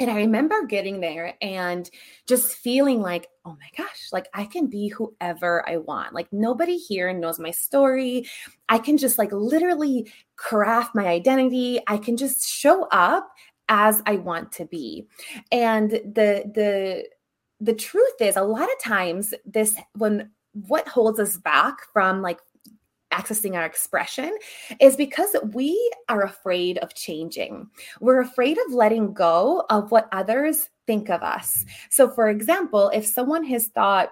and 0.00 0.10
I 0.10 0.16
remember 0.16 0.66
getting 0.66 1.00
there 1.00 1.34
and 1.40 1.88
just 2.26 2.56
feeling 2.56 3.00
like, 3.00 3.28
oh 3.44 3.56
my 3.60 3.68
gosh, 3.76 4.08
like 4.12 4.26
I 4.34 4.44
can 4.44 4.66
be 4.66 4.88
whoever 4.88 5.68
I 5.68 5.76
want. 5.76 6.14
Like 6.14 6.32
nobody 6.32 6.76
here 6.76 7.12
knows 7.12 7.38
my 7.38 7.50
story. 7.50 8.26
I 8.68 8.78
can 8.78 8.96
just 8.96 9.18
like 9.18 9.32
literally 9.32 10.10
craft 10.36 10.94
my 10.94 11.06
identity. 11.06 11.80
I 11.86 11.98
can 11.98 12.16
just 12.16 12.48
show 12.48 12.84
up 12.90 13.28
as 13.68 14.02
I 14.06 14.16
want 14.16 14.52
to 14.52 14.66
be. 14.66 15.06
And 15.52 15.90
the 15.90 16.50
the 16.54 17.08
the 17.60 17.74
truth 17.74 18.20
is 18.20 18.36
a 18.36 18.42
lot 18.42 18.64
of 18.70 18.82
times 18.82 19.32
this 19.46 19.76
when 19.96 20.30
what 20.52 20.88
holds 20.88 21.18
us 21.18 21.36
back 21.36 21.76
from 21.92 22.20
like 22.20 22.38
accessing 23.14 23.54
our 23.54 23.64
expression 23.64 24.36
is 24.80 24.96
because 24.96 25.34
we 25.52 25.92
are 26.08 26.22
afraid 26.22 26.78
of 26.78 26.94
changing. 26.94 27.68
We're 28.00 28.20
afraid 28.20 28.58
of 28.66 28.74
letting 28.74 29.12
go 29.12 29.64
of 29.70 29.90
what 29.90 30.08
others 30.12 30.70
think 30.86 31.08
of 31.08 31.22
us. 31.22 31.64
So, 31.90 32.10
for 32.10 32.28
example, 32.28 32.90
if 32.92 33.06
someone 33.06 33.44
has 33.44 33.68
thought, 33.68 34.10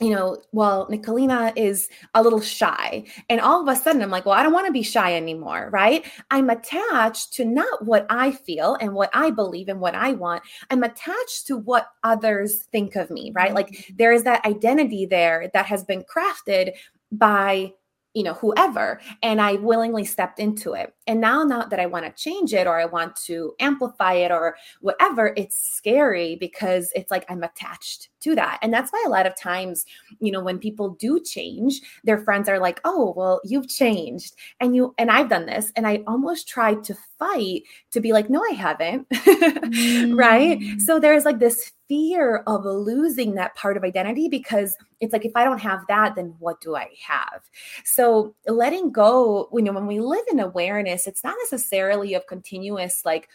you 0.00 0.10
know, 0.10 0.38
well, 0.50 0.88
Nikolina 0.88 1.52
is 1.56 1.88
a 2.14 2.22
little 2.22 2.40
shy. 2.40 3.04
And 3.30 3.40
all 3.40 3.62
of 3.62 3.68
a 3.68 3.80
sudden, 3.80 4.02
I'm 4.02 4.10
like, 4.10 4.26
well, 4.26 4.34
I 4.34 4.42
don't 4.42 4.52
want 4.52 4.66
to 4.66 4.72
be 4.72 4.82
shy 4.82 5.14
anymore, 5.14 5.70
right? 5.72 6.04
I'm 6.32 6.50
attached 6.50 7.32
to 7.34 7.44
not 7.44 7.84
what 7.84 8.04
I 8.10 8.32
feel 8.32 8.76
and 8.80 8.92
what 8.92 9.10
I 9.12 9.30
believe 9.30 9.68
and 9.68 9.80
what 9.80 9.94
I 9.94 10.12
want. 10.12 10.42
I'm 10.70 10.82
attached 10.82 11.46
to 11.46 11.56
what 11.56 11.90
others 12.02 12.64
think 12.72 12.96
of 12.96 13.08
me, 13.08 13.30
right? 13.36 13.54
Like 13.54 13.70
mm-hmm. 13.70 13.94
there 13.96 14.12
is 14.12 14.24
that 14.24 14.44
identity 14.44 15.06
there 15.06 15.48
that 15.54 15.66
has 15.66 15.84
been 15.84 16.02
crafted 16.02 16.72
by 17.12 17.72
you 18.14 18.22
know 18.22 18.34
whoever 18.34 19.00
and 19.22 19.40
i 19.40 19.54
willingly 19.54 20.04
stepped 20.04 20.38
into 20.38 20.72
it. 20.72 20.94
And 21.06 21.20
now 21.20 21.42
not 21.42 21.68
that 21.70 21.80
i 21.80 21.86
want 21.86 22.04
to 22.06 22.22
change 22.22 22.54
it 22.54 22.66
or 22.66 22.78
i 22.80 22.84
want 22.84 23.14
to 23.26 23.54
amplify 23.60 24.14
it 24.14 24.30
or 24.30 24.56
whatever 24.80 25.34
it's 25.36 25.58
scary 25.58 26.36
because 26.36 26.90
it's 26.94 27.10
like 27.10 27.24
i'm 27.28 27.42
attached 27.42 28.08
to 28.20 28.34
that. 28.36 28.58
And 28.62 28.72
that's 28.72 28.90
why 28.90 29.02
a 29.06 29.10
lot 29.10 29.26
of 29.26 29.36
times 29.36 29.84
you 30.20 30.32
know 30.32 30.40
when 30.40 30.58
people 30.58 30.90
do 30.90 31.20
change 31.20 31.80
their 32.04 32.18
friends 32.18 32.48
are 32.48 32.58
like 32.58 32.80
oh 32.84 33.12
well 33.16 33.40
you've 33.44 33.68
changed 33.68 34.34
and 34.60 34.74
you 34.74 34.94
and 34.98 35.10
i've 35.10 35.28
done 35.28 35.46
this. 35.46 35.72
And 35.76 35.86
i 35.86 36.02
almost 36.06 36.48
tried 36.48 36.84
to 36.84 36.96
fight 37.18 37.62
to 37.90 38.00
be 38.00 38.12
like 38.12 38.30
no 38.30 38.42
i 38.50 38.54
haven't. 38.54 39.06
Mm. 39.74 40.16
right 40.16 40.60
so 40.80 40.98
there's 41.00 41.24
like 41.24 41.38
this 41.38 41.72
fear 41.88 42.38
of 42.46 42.64
losing 42.64 43.34
that 43.34 43.54
part 43.54 43.76
of 43.76 43.84
identity 43.84 44.28
because 44.28 44.76
it's 45.00 45.12
like 45.12 45.24
if 45.24 45.32
I 45.34 45.44
don't 45.44 45.60
have 45.60 45.80
that, 45.88 46.14
then 46.16 46.34
what 46.38 46.60
do 46.60 46.76
I 46.76 46.88
have? 47.06 47.42
So 47.84 48.34
letting 48.46 48.90
go, 48.90 49.48
you 49.52 49.62
know, 49.62 49.72
when 49.72 49.86
we 49.86 50.00
live 50.00 50.24
in 50.30 50.40
awareness, 50.40 51.06
it's 51.06 51.24
not 51.24 51.36
necessarily 51.42 52.14
of 52.14 52.26
continuous 52.26 53.04
like 53.04 53.28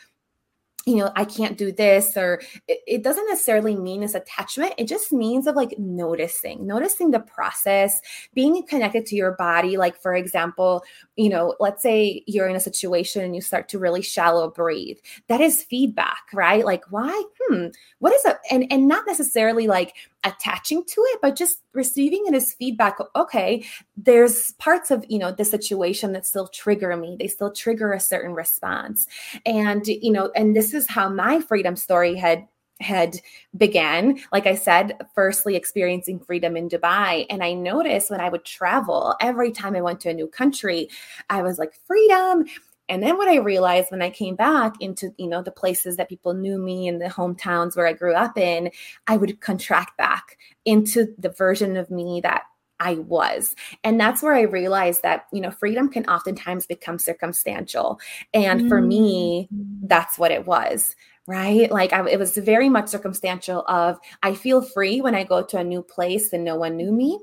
you 0.85 0.95
know 0.95 1.11
i 1.15 1.25
can't 1.25 1.57
do 1.57 1.71
this 1.71 2.15
or 2.15 2.41
it, 2.67 2.79
it, 2.87 3.03
doesn't 3.03 3.27
necessarily 3.27 3.75
mean 3.75 4.01
this 4.01 4.15
attachment 4.15 4.73
it 4.77 4.87
just 4.87 5.11
means 5.11 5.45
of 5.45 5.55
like 5.55 5.77
noticing 5.77 6.65
noticing 6.65 7.11
the 7.11 7.19
process 7.19 7.99
being 8.33 8.65
connected 8.65 9.05
to 9.05 9.15
your 9.15 9.33
body 9.33 9.77
like 9.77 10.01
for 10.01 10.15
example 10.15 10.83
you 11.15 11.29
know 11.29 11.55
let's 11.59 11.83
say 11.83 12.23
you're 12.27 12.47
in 12.47 12.55
a 12.55 12.61
situation 12.61 13.23
and 13.23 13.35
you 13.35 13.41
start 13.41 13.67
to 13.67 13.77
really 13.77 14.01
shallow 14.01 14.49
breathe 14.49 14.97
that 15.27 15.41
is 15.41 15.63
feedback 15.63 16.23
right? 16.33 16.65
Like 16.65 16.83
why? 16.91 17.23
Hmm 17.47 17.67
what 17.99 18.13
is 18.13 18.25
it 18.25 18.37
and 18.49 18.65
and 18.71 18.87
not 18.87 19.05
necessarily 19.05 19.67
like 19.67 19.93
attaching 20.23 20.83
to 20.85 21.01
it 21.07 21.19
but 21.21 21.35
just 21.35 21.61
receiving 21.73 22.25
it 22.27 22.33
as 22.33 22.53
feedback 22.53 22.97
okay 23.15 23.65
there's 23.95 24.53
parts 24.53 24.91
of 24.91 25.05
you 25.09 25.19
know 25.19 25.31
the 25.31 25.45
situation 25.45 26.13
that 26.13 26.25
still 26.25 26.47
trigger 26.47 26.95
me. 26.95 27.15
They 27.19 27.27
still 27.27 27.51
trigger 27.51 27.91
a 27.93 27.99
certain 27.99 28.33
response. 28.33 29.07
And 29.45 29.85
you 29.87 30.11
know 30.11 30.31
and 30.35 30.55
this 30.55 30.73
is 30.73 30.89
how 30.89 31.09
my 31.09 31.41
freedom 31.41 31.75
story 31.75 32.15
had 32.15 32.47
had 32.81 33.19
began. 33.57 34.19
Like 34.31 34.47
i 34.47 34.55
said 34.55 34.97
firstly 35.13 35.55
experiencing 35.57 36.19
freedom 36.19 36.55
in 36.55 36.69
dubai. 36.69 37.25
And 37.29 37.43
i 37.43 37.53
noticed 37.53 38.09
when 38.09 38.21
i 38.21 38.29
would 38.29 38.45
travel 38.45 39.15
every 39.19 39.51
time 39.51 39.75
i 39.75 39.81
went 39.81 39.99
to 40.01 40.09
a 40.09 40.13
new 40.13 40.27
country 40.27 40.89
i 41.29 41.41
was 41.41 41.59
like 41.59 41.73
freedom 41.85 42.45
and 42.89 43.03
then 43.03 43.17
what 43.17 43.29
I 43.29 43.37
realized 43.37 43.91
when 43.91 44.01
I 44.01 44.09
came 44.09 44.35
back 44.35 44.73
into, 44.79 45.13
you 45.17 45.27
know, 45.27 45.43
the 45.43 45.51
places 45.51 45.95
that 45.97 46.09
people 46.09 46.33
knew 46.33 46.57
me 46.57 46.87
and 46.87 46.99
the 46.99 47.05
hometowns 47.05 47.77
where 47.77 47.87
I 47.87 47.93
grew 47.93 48.13
up 48.13 48.37
in, 48.37 48.71
I 49.07 49.15
would 49.15 49.39
contract 49.39 49.97
back 49.97 50.37
into 50.65 51.13
the 51.17 51.29
version 51.29 51.77
of 51.77 51.91
me 51.91 52.19
that 52.21 52.43
I 52.79 52.95
was. 52.95 53.55
And 53.83 53.99
that's 53.99 54.23
where 54.23 54.33
I 54.33 54.41
realized 54.41 55.03
that, 55.03 55.25
you 55.31 55.41
know, 55.41 55.51
freedom 55.51 55.89
can 55.89 56.05
oftentimes 56.05 56.65
become 56.65 56.97
circumstantial. 56.97 57.99
And 58.33 58.67
for 58.69 58.81
me, 58.81 59.49
mm. 59.53 59.79
that's 59.83 60.17
what 60.17 60.31
it 60.31 60.45
was 60.45 60.95
right 61.27 61.69
like 61.69 61.93
I, 61.93 62.09
it 62.09 62.17
was 62.17 62.35
very 62.35 62.69
much 62.69 62.87
circumstantial 62.87 63.63
of 63.67 63.99
i 64.23 64.33
feel 64.33 64.63
free 64.63 64.99
when 64.99 65.13
i 65.13 65.23
go 65.23 65.43
to 65.43 65.59
a 65.59 65.63
new 65.63 65.83
place 65.83 66.33
and 66.33 66.43
no 66.43 66.55
one 66.55 66.75
knew 66.75 66.91
me 66.91 67.19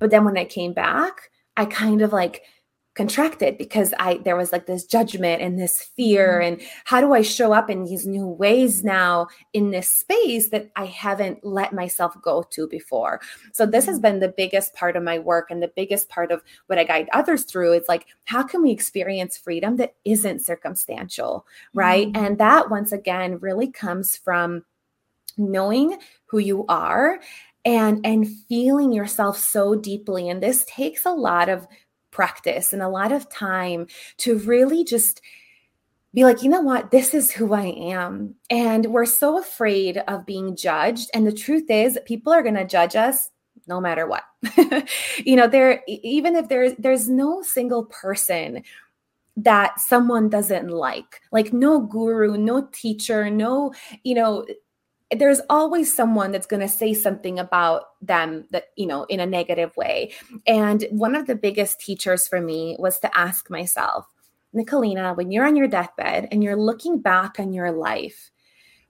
but 0.00 0.10
then 0.10 0.24
when 0.24 0.36
i 0.36 0.44
came 0.44 0.72
back 0.72 1.30
i 1.56 1.64
kind 1.64 2.02
of 2.02 2.12
like 2.12 2.42
contracted 2.94 3.58
because 3.58 3.92
I 3.98 4.18
there 4.18 4.36
was 4.36 4.52
like 4.52 4.66
this 4.66 4.84
judgment 4.84 5.42
and 5.42 5.58
this 5.58 5.82
fear 5.82 6.40
mm-hmm. 6.40 6.54
and 6.54 6.70
how 6.84 7.00
do 7.00 7.12
I 7.12 7.22
show 7.22 7.52
up 7.52 7.68
in 7.68 7.84
these 7.84 8.06
new 8.06 8.26
ways 8.26 8.84
now 8.84 9.26
in 9.52 9.70
this 9.70 9.88
space 9.88 10.50
that 10.50 10.70
I 10.76 10.86
haven't 10.86 11.44
let 11.44 11.72
myself 11.72 12.14
go 12.22 12.44
to 12.50 12.68
before. 12.68 13.20
So 13.52 13.66
this 13.66 13.86
has 13.86 13.96
mm-hmm. 13.96 14.02
been 14.02 14.20
the 14.20 14.34
biggest 14.36 14.74
part 14.74 14.96
of 14.96 15.02
my 15.02 15.18
work 15.18 15.50
and 15.50 15.62
the 15.62 15.72
biggest 15.74 16.08
part 16.08 16.30
of 16.30 16.42
what 16.66 16.78
I 16.78 16.84
guide 16.84 17.08
others 17.12 17.44
through 17.44 17.72
is 17.72 17.88
like 17.88 18.06
how 18.24 18.42
can 18.42 18.62
we 18.62 18.70
experience 18.70 19.36
freedom 19.36 19.76
that 19.76 19.94
isn't 20.04 20.44
circumstantial, 20.44 21.46
right? 21.74 22.12
Mm-hmm. 22.12 22.24
And 22.24 22.38
that 22.38 22.70
once 22.70 22.92
again 22.92 23.38
really 23.38 23.70
comes 23.70 24.16
from 24.16 24.64
knowing 25.36 25.98
who 26.26 26.38
you 26.38 26.64
are 26.68 27.18
and 27.64 28.04
and 28.04 28.28
feeling 28.48 28.92
yourself 28.92 29.38
so 29.38 29.74
deeply 29.74 30.28
and 30.28 30.42
this 30.42 30.64
takes 30.66 31.06
a 31.06 31.10
lot 31.10 31.48
of 31.48 31.66
practice 32.14 32.72
and 32.72 32.80
a 32.80 32.88
lot 32.88 33.12
of 33.12 33.28
time 33.28 33.86
to 34.18 34.38
really 34.38 34.84
just 34.84 35.20
be 36.14 36.24
like, 36.24 36.42
you 36.42 36.48
know 36.48 36.60
what, 36.60 36.92
this 36.92 37.12
is 37.12 37.32
who 37.32 37.52
I 37.52 37.66
am. 37.66 38.36
And 38.48 38.86
we're 38.86 39.04
so 39.04 39.38
afraid 39.38 39.98
of 40.06 40.24
being 40.24 40.56
judged. 40.56 41.10
And 41.12 41.26
the 41.26 41.32
truth 41.32 41.68
is, 41.68 41.98
people 42.06 42.32
are 42.32 42.42
going 42.42 42.54
to 42.54 42.64
judge 42.64 42.94
us 42.94 43.30
no 43.66 43.80
matter 43.80 44.06
what. 44.06 44.22
you 45.24 45.34
know, 45.34 45.48
there, 45.48 45.82
even 45.88 46.36
if 46.36 46.48
there's, 46.48 46.74
there's 46.78 47.08
no 47.08 47.42
single 47.42 47.86
person 47.86 48.62
that 49.36 49.80
someone 49.80 50.28
doesn't 50.28 50.68
like, 50.68 51.20
like 51.32 51.52
no 51.52 51.80
guru, 51.80 52.36
no 52.36 52.68
teacher, 52.72 53.28
no, 53.28 53.72
you 54.04 54.14
know, 54.14 54.46
there's 55.14 55.40
always 55.50 55.94
someone 55.94 56.32
that's 56.32 56.46
going 56.46 56.60
to 56.60 56.68
say 56.68 56.94
something 56.94 57.38
about 57.38 57.84
them 58.02 58.46
that 58.50 58.66
you 58.76 58.86
know 58.86 59.04
in 59.04 59.20
a 59.20 59.26
negative 59.26 59.76
way. 59.76 60.12
And 60.46 60.84
one 60.90 61.14
of 61.14 61.26
the 61.26 61.34
biggest 61.34 61.80
teachers 61.80 62.28
for 62.28 62.40
me 62.40 62.76
was 62.78 62.98
to 63.00 63.18
ask 63.18 63.50
myself 63.50 64.06
nikolina 64.54 65.16
when 65.16 65.32
you're 65.32 65.44
on 65.44 65.56
your 65.56 65.66
deathbed 65.66 66.28
and 66.30 66.44
you're 66.44 66.54
looking 66.54 67.00
back 67.00 67.40
on 67.40 67.52
your 67.52 67.72
life 67.72 68.30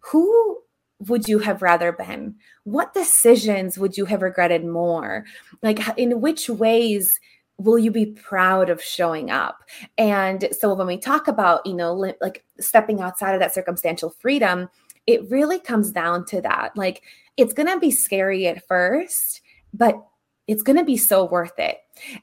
who 0.00 0.62
would 1.00 1.28
you 1.28 1.38
have 1.40 1.62
rather 1.62 1.92
been? 1.92 2.36
What 2.64 2.94
decisions 2.94 3.78
would 3.78 3.96
you 3.96 4.04
have 4.06 4.22
regretted 4.22 4.64
more? 4.64 5.24
Like 5.62 5.80
in 5.96 6.20
which 6.20 6.48
ways 6.48 7.20
will 7.56 7.78
you 7.78 7.90
be 7.90 8.06
proud 8.06 8.68
of 8.68 8.82
showing 8.82 9.30
up? 9.30 9.62
And 9.96 10.48
so 10.52 10.74
when 10.74 10.86
we 10.86 10.98
talk 10.98 11.28
about 11.28 11.64
you 11.66 11.74
know 11.74 11.92
like 11.92 12.44
stepping 12.60 13.00
outside 13.00 13.34
of 13.34 13.40
that 13.40 13.54
circumstantial 13.54 14.10
freedom 14.10 14.68
it 15.06 15.28
really 15.30 15.58
comes 15.58 15.90
down 15.90 16.24
to 16.26 16.40
that. 16.42 16.76
Like 16.76 17.02
it's 17.36 17.52
going 17.52 17.68
to 17.68 17.78
be 17.78 17.90
scary 17.90 18.46
at 18.46 18.66
first, 18.66 19.40
but 19.72 20.02
it's 20.46 20.62
going 20.62 20.76
to 20.76 20.84
be 20.84 20.96
so 20.96 21.24
worth 21.24 21.58
it. 21.58 21.78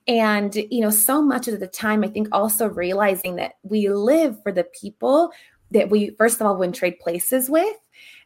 And, 0.08 0.54
you 0.56 0.82
know, 0.82 0.90
so 0.90 1.22
much 1.22 1.48
of 1.48 1.60
the 1.60 1.68
time, 1.68 2.04
I 2.04 2.08
think 2.08 2.28
also 2.32 2.68
realizing 2.68 3.36
that 3.38 3.54
we 3.64 3.90
live 3.90 4.42
for 4.44 4.52
the 4.52 4.64
people 4.64 5.32
that 5.72 5.90
we, 5.90 6.12
first 6.12 6.40
of 6.40 6.48
all, 6.48 6.58
wouldn't 6.58 6.76
trade 6.76 7.00
places 7.00 7.50
with. 7.50 7.76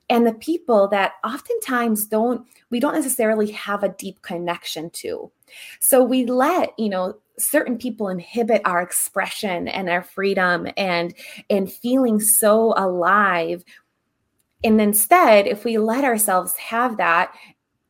And 0.09 0.27
the 0.27 0.33
people 0.33 0.87
that 0.89 1.13
oftentimes 1.23 2.05
don't, 2.05 2.45
we 2.69 2.79
don't 2.79 2.93
necessarily 2.93 3.51
have 3.51 3.83
a 3.83 3.89
deep 3.89 4.21
connection 4.21 4.89
to. 4.91 5.31
So 5.79 6.03
we 6.03 6.25
let, 6.25 6.77
you 6.77 6.89
know, 6.89 7.15
certain 7.37 7.77
people 7.77 8.09
inhibit 8.09 8.61
our 8.65 8.81
expression 8.81 9.67
and 9.67 9.89
our 9.89 10.03
freedom 10.03 10.67
and 10.77 11.13
and 11.49 11.71
feeling 11.71 12.19
so 12.19 12.73
alive 12.77 13.63
and 14.65 14.81
instead, 14.81 15.47
if 15.47 15.63
we 15.63 15.77
let 15.77 16.03
ourselves 16.03 16.55
have 16.57 16.97
that, 16.97 17.33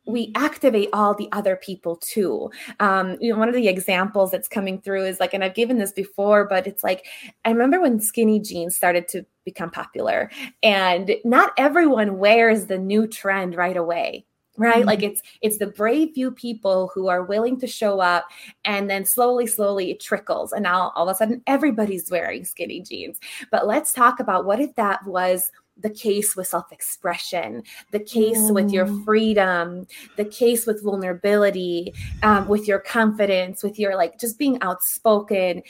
we 0.05 0.31
activate 0.35 0.89
all 0.93 1.15
the 1.15 1.29
other 1.31 1.55
people 1.55 1.95
too. 1.95 2.51
Um, 2.79 3.17
you 3.19 3.31
know, 3.31 3.39
one 3.39 3.49
of 3.49 3.55
the 3.55 3.67
examples 3.67 4.29
that's 4.29 4.47
coming 4.47 4.79
through 4.79 5.05
is 5.05 5.19
like, 5.19 5.33
and 5.33 5.43
I've 5.43 5.55
given 5.55 5.79
this 5.79 5.91
before, 5.91 6.45
but 6.47 6.67
it's 6.67 6.83
like, 6.83 7.05
I 7.43 7.49
remember 7.49 7.81
when 7.81 7.99
skinny 7.99 8.39
jeans 8.39 8.75
started 8.75 9.07
to 9.09 9.25
become 9.45 9.71
popular, 9.71 10.29
and 10.61 11.15
not 11.23 11.53
everyone 11.57 12.19
wears 12.19 12.65
the 12.65 12.77
new 12.77 13.07
trend 13.07 13.55
right 13.55 13.77
away 13.77 14.25
right 14.57 14.77
mm-hmm. 14.77 14.87
like 14.87 15.03
it's 15.03 15.21
it's 15.41 15.57
the 15.57 15.67
brave 15.67 16.11
few 16.13 16.31
people 16.31 16.89
who 16.93 17.07
are 17.07 17.23
willing 17.23 17.59
to 17.59 17.67
show 17.67 17.99
up 17.99 18.25
and 18.63 18.89
then 18.89 19.03
slowly 19.03 19.45
slowly 19.45 19.91
it 19.91 19.99
trickles 19.99 20.53
and 20.53 20.63
now 20.63 20.91
all 20.95 21.09
of 21.09 21.13
a 21.13 21.17
sudden 21.17 21.41
everybody's 21.47 22.09
wearing 22.09 22.45
skinny 22.45 22.81
jeans 22.81 23.19
but 23.51 23.67
let's 23.67 23.91
talk 23.91 24.19
about 24.19 24.45
what 24.45 24.59
if 24.59 24.73
that 24.75 25.05
was 25.05 25.51
the 25.77 25.89
case 25.89 26.35
with 26.35 26.47
self 26.47 26.71
expression, 26.71 27.63
the 27.91 27.99
case 27.99 28.37
mm. 28.37 28.53
with 28.53 28.71
your 28.71 28.85
mm. 28.85 29.03
freedom, 29.03 29.87
the 30.15 30.25
case 30.25 30.65
with 30.65 30.83
vulnerability, 30.83 31.93
um, 32.23 32.47
with 32.47 32.67
your 32.67 32.79
confidence, 32.79 33.63
with 33.63 33.77
your 33.77 33.95
like 33.95 34.19
just 34.19 34.39
being 34.39 34.57
outspoken, 34.61 35.61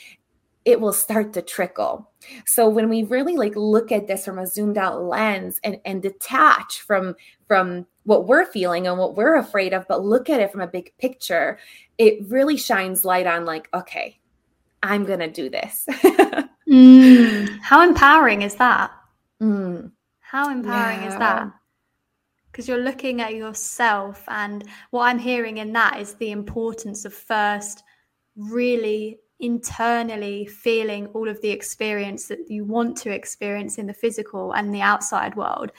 it 0.64 0.80
will 0.80 0.92
start 0.92 1.32
to 1.32 1.42
trickle. 1.42 2.10
So 2.44 2.68
when 2.68 2.88
we 2.88 3.04
really 3.04 3.36
like 3.36 3.54
look 3.54 3.92
at 3.92 4.08
this 4.08 4.24
from 4.24 4.38
a 4.38 4.46
zoomed 4.46 4.76
out 4.76 5.02
lens 5.02 5.60
and 5.64 5.80
and 5.84 6.02
detach 6.02 6.80
from 6.80 7.14
from 7.46 7.86
what 8.02 8.26
we're 8.26 8.46
feeling 8.46 8.86
and 8.86 8.98
what 8.98 9.16
we're 9.16 9.36
afraid 9.36 9.72
of, 9.72 9.86
but 9.88 10.04
look 10.04 10.30
at 10.30 10.40
it 10.40 10.52
from 10.52 10.60
a 10.60 10.66
big 10.66 10.92
picture, 10.98 11.58
it 11.98 12.18
really 12.28 12.56
shines 12.56 13.04
light 13.04 13.26
on 13.26 13.44
like, 13.44 13.68
okay, 13.74 14.18
I'm 14.82 15.04
gonna 15.04 15.30
do 15.30 15.48
this. 15.50 15.86
mm. 16.68 17.58
How 17.60 17.82
empowering 17.82 18.42
is 18.42 18.56
that? 18.56 18.92
Mm. 19.40 19.92
How 20.36 20.50
empowering 20.50 21.00
yeah. 21.00 21.08
is 21.08 21.14
that? 21.16 21.50
Because 22.52 22.68
you're 22.68 22.76
looking 22.90 23.22
at 23.22 23.34
yourself, 23.34 24.22
and 24.28 24.64
what 24.90 25.04
I'm 25.04 25.18
hearing 25.18 25.56
in 25.56 25.72
that 25.72 25.98
is 25.98 26.12
the 26.12 26.30
importance 26.30 27.06
of 27.06 27.14
first 27.14 27.82
really 28.36 29.18
internally 29.40 30.44
feeling 30.44 31.06
all 31.14 31.26
of 31.26 31.40
the 31.40 31.48
experience 31.48 32.28
that 32.28 32.50
you 32.50 32.64
want 32.64 32.98
to 32.98 33.10
experience 33.10 33.78
in 33.78 33.86
the 33.86 33.94
physical 33.94 34.52
and 34.52 34.74
the 34.74 34.82
outside 34.82 35.34
world, 35.36 35.72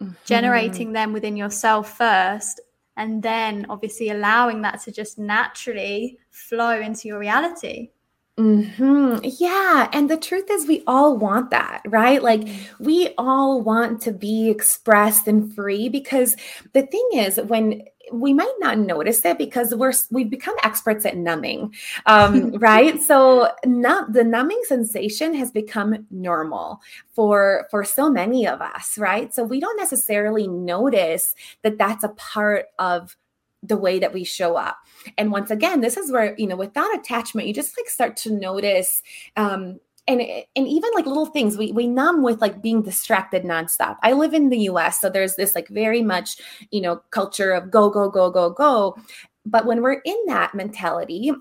mm-hmm. 0.00 0.14
generating 0.24 0.94
them 0.94 1.12
within 1.12 1.36
yourself 1.36 1.98
first, 1.98 2.62
and 2.96 3.22
then 3.22 3.66
obviously 3.68 4.08
allowing 4.08 4.62
that 4.62 4.80
to 4.80 4.90
just 4.90 5.18
naturally 5.18 6.18
flow 6.30 6.80
into 6.80 7.08
your 7.08 7.18
reality. 7.18 7.90
Mm-hmm. 8.38 9.18
Yeah. 9.24 9.88
And 9.92 10.08
the 10.08 10.16
truth 10.16 10.46
is, 10.48 10.66
we 10.66 10.84
all 10.86 11.16
want 11.16 11.50
that, 11.50 11.82
right? 11.86 12.22
Like, 12.22 12.42
mm-hmm. 12.42 12.84
we 12.84 13.12
all 13.18 13.60
want 13.60 14.00
to 14.02 14.12
be 14.12 14.48
expressed 14.48 15.26
and 15.26 15.52
free 15.52 15.88
because 15.88 16.36
the 16.72 16.82
thing 16.86 17.08
is, 17.14 17.40
when 17.46 17.82
we 18.12 18.32
might 18.32 18.54
not 18.58 18.78
notice 18.78 19.22
it 19.26 19.36
because 19.36 19.74
we're 19.74 19.92
we've 20.10 20.30
become 20.30 20.56
experts 20.62 21.04
at 21.04 21.16
numbing 21.16 21.74
um, 22.06 22.52
right 22.58 23.02
so 23.02 23.50
num- 23.66 24.10
the 24.10 24.24
numbing 24.24 24.60
sensation 24.66 25.34
has 25.34 25.50
become 25.50 26.06
normal 26.10 26.80
for 27.12 27.66
for 27.70 27.84
so 27.84 28.10
many 28.10 28.46
of 28.46 28.62
us 28.62 28.96
right 28.96 29.34
so 29.34 29.44
we 29.44 29.60
don't 29.60 29.76
necessarily 29.76 30.48
notice 30.48 31.34
that 31.62 31.76
that's 31.76 32.02
a 32.02 32.08
part 32.10 32.64
of 32.78 33.14
the 33.62 33.76
way 33.76 33.98
that 33.98 34.12
we 34.12 34.24
show 34.24 34.56
up. 34.56 34.78
And 35.16 35.32
once 35.32 35.50
again, 35.50 35.80
this 35.80 35.96
is 35.96 36.12
where, 36.12 36.34
you 36.38 36.46
know, 36.46 36.56
without 36.56 36.94
attachment, 36.96 37.48
you 37.48 37.54
just 37.54 37.76
like 37.78 37.88
start 37.88 38.16
to 38.18 38.32
notice 38.32 39.02
um 39.36 39.80
and 40.06 40.22
and 40.22 40.66
even 40.66 40.90
like 40.94 41.06
little 41.06 41.26
things 41.26 41.58
we 41.58 41.70
we 41.70 41.86
numb 41.86 42.22
with 42.22 42.40
like 42.40 42.62
being 42.62 42.82
distracted 42.82 43.44
nonstop. 43.44 43.96
I 44.02 44.12
live 44.12 44.32
in 44.32 44.48
the 44.48 44.60
US, 44.70 45.00
so 45.00 45.10
there's 45.10 45.36
this 45.36 45.54
like 45.54 45.68
very 45.68 46.02
much, 46.02 46.38
you 46.70 46.80
know, 46.80 47.02
culture 47.10 47.52
of 47.52 47.70
go 47.70 47.90
go 47.90 48.08
go 48.10 48.30
go 48.30 48.50
go. 48.50 48.96
But 49.44 49.66
when 49.66 49.82
we're 49.82 50.00
in 50.04 50.16
that 50.26 50.54
mentality, 50.54 51.32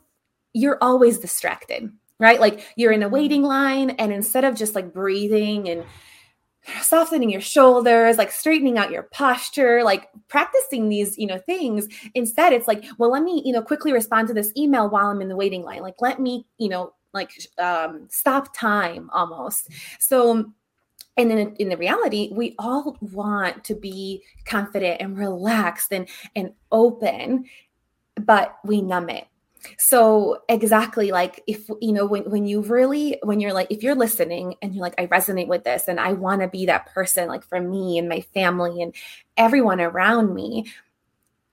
you're 0.54 0.78
always 0.82 1.18
distracted, 1.20 1.92
right? 2.20 2.40
Like 2.40 2.66
you're 2.76 2.92
in 2.92 3.04
a 3.04 3.10
waiting 3.10 3.44
line 3.44 3.92
and 3.92 4.12
instead 4.12 4.44
of 4.44 4.56
just 4.56 4.76
like 4.76 4.94
breathing 4.94 5.70
and 5.70 5.86
softening 6.82 7.30
your 7.30 7.42
shoulders 7.42 8.18
like 8.18 8.32
straightening 8.32 8.78
out 8.78 8.92
your 8.92 9.04
posture 9.04 9.84
like 9.84 10.10
practicing 10.28 10.90
these 10.90 11.18
you 11.18 11.28
know 11.28 11.40
things. 11.40 11.88
Instead 12.14 12.54
it's 12.54 12.68
like 12.68 12.86
well 12.98 13.12
let 13.12 13.24
me 13.24 13.42
you 13.46 13.54
know 13.54 13.62
quickly 13.62 13.94
respond 13.94 14.28
to 14.28 14.34
this 14.34 14.52
email 14.58 14.90
while 14.90 15.08
i'm 15.08 15.22
in 15.22 15.28
the 15.28 15.36
waiting 15.36 15.64
line. 15.64 15.82
Like 15.82 15.96
let 16.02 16.20
me 16.20 16.46
you 16.58 16.70
know 16.70 16.94
like 17.14 17.32
um 17.58 18.08
stop 18.10 18.56
time 18.56 19.10
almost. 19.14 19.70
So 20.00 20.52
and 21.18 21.32
then 21.32 21.56
in 21.58 21.70
the 21.70 21.78
reality 21.78 22.30
we 22.32 22.56
all 22.60 22.98
want 23.02 23.64
to 23.66 23.76
be 23.76 24.24
confident 24.46 25.02
and 25.02 25.18
relaxed 25.18 25.92
and 25.92 26.08
and 26.36 26.54
open 26.72 27.46
but 28.26 28.58
we 28.64 28.82
numb 28.82 29.10
it 29.10 29.28
so 29.78 30.42
exactly 30.50 31.12
like 31.12 31.44
if 31.48 31.70
you 31.82 31.92
know 31.92 32.06
when 32.06 32.24
when 32.30 32.46
you 32.46 32.62
really 32.62 33.20
when 33.24 33.40
you're 33.40 33.54
like 33.54 33.68
if 33.70 33.84
you're 33.84 33.96
listening 33.96 34.56
and 34.62 34.74
you're 34.74 34.84
like 34.84 34.96
I 34.98 35.08
resonate 35.08 35.48
with 35.48 35.64
this 35.64 35.88
and 35.88 36.00
I 36.00 36.14
want 36.14 36.42
to 36.42 36.48
be 36.48 36.66
that 36.68 36.88
person 36.94 37.28
like 37.28 37.44
for 37.44 37.60
me 37.60 37.98
and 37.98 38.10
my 38.10 38.22
family 38.34 38.82
and 38.82 38.94
everyone 39.38 39.82
around 39.82 40.34
me 40.34 40.66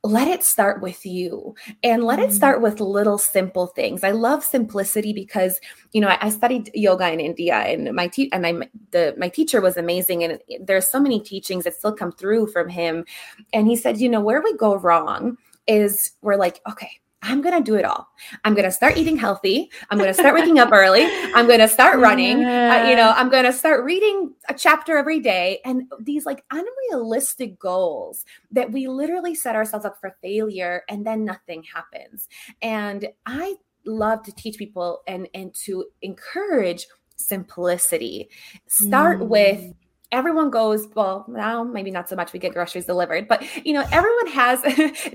let 0.05 0.29
it 0.29 0.45
start 0.45 0.83
with 0.83 1.07
you 1.07 1.55
and 1.83 2.05
let 2.05 2.19
it 2.19 2.29
mm-hmm. 2.29 2.37
start 2.37 2.61
with 2.61 2.79
little 2.79 3.17
simple 3.17 3.69
things. 3.69 4.05
I 4.05 4.11
love 4.11 4.45
simplicity 4.45 5.15
because 5.15 5.59
you 5.93 6.01
know 6.03 6.09
I, 6.09 6.19
I 6.21 6.29
studied 6.29 6.71
yoga 6.75 7.11
in 7.11 7.21
India 7.21 7.55
and 7.55 7.93
my 7.95 8.09
te- 8.09 8.31
and 8.31 8.47
I 8.47 8.69
the 8.91 9.15
my 9.17 9.31
teacher 9.31 9.63
was 9.63 9.79
amazing 9.79 10.23
and 10.23 10.39
there's 10.61 10.87
so 10.87 11.01
many 11.01 11.21
teachings 11.21 11.65
that 11.65 11.75
still 11.75 11.95
come 11.95 12.13
through 12.13 12.49
from 12.49 12.69
him 12.69 13.07
and 13.55 13.67
he 13.67 13.77
said 13.77 13.99
you 13.99 14.11
know 14.11 14.21
where 14.21 14.43
we 14.43 14.55
go 14.57 14.77
wrong 14.77 15.39
is 15.67 16.13
we're 16.21 16.37
like 16.37 16.61
okay 16.69 16.91
I'm 17.25 17.41
going 17.41 17.57
to 17.57 17.63
do 17.63 17.75
it 17.77 17.87
all. 17.87 18.07
I'm 18.45 18.53
going 18.53 18.67
to 18.67 18.71
start 18.71 18.99
eating 18.99 19.17
healthy. 19.17 19.71
I'm 19.91 19.97
going 19.97 20.11
to 20.11 20.15
start 20.15 20.35
waking 20.35 20.59
up 20.59 20.69
early. 20.73 21.07
I'm 21.35 21.47
going 21.47 21.61
to 21.61 21.69
start 21.69 21.99
running. 21.99 22.41
Yeah. 22.41 22.83
Uh, 22.85 22.91
you 22.91 22.97
know, 22.97 23.15
I'm 23.17 23.31
going 23.31 23.45
to 23.45 23.53
start 23.53 23.83
reading 23.83 24.35
a 24.49 24.55
chapter 24.55 24.99
every 24.99 25.21
day. 25.21 25.61
And 25.65 25.91
these 25.99 26.27
like 26.27 26.45
unrealistic 26.51 27.59
goals 27.59 28.27
that 28.51 28.71
we 28.71 28.89
literally 28.89 29.35
set 29.35 29.57
ourselves 29.57 29.87
up 29.87 29.99
for 29.99 30.15
failure 30.21 30.83
and 30.91 31.07
then 31.07 31.25
nothing 31.25 31.65
happens. 31.75 32.29
And 32.61 33.09
I 33.25 33.55
love 33.87 34.23
to 34.25 34.33
teach 34.33 34.59
people 34.59 35.01
and 35.07 35.29
and 35.35 35.55
to 35.55 35.87
encourage 36.03 36.87
simplicity. 37.17 38.29
Start 38.69 39.21
mm. 39.21 39.29
with 39.29 39.75
everyone 40.15 40.49
goes 40.49 40.87
well 40.95 41.27
now 41.29 41.65
maybe 41.65 41.91
not 41.91 42.09
so 42.09 42.15
much 42.15 42.33
we 42.33 42.39
get 42.39 42.55
groceries 42.55 42.87
delivered 42.87 43.27
but 43.27 43.43
you 43.67 43.73
know 43.73 43.85
everyone 43.91 44.29
has 44.29 44.63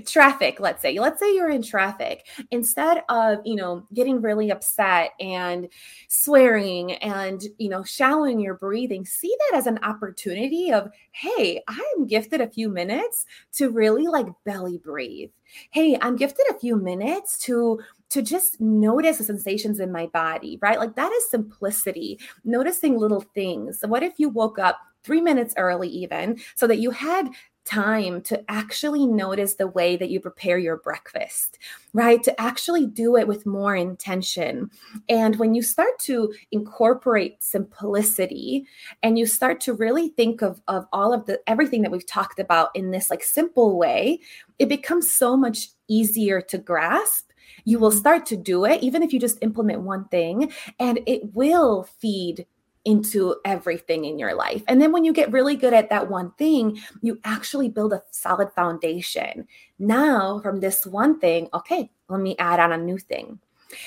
traffic 0.06 0.60
let's 0.60 0.82
say 0.82 0.98
let's 0.98 1.18
say 1.18 1.34
you're 1.34 1.48
in 1.48 1.62
traffic 1.62 2.26
instead 2.50 3.02
of 3.08 3.38
you 3.46 3.56
know 3.56 3.82
getting 3.94 4.20
really 4.20 4.50
upset 4.50 5.12
and 5.18 5.68
swearing 6.08 6.92
and 6.96 7.44
you 7.56 7.70
know 7.70 7.82
shallowing 7.82 8.38
your 8.38 8.54
breathing 8.54 9.06
see 9.06 9.34
that 9.38 9.56
as 9.56 9.66
an 9.66 9.78
opportunity 9.82 10.70
of 10.70 10.90
hey 11.12 11.62
i'm 11.66 12.06
gifted 12.06 12.42
a 12.42 12.50
few 12.50 12.68
minutes 12.68 13.24
to 13.52 13.70
really 13.70 14.06
like 14.06 14.26
belly 14.44 14.76
breathe 14.76 15.30
hey 15.70 15.96
i'm 16.02 16.14
gifted 16.14 16.44
a 16.50 16.58
few 16.58 16.76
minutes 16.76 17.38
to 17.38 17.80
to 18.10 18.22
just 18.22 18.60
notice 18.60 19.18
the 19.18 19.24
sensations 19.24 19.78
in 19.78 19.92
my 19.92 20.06
body, 20.08 20.58
right? 20.60 20.80
Like 20.80 20.96
that 20.96 21.12
is 21.12 21.30
simplicity, 21.30 22.18
noticing 22.44 22.98
little 22.98 23.20
things. 23.20 23.78
What 23.86 24.02
if 24.02 24.14
you 24.18 24.28
woke 24.28 24.58
up 24.58 24.80
three 25.02 25.20
minutes 25.20 25.54
early, 25.56 25.88
even 25.88 26.38
so 26.54 26.66
that 26.66 26.78
you 26.78 26.90
had 26.90 27.30
time 27.64 28.20
to 28.22 28.42
actually 28.50 29.06
notice 29.06 29.54
the 29.54 29.66
way 29.66 29.96
that 29.96 30.10
you 30.10 30.18
prepare 30.18 30.58
your 30.58 30.78
breakfast, 30.78 31.58
right? 31.92 32.22
To 32.24 32.40
actually 32.40 32.86
do 32.86 33.16
it 33.16 33.28
with 33.28 33.46
more 33.46 33.76
intention. 33.76 34.70
And 35.08 35.36
when 35.36 35.54
you 35.54 35.62
start 35.62 35.98
to 36.00 36.32
incorporate 36.50 37.42
simplicity 37.42 38.66
and 39.02 39.18
you 39.18 39.26
start 39.26 39.60
to 39.62 39.74
really 39.74 40.08
think 40.08 40.42
of, 40.42 40.60
of 40.68 40.86
all 40.92 41.12
of 41.12 41.26
the 41.26 41.40
everything 41.46 41.82
that 41.82 41.92
we've 41.92 42.06
talked 42.06 42.40
about 42.40 42.70
in 42.74 42.90
this 42.90 43.10
like 43.10 43.22
simple 43.22 43.78
way, 43.78 44.20
it 44.58 44.68
becomes 44.68 45.10
so 45.10 45.36
much 45.36 45.68
easier 45.86 46.40
to 46.40 46.58
grasp 46.58 47.30
you 47.64 47.78
will 47.78 47.90
start 47.90 48.26
to 48.26 48.36
do 48.36 48.64
it 48.64 48.82
even 48.82 49.02
if 49.02 49.12
you 49.12 49.20
just 49.20 49.38
implement 49.42 49.80
one 49.80 50.04
thing 50.06 50.52
and 50.78 51.00
it 51.06 51.34
will 51.34 51.84
feed 51.98 52.46
into 52.84 53.36
everything 53.44 54.06
in 54.06 54.18
your 54.18 54.34
life. 54.34 54.62
And 54.66 54.80
then 54.80 54.92
when 54.92 55.04
you 55.04 55.12
get 55.12 55.32
really 55.32 55.54
good 55.54 55.74
at 55.74 55.90
that 55.90 56.08
one 56.08 56.32
thing, 56.32 56.80
you 57.02 57.20
actually 57.24 57.68
build 57.68 57.92
a 57.92 58.02
solid 58.10 58.52
foundation. 58.52 59.46
Now, 59.78 60.40
from 60.40 60.60
this 60.60 60.86
one 60.86 61.18
thing, 61.20 61.48
okay, 61.52 61.90
let 62.08 62.20
me 62.20 62.36
add 62.38 62.58
on 62.58 62.72
a 62.72 62.78
new 62.78 62.98
thing. 62.98 63.38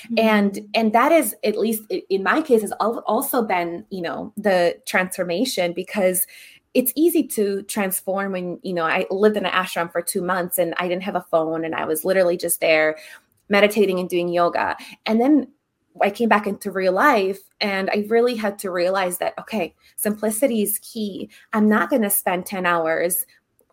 Mm-hmm. 0.05 0.19
And 0.19 0.69
and 0.73 0.93
that 0.93 1.11
is 1.11 1.35
at 1.43 1.57
least 1.57 1.83
in 1.89 2.23
my 2.23 2.41
case 2.41 2.61
has 2.61 2.71
also 2.79 3.41
been, 3.41 3.85
you 3.89 4.01
know, 4.01 4.31
the 4.37 4.77
transformation 4.85 5.73
because 5.73 6.25
it's 6.73 6.93
easy 6.95 7.27
to 7.27 7.61
transform 7.63 8.31
when, 8.31 8.59
you 8.63 8.73
know, 8.73 8.85
I 8.85 9.05
lived 9.11 9.37
in 9.37 9.45
an 9.45 9.51
ashram 9.51 9.91
for 9.91 10.01
2 10.01 10.21
months 10.21 10.57
and 10.57 10.73
I 10.77 10.87
didn't 10.87 11.03
have 11.03 11.15
a 11.15 11.25
phone 11.29 11.65
and 11.65 11.75
I 11.75 11.85
was 11.85 12.05
literally 12.05 12.37
just 12.37 12.61
there 12.61 12.97
meditating 13.49 13.99
and 13.99 14.09
doing 14.09 14.29
yoga. 14.29 14.77
And 15.05 15.19
then 15.19 15.49
I 16.01 16.09
came 16.09 16.29
back 16.29 16.47
into 16.47 16.71
real 16.71 16.93
life 16.93 17.39
and 17.61 17.89
I 17.89 18.05
really 18.09 18.35
had 18.35 18.59
to 18.59 18.71
realize 18.71 19.17
that, 19.19 19.33
okay, 19.39 19.75
simplicity 19.95 20.61
is 20.61 20.79
key. 20.79 21.29
I'm 21.53 21.69
not 21.69 21.89
going 21.89 22.01
to 22.01 22.09
spend 22.09 22.45
10 22.45 22.65
hours 22.65 23.25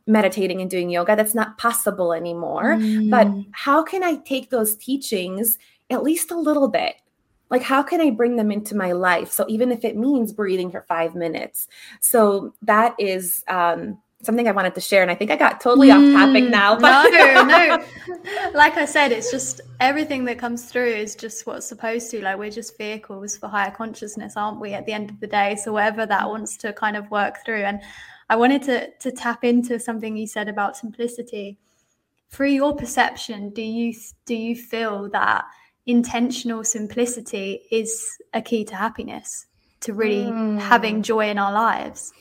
meditating 0.07 0.61
and 0.61 0.71
doing 0.71 0.91
yoga. 0.91 1.17
That's 1.17 1.35
not 1.35 1.59
possible 1.59 2.13
anymore. 2.13 2.77
Mm. 2.77 3.11
But 3.11 3.29
how 3.53 3.83
can 3.83 4.03
I 4.03 4.17
take 4.17 4.51
those 4.51 4.77
teachings 4.77 5.59
at 5.89 6.03
least 6.03 6.31
a 6.31 6.39
little 6.39 6.69
bit? 6.69 6.97
Like, 7.49 7.63
how 7.63 7.83
can 7.83 8.01
I 8.01 8.11
bring 8.11 8.37
them 8.37 8.53
into 8.53 8.77
my 8.77 8.93
life? 8.93 9.31
So, 9.33 9.45
even 9.49 9.73
if 9.73 9.85
it 9.85 9.97
means 9.97 10.33
breathing 10.33 10.71
for 10.71 10.83
five 10.83 11.15
minutes. 11.17 11.67
So, 12.01 12.55
that 12.63 12.95
is, 12.99 13.43
um, 13.49 13.99
something 14.23 14.47
I 14.47 14.53
wanted 14.53 14.75
to 14.75 14.81
share, 14.81 15.03
and 15.03 15.11
I 15.11 15.15
think 15.15 15.31
I 15.31 15.37
got 15.37 15.61
totally 15.61 15.89
mm, 15.89 16.15
off 16.15 16.27
topic 16.27 16.45
mm, 16.45 16.51
now. 16.51 16.79
But 16.81 17.11
no, 17.11 17.45
no. 17.45 18.51
Like 18.55 18.77
I 18.77 18.85
said, 18.85 19.13
it's 19.13 19.31
just 19.31 19.61
everything 19.81 20.25
that 20.27 20.39
comes 20.39 20.65
through 20.65 20.89
is 20.89 21.15
just 21.15 21.47
what's 21.47 21.67
supposed 21.67 22.11
to. 22.11 22.23
Like 22.23 22.39
we're 22.39 22.51
just 22.51 22.77
vehicles 22.77 23.37
for 23.37 23.49
higher 23.49 23.71
consciousness, 23.71 24.37
aren't 24.37 24.61
we? 24.61 24.75
At 24.75 24.87
the 24.87 24.93
end 24.93 25.11
of 25.11 25.21
the 25.21 25.27
day, 25.27 25.57
so 25.57 25.73
whatever 25.73 26.07
that 26.07 26.29
wants 26.29 26.57
to 26.59 26.73
kind 26.73 26.97
of 26.97 27.11
work 27.11 27.45
through. 27.45 27.63
And 27.63 27.81
I 28.29 28.37
wanted 28.37 28.63
to 28.65 28.91
to 28.91 29.11
tap 29.11 29.45
into 29.45 29.79
something 29.81 30.17
you 30.17 30.27
said 30.27 30.49
about 30.49 30.77
simplicity. 30.77 31.59
Through 32.31 32.51
your 32.51 32.77
perception, 32.77 33.51
do 33.51 33.63
you 33.63 33.95
do 34.27 34.35
you 34.35 34.55
feel 34.55 35.09
that 35.11 35.45
intentional 35.87 36.63
simplicity 36.63 37.63
is 37.71 38.17
a 38.35 38.43
key 38.43 38.65
to 38.67 38.77
happiness, 38.77 39.47
to 39.81 39.95
really 39.95 40.31
mm. 40.31 40.61
having 40.61 41.03
joy 41.03 41.29
in 41.31 41.39
our 41.39 41.53
lives? 41.53 42.13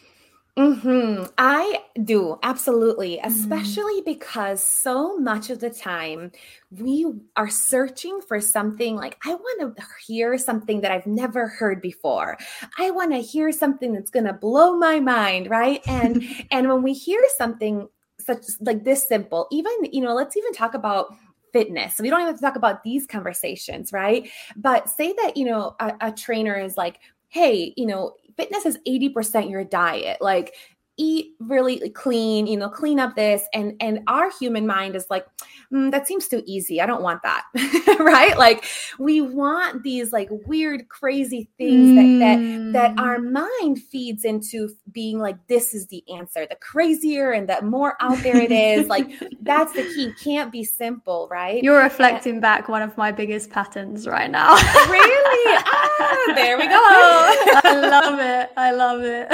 Mm-hmm. 0.57 1.25
I 1.37 1.83
do 2.03 2.37
absolutely, 2.43 3.17
mm-hmm. 3.17 3.27
especially 3.27 4.01
because 4.01 4.63
so 4.63 5.17
much 5.17 5.49
of 5.49 5.59
the 5.59 5.69
time 5.69 6.31
we 6.69 7.05
are 7.37 7.49
searching 7.49 8.19
for 8.27 8.41
something 8.41 8.95
like 8.95 9.17
I 9.25 9.35
want 9.35 9.77
to 9.77 9.83
hear 10.05 10.37
something 10.37 10.81
that 10.81 10.91
I've 10.91 11.07
never 11.07 11.47
heard 11.47 11.81
before. 11.81 12.37
I 12.77 12.91
want 12.91 13.11
to 13.11 13.19
hear 13.19 13.51
something 13.51 13.93
that's 13.93 14.11
going 14.11 14.25
to 14.25 14.33
blow 14.33 14.75
my 14.75 14.99
mind, 14.99 15.49
right? 15.49 15.81
And 15.87 16.23
and 16.51 16.67
when 16.67 16.83
we 16.83 16.93
hear 16.93 17.21
something 17.37 17.87
such 18.19 18.43
like 18.59 18.83
this 18.83 19.07
simple, 19.07 19.47
even 19.51 19.71
you 19.91 20.01
know, 20.01 20.13
let's 20.13 20.35
even 20.35 20.53
talk 20.53 20.73
about 20.73 21.15
fitness. 21.53 21.95
So 21.95 22.03
we 22.03 22.09
don't 22.09 22.21
even 22.21 22.33
have 22.33 22.39
to 22.39 22.45
talk 22.45 22.57
about 22.57 22.83
these 22.83 23.07
conversations, 23.07 23.93
right? 23.93 24.29
But 24.55 24.89
say 24.89 25.13
that 25.13 25.37
you 25.37 25.45
know 25.45 25.75
a, 25.79 25.93
a 26.01 26.11
trainer 26.11 26.57
is 26.57 26.75
like, 26.75 26.99
hey, 27.29 27.73
you 27.77 27.85
know, 27.85 28.13
fitness 28.39 28.65
is 28.65 28.79
80% 28.87 29.49
your 29.51 29.63
diet. 29.63 30.17
Like 30.21 30.55
eat 30.99 31.33
really 31.39 31.89
clean, 31.91 32.45
you 32.45 32.57
know, 32.57 32.69
clean 32.69 32.99
up 32.99 33.15
this. 33.15 33.43
And 33.53 33.73
and 33.79 34.01
our 34.07 34.29
human 34.37 34.67
mind 34.67 34.95
is 34.95 35.07
like, 35.09 35.25
mm, 35.71 35.89
that 35.91 36.07
seems 36.07 36.27
too 36.27 36.43
easy. 36.45 36.81
I 36.81 36.85
don't 36.85 37.01
want 37.01 37.23
that. 37.23 37.43
right? 37.99 38.37
Like 38.37 38.65
we 38.99 39.21
want 39.21 39.81
these 39.81 40.11
like 40.11 40.27
weird, 40.45 40.89
crazy 40.89 41.49
things 41.57 41.91
mm. 41.91 42.19
that 42.19 42.73
that 42.73 42.95
that 42.95 43.01
our 43.01 43.17
mm. 43.17 43.31
mind 43.31 43.81
feeds 43.81 44.25
into 44.25 44.69
being 44.91 45.19
like, 45.19 45.37
this 45.47 45.73
is 45.73 45.87
the 45.87 46.03
answer. 46.11 46.45
The 46.47 46.57
crazier 46.57 47.31
and 47.31 47.47
the 47.47 47.61
more 47.61 47.95
out 48.01 48.17
there 48.17 48.37
it 48.37 48.51
is, 48.51 48.87
like 48.87 49.09
that's 49.41 49.73
the 49.73 49.83
key. 49.83 50.13
Can't 50.21 50.51
be 50.51 50.65
simple, 50.65 51.27
right? 51.31 51.63
You're 51.63 51.81
reflecting 51.81 52.35
yeah. 52.35 52.41
back 52.41 52.67
one 52.67 52.81
of 52.81 52.97
my 52.97 53.11
biggest 53.11 53.49
patterns 53.49 54.05
right 54.05 54.29
now. 54.29 54.53
really? 54.55 55.57
Ah, 55.65 56.33
there 56.35 56.57
we 56.57 56.67
go. 56.67 56.73
I 56.75 57.79
love 57.89 58.19
it. 58.19 58.49
I 58.57 58.71
love 58.71 59.01
it. 59.01 59.27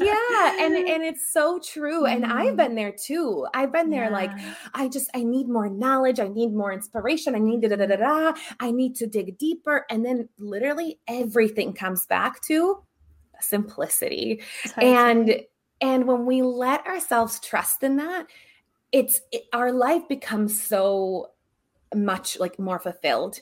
yeah 0.00 0.59
and 0.60 0.74
and 0.76 1.02
it's 1.02 1.32
so 1.32 1.58
true 1.58 2.06
and 2.06 2.24
i've 2.24 2.48
mm-hmm. 2.48 2.56
been 2.56 2.74
there 2.74 2.92
too. 2.92 3.46
I've 3.54 3.72
been 3.72 3.90
there 3.90 4.04
yeah. 4.04 4.10
like 4.10 4.30
i 4.74 4.88
just 4.88 5.10
i 5.14 5.22
need 5.22 5.48
more 5.48 5.68
knowledge 5.68 6.20
i 6.20 6.28
need 6.28 6.52
more 6.52 6.72
inspiration 6.72 7.34
i 7.34 7.38
need 7.38 7.62
da 7.62 7.68
da 7.68 7.86
da 7.86 7.96
da 7.96 8.32
i 8.60 8.70
need 8.70 8.94
to 8.96 9.06
dig 9.06 9.38
deeper 9.38 9.86
and 9.90 10.04
then 10.04 10.28
literally 10.38 11.00
everything 11.08 11.72
comes 11.72 12.06
back 12.06 12.40
to 12.42 12.82
simplicity. 13.42 14.42
And 14.76 15.42
and 15.80 16.06
when 16.06 16.26
we 16.26 16.42
let 16.42 16.86
ourselves 16.86 17.40
trust 17.40 17.82
in 17.82 17.96
that 17.96 18.26
it's 18.92 19.20
it, 19.32 19.44
our 19.52 19.72
life 19.72 20.06
becomes 20.08 20.60
so 20.60 21.30
much 21.94 22.38
like 22.38 22.58
more 22.58 22.78
fulfilled 22.78 23.40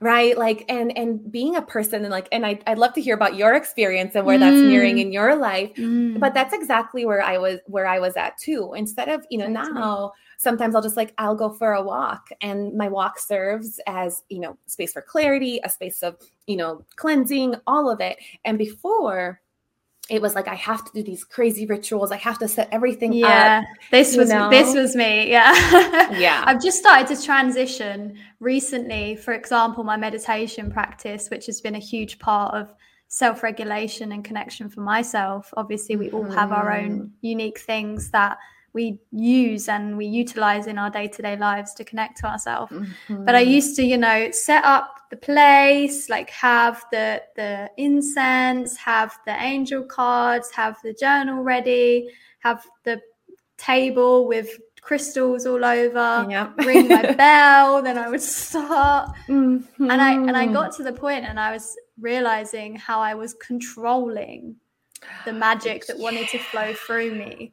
right 0.00 0.38
like 0.38 0.64
and 0.68 0.96
and 0.96 1.30
being 1.30 1.56
a 1.56 1.62
person 1.62 2.02
and 2.02 2.10
like 2.10 2.28
and 2.32 2.46
I, 2.46 2.58
i'd 2.66 2.78
love 2.78 2.92
to 2.94 3.00
hear 3.00 3.14
about 3.14 3.36
your 3.36 3.54
experience 3.54 4.14
and 4.14 4.24
where 4.24 4.36
mm. 4.36 4.40
that's 4.40 4.56
mirroring 4.56 4.98
in 4.98 5.12
your 5.12 5.36
life 5.36 5.74
mm. 5.74 6.18
but 6.20 6.34
that's 6.34 6.54
exactly 6.54 7.04
where 7.04 7.22
i 7.22 7.38
was 7.38 7.60
where 7.66 7.86
i 7.86 7.98
was 7.98 8.16
at 8.16 8.38
too 8.38 8.74
instead 8.74 9.08
of 9.08 9.24
you 9.30 9.38
know 9.38 9.52
that's 9.52 9.70
now 9.70 10.12
sometimes 10.38 10.74
i'll 10.74 10.82
just 10.82 10.96
like 10.96 11.14
i'll 11.18 11.34
go 11.34 11.50
for 11.50 11.72
a 11.72 11.82
walk 11.82 12.28
and 12.40 12.74
my 12.74 12.88
walk 12.88 13.18
serves 13.18 13.80
as 13.86 14.22
you 14.28 14.40
know 14.40 14.56
space 14.66 14.92
for 14.92 15.02
clarity 15.02 15.60
a 15.64 15.68
space 15.68 16.02
of 16.02 16.16
you 16.46 16.56
know 16.56 16.84
cleansing 16.96 17.54
all 17.66 17.90
of 17.90 18.00
it 18.00 18.18
and 18.44 18.58
before 18.58 19.40
it 20.08 20.22
was 20.22 20.34
like 20.34 20.46
I 20.46 20.54
have 20.54 20.84
to 20.84 20.92
do 20.92 21.02
these 21.02 21.24
crazy 21.24 21.66
rituals. 21.66 22.12
I 22.12 22.16
have 22.16 22.38
to 22.38 22.48
set 22.48 22.68
everything 22.70 23.12
up. 23.24 23.28
yeah, 23.28 23.62
up. 23.62 23.76
This 23.90 24.16
was 24.16 24.30
know? 24.30 24.50
this 24.50 24.74
was 24.74 24.94
me. 24.94 25.30
Yeah. 25.30 25.52
yeah. 26.16 26.42
I've 26.46 26.62
just 26.62 26.78
started 26.78 27.14
to 27.14 27.22
transition 27.22 28.16
recently, 28.38 29.16
for 29.16 29.34
example, 29.34 29.82
my 29.82 29.96
meditation 29.96 30.70
practice, 30.70 31.28
which 31.28 31.46
has 31.46 31.60
been 31.60 31.74
a 31.74 31.80
huge 31.80 32.18
part 32.20 32.54
of 32.54 32.72
self-regulation 33.08 34.12
and 34.12 34.24
connection 34.24 34.68
for 34.68 34.80
myself. 34.80 35.52
Obviously, 35.56 35.96
we 35.96 36.10
all 36.10 36.30
have 36.30 36.52
our 36.52 36.72
own 36.72 36.90
mm-hmm. 36.90 37.06
unique 37.22 37.58
things 37.58 38.10
that 38.10 38.38
we 38.76 38.98
use 39.10 39.68
and 39.68 39.96
we 39.96 40.06
utilize 40.06 40.66
in 40.66 40.76
our 40.78 40.90
day-to-day 40.90 41.36
lives 41.36 41.72
to 41.74 41.82
connect 41.82 42.18
to 42.18 42.26
ourselves 42.26 42.70
mm-hmm. 42.70 43.24
but 43.24 43.34
i 43.34 43.40
used 43.40 43.74
to 43.74 43.82
you 43.82 43.96
know 43.96 44.30
set 44.30 44.62
up 44.64 45.00
the 45.10 45.16
place 45.16 46.08
like 46.08 46.30
have 46.30 46.84
the 46.92 47.22
the 47.36 47.70
incense 47.78 48.76
have 48.76 49.16
the 49.24 49.36
angel 49.42 49.82
cards 49.82 50.50
have 50.50 50.76
the 50.84 50.92
journal 50.92 51.42
ready 51.42 52.08
have 52.40 52.64
the 52.84 53.00
table 53.56 54.28
with 54.28 54.58
crystals 54.86 55.46
all 55.46 55.64
over, 55.64 56.26
yep. 56.30 56.56
ring 56.58 56.86
my 56.86 57.12
bell, 57.24 57.82
then 57.82 57.98
I 57.98 58.08
would 58.08 58.22
start. 58.22 59.10
Mm-hmm. 59.28 59.90
And 59.90 60.00
I 60.00 60.12
and 60.12 60.36
I 60.36 60.46
got 60.46 60.76
to 60.76 60.84
the 60.84 60.92
point 60.92 61.24
and 61.24 61.40
I 61.40 61.52
was 61.52 61.76
realizing 62.00 62.76
how 62.76 63.00
I 63.00 63.14
was 63.14 63.34
controlling 63.34 64.54
the 65.24 65.32
magic 65.32 65.86
that 65.86 65.98
wanted 65.98 66.28
to 66.28 66.38
flow 66.38 66.72
through 66.72 67.16
me. 67.16 67.52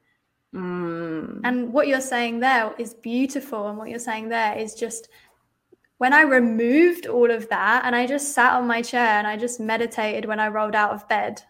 Mm. 0.54 1.42
And 1.44 1.74
what 1.74 1.88
you're 1.88 2.02
saying 2.02 2.40
there 2.40 2.74
is 2.78 2.94
beautiful. 2.94 3.68
And 3.68 3.78
what 3.78 3.90
you're 3.90 4.00
saying 4.00 4.30
there 4.30 4.58
is 4.58 4.76
just 4.76 5.10
when 5.98 6.14
I 6.14 6.22
removed 6.22 7.08
all 7.08 7.32
of 7.32 7.48
that 7.50 7.86
and 7.86 7.96
I 7.96 8.06
just 8.06 8.34
sat 8.34 8.54
on 8.54 8.68
my 8.68 8.82
chair 8.82 9.18
and 9.18 9.26
I 9.26 9.38
just 9.38 9.60
meditated 9.60 10.26
when 10.26 10.40
I 10.40 10.50
rolled 10.50 10.76
out 10.76 10.92
of 10.92 11.08
bed. 11.08 11.42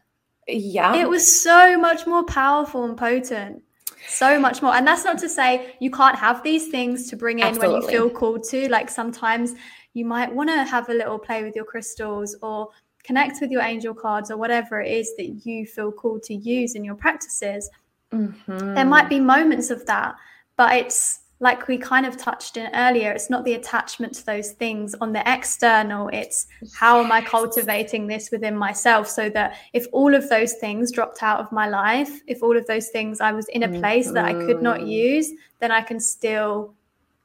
Yeah. 0.47 0.95
It 0.95 1.09
was 1.09 1.41
so 1.41 1.77
much 1.77 2.05
more 2.05 2.23
powerful 2.23 2.83
and 2.83 2.97
potent. 2.97 3.63
So 4.07 4.39
much 4.39 4.61
more. 4.61 4.75
And 4.75 4.85
that's 4.85 5.05
not 5.05 5.17
to 5.19 5.29
say 5.29 5.75
you 5.79 5.89
can't 5.89 6.17
have 6.17 6.43
these 6.43 6.67
things 6.67 7.09
to 7.09 7.15
bring 7.15 7.39
in 7.39 7.45
Absolutely. 7.45 7.73
when 7.73 7.81
you 7.81 7.87
feel 7.87 8.09
called 8.09 8.43
to. 8.49 8.69
Like 8.69 8.89
sometimes 8.89 9.55
you 9.93 10.05
might 10.05 10.33
want 10.33 10.49
to 10.49 10.63
have 10.63 10.89
a 10.89 10.93
little 10.93 11.17
play 11.17 11.43
with 11.43 11.55
your 11.55 11.65
crystals 11.65 12.35
or 12.41 12.69
connect 13.03 13.41
with 13.41 13.51
your 13.51 13.61
angel 13.61 13.93
cards 13.93 14.31
or 14.31 14.37
whatever 14.37 14.81
it 14.81 14.91
is 14.91 15.13
that 15.17 15.45
you 15.45 15.65
feel 15.65 15.91
called 15.91 16.23
to 16.23 16.33
use 16.33 16.75
in 16.75 16.83
your 16.83 16.95
practices. 16.95 17.69
Mm-hmm. 18.13 18.75
There 18.75 18.85
might 18.85 19.09
be 19.09 19.19
moments 19.19 19.69
of 19.69 19.85
that, 19.87 20.15
but 20.55 20.75
it's 20.77 21.19
like 21.43 21.67
we 21.67 21.77
kind 21.77 22.05
of 22.05 22.15
touched 22.15 22.55
in 22.55 22.73
earlier, 22.73 23.11
it's 23.11 23.29
not 23.29 23.43
the 23.43 23.55
attachment 23.55 24.13
to 24.13 24.25
those 24.25 24.51
things 24.51 24.95
on 25.01 25.11
the 25.11 25.21
external. 25.29 26.07
It's 26.13 26.47
how 26.73 27.03
am 27.03 27.11
I 27.11 27.21
cultivating 27.21 28.07
this 28.07 28.31
within 28.31 28.55
myself 28.55 29.09
so 29.09 29.29
that 29.31 29.57
if 29.73 29.85
all 29.91 30.15
of 30.15 30.29
those 30.29 30.53
things 30.53 30.89
dropped 30.89 31.21
out 31.21 31.41
of 31.41 31.51
my 31.51 31.67
life, 31.67 32.21
if 32.27 32.41
all 32.41 32.55
of 32.55 32.65
those 32.67 32.87
things 32.89 33.19
I 33.19 33.33
was 33.33 33.49
in 33.49 33.63
a 33.63 33.79
place 33.79 34.05
mm-hmm. 34.05 34.15
that 34.15 34.25
I 34.25 34.33
could 34.33 34.61
not 34.61 34.77
mm-hmm. 34.79 34.87
use, 34.87 35.31
then 35.59 35.69
I 35.69 35.81
can 35.81 35.99
still 35.99 36.75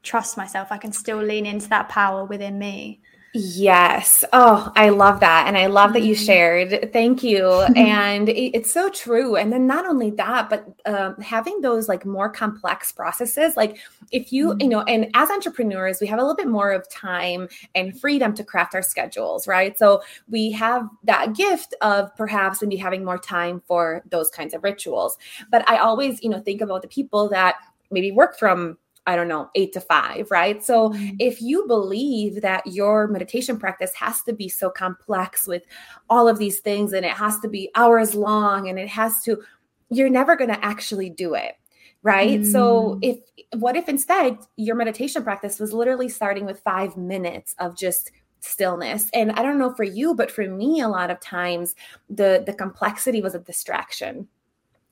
trust 0.03 0.35
myself. 0.35 0.67
I 0.69 0.77
can 0.77 0.91
still 0.91 1.21
lean 1.21 1.45
into 1.45 1.69
that 1.69 1.87
power 1.87 2.25
within 2.25 2.59
me. 2.59 2.99
Yes. 3.33 4.25
Oh, 4.33 4.71
I 4.75 4.89
love 4.89 5.19
that. 5.19 5.47
And 5.47 5.55
I 5.55 5.67
love 5.67 5.93
that 5.93 6.01
you 6.01 6.15
mm-hmm. 6.15 6.25
shared. 6.25 6.93
Thank 6.93 7.21
you. 7.21 7.47
and 7.75 8.27
it, 8.27 8.57
it's 8.57 8.71
so 8.71 8.89
true. 8.89 9.35
And 9.35 9.53
then 9.53 9.67
not 9.67 9.85
only 9.85 10.09
that, 10.11 10.49
but 10.49 10.67
um, 10.85 11.15
having 11.21 11.61
those 11.61 11.87
like 11.87 12.05
more 12.05 12.29
complex 12.29 12.91
processes, 12.91 13.55
like 13.55 13.77
if 14.11 14.33
you, 14.33 14.49
mm-hmm. 14.49 14.61
you 14.61 14.67
know, 14.69 14.81
and 14.81 15.11
as 15.13 15.29
entrepreneurs, 15.29 15.99
we 16.01 16.07
have 16.07 16.17
a 16.17 16.21
little 16.23 16.35
bit 16.35 16.47
more 16.47 16.71
of 16.71 16.89
time 16.89 17.47
and 17.75 17.99
freedom 17.99 18.33
to 18.33 18.43
craft 18.43 18.73
our 18.73 18.81
schedules, 18.81 19.47
right? 19.47 19.77
So 19.77 20.01
we 20.27 20.51
have 20.53 20.87
that 21.03 21.35
gift 21.35 21.75
of 21.81 22.15
perhaps 22.15 22.61
maybe 22.61 22.77
having 22.77 23.05
more 23.05 23.19
time 23.19 23.61
for 23.67 24.03
those 24.09 24.29
kinds 24.29 24.55
of 24.55 24.63
rituals. 24.63 25.17
But 25.51 25.69
I 25.69 25.77
always, 25.77 26.23
you 26.23 26.29
know, 26.29 26.39
think 26.39 26.61
about 26.61 26.81
the 26.81 26.87
people 26.87 27.29
that 27.29 27.55
maybe 27.91 28.11
work 28.11 28.37
from 28.39 28.77
I 29.09 29.15
don't 29.15 29.27
know, 29.27 29.49
eight 29.55 29.73
to 29.73 29.81
five, 29.81 30.29
right? 30.29 30.63
So 30.63 30.89
mm-hmm. 30.89 31.15
if 31.17 31.41
you 31.41 31.65
believe 31.65 32.41
that 32.41 32.65
your 32.67 33.07
meditation 33.07 33.57
practice 33.57 33.91
has 33.95 34.21
to 34.23 34.33
be 34.33 34.47
so 34.47 34.69
complex 34.69 35.47
with 35.47 35.63
all 36.11 36.27
of 36.27 36.37
these 36.37 36.59
things 36.59 36.93
and 36.93 37.03
it 37.03 37.13
has 37.13 37.39
to 37.39 37.47
be 37.47 37.71
hours 37.73 38.13
long 38.13 38.69
and 38.69 38.77
it 38.77 38.87
has 38.87 39.23
to, 39.23 39.41
you're 39.89 40.09
never 40.09 40.35
going 40.35 40.51
to 40.51 40.63
actually 40.63 41.09
do 41.09 41.33
it. 41.33 41.55
Right. 42.03 42.41
Mm. 42.41 42.51
So 42.51 42.99
if 43.01 43.17
what 43.57 43.75
if 43.75 43.89
instead 43.89 44.37
your 44.57 44.75
meditation 44.75 45.23
practice 45.23 45.59
was 45.59 45.73
literally 45.73 46.07
starting 46.07 46.45
with 46.45 46.59
five 46.59 46.95
minutes 46.95 47.55
of 47.57 47.75
just 47.75 48.11
stillness 48.41 49.09
and 49.13 49.33
i 49.33 49.41
don't 49.41 49.59
know 49.59 49.73
for 49.73 49.83
you 49.83 50.15
but 50.15 50.31
for 50.31 50.47
me 50.47 50.79
a 50.79 50.87
lot 50.87 51.09
of 51.09 51.19
times 51.19 51.75
the 52.09 52.41
the 52.45 52.53
complexity 52.53 53.21
was 53.21 53.35
a 53.35 53.39
distraction 53.39 54.29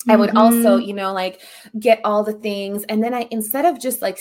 I 0.07 0.15
would 0.15 0.29
mm-hmm. 0.29 0.37
also, 0.37 0.77
you 0.77 0.93
know, 0.93 1.13
like 1.13 1.41
get 1.79 2.01
all 2.03 2.23
the 2.23 2.33
things. 2.33 2.83
And 2.89 3.03
then 3.03 3.13
I, 3.13 3.27
instead 3.31 3.65
of 3.65 3.79
just 3.79 4.01
like 4.01 4.19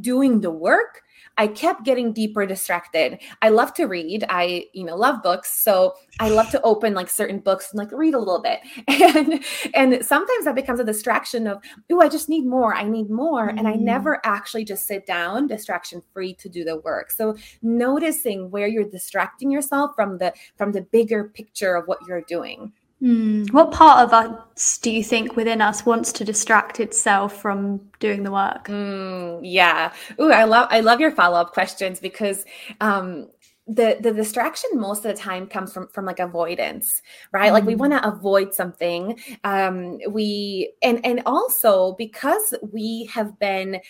doing 0.00 0.40
the 0.40 0.50
work, 0.50 1.02
I 1.36 1.48
kept 1.48 1.84
getting 1.84 2.12
deeper 2.12 2.46
distracted. 2.46 3.18
I 3.42 3.48
love 3.48 3.74
to 3.74 3.86
read. 3.86 4.24
I, 4.28 4.66
you 4.72 4.84
know, 4.84 4.94
love 4.94 5.22
books. 5.22 5.60
So 5.60 5.94
I 6.20 6.28
love 6.28 6.50
to 6.50 6.62
open 6.62 6.94
like 6.94 7.10
certain 7.10 7.40
books 7.40 7.70
and 7.70 7.78
like 7.78 7.90
read 7.90 8.14
a 8.14 8.18
little 8.18 8.42
bit. 8.42 8.60
And 9.14 9.44
and 9.74 10.04
sometimes 10.04 10.44
that 10.44 10.54
becomes 10.54 10.80
a 10.80 10.84
distraction 10.84 11.46
of, 11.46 11.58
oh, 11.90 12.00
I 12.00 12.08
just 12.08 12.28
need 12.28 12.46
more. 12.46 12.74
I 12.74 12.84
need 12.84 13.10
more. 13.10 13.50
Mm. 13.50 13.58
And 13.58 13.68
I 13.68 13.72
mm-hmm. 13.72 13.84
never 13.84 14.20
actually 14.24 14.64
just 14.64 14.86
sit 14.86 15.06
down 15.06 15.46
distraction 15.46 16.02
free 16.12 16.34
to 16.34 16.48
do 16.48 16.64
the 16.64 16.78
work. 16.78 17.10
So 17.10 17.36
noticing 17.62 18.50
where 18.50 18.66
you're 18.66 18.88
distracting 18.88 19.50
yourself 19.50 19.92
from 19.94 20.18
the 20.18 20.32
from 20.56 20.72
the 20.72 20.82
bigger 20.82 21.24
picture 21.24 21.74
of 21.74 21.86
what 21.86 21.98
you're 22.06 22.22
doing. 22.22 22.72
Mm. 23.04 23.52
What 23.52 23.70
part 23.70 24.06
of 24.06 24.14
us 24.14 24.78
do 24.78 24.90
you 24.90 25.04
think 25.04 25.36
within 25.36 25.60
us 25.60 25.84
wants 25.84 26.10
to 26.12 26.24
distract 26.24 26.80
itself 26.80 27.40
from 27.40 27.80
doing 28.00 28.22
the 28.22 28.32
work? 28.32 28.66
Mm, 28.68 29.40
yeah. 29.42 29.92
Ooh, 30.18 30.32
I 30.32 30.44
love 30.44 30.68
I 30.70 30.80
love 30.80 31.00
your 31.00 31.10
follow 31.10 31.38
up 31.38 31.52
questions 31.52 32.00
because 32.00 32.46
um, 32.80 33.28
the 33.66 33.98
the 34.00 34.12
distraction 34.12 34.70
most 34.74 35.04
of 35.04 35.14
the 35.14 35.20
time 35.20 35.46
comes 35.46 35.72
from 35.72 35.88
from 35.88 36.04
like 36.04 36.18
avoidance 36.18 37.00
right 37.32 37.48
mm. 37.48 37.54
like 37.54 37.64
we 37.64 37.74
mm. 37.74 37.78
want 37.78 37.92
to 37.94 38.06
avoid 38.06 38.52
something 38.52 39.18
um 39.44 39.98
we 40.10 40.70
and 40.82 41.04
and 41.04 41.22
also 41.24 41.94
because 41.96 42.52
we 42.72 43.08
have 43.10 43.38
been 43.38 43.80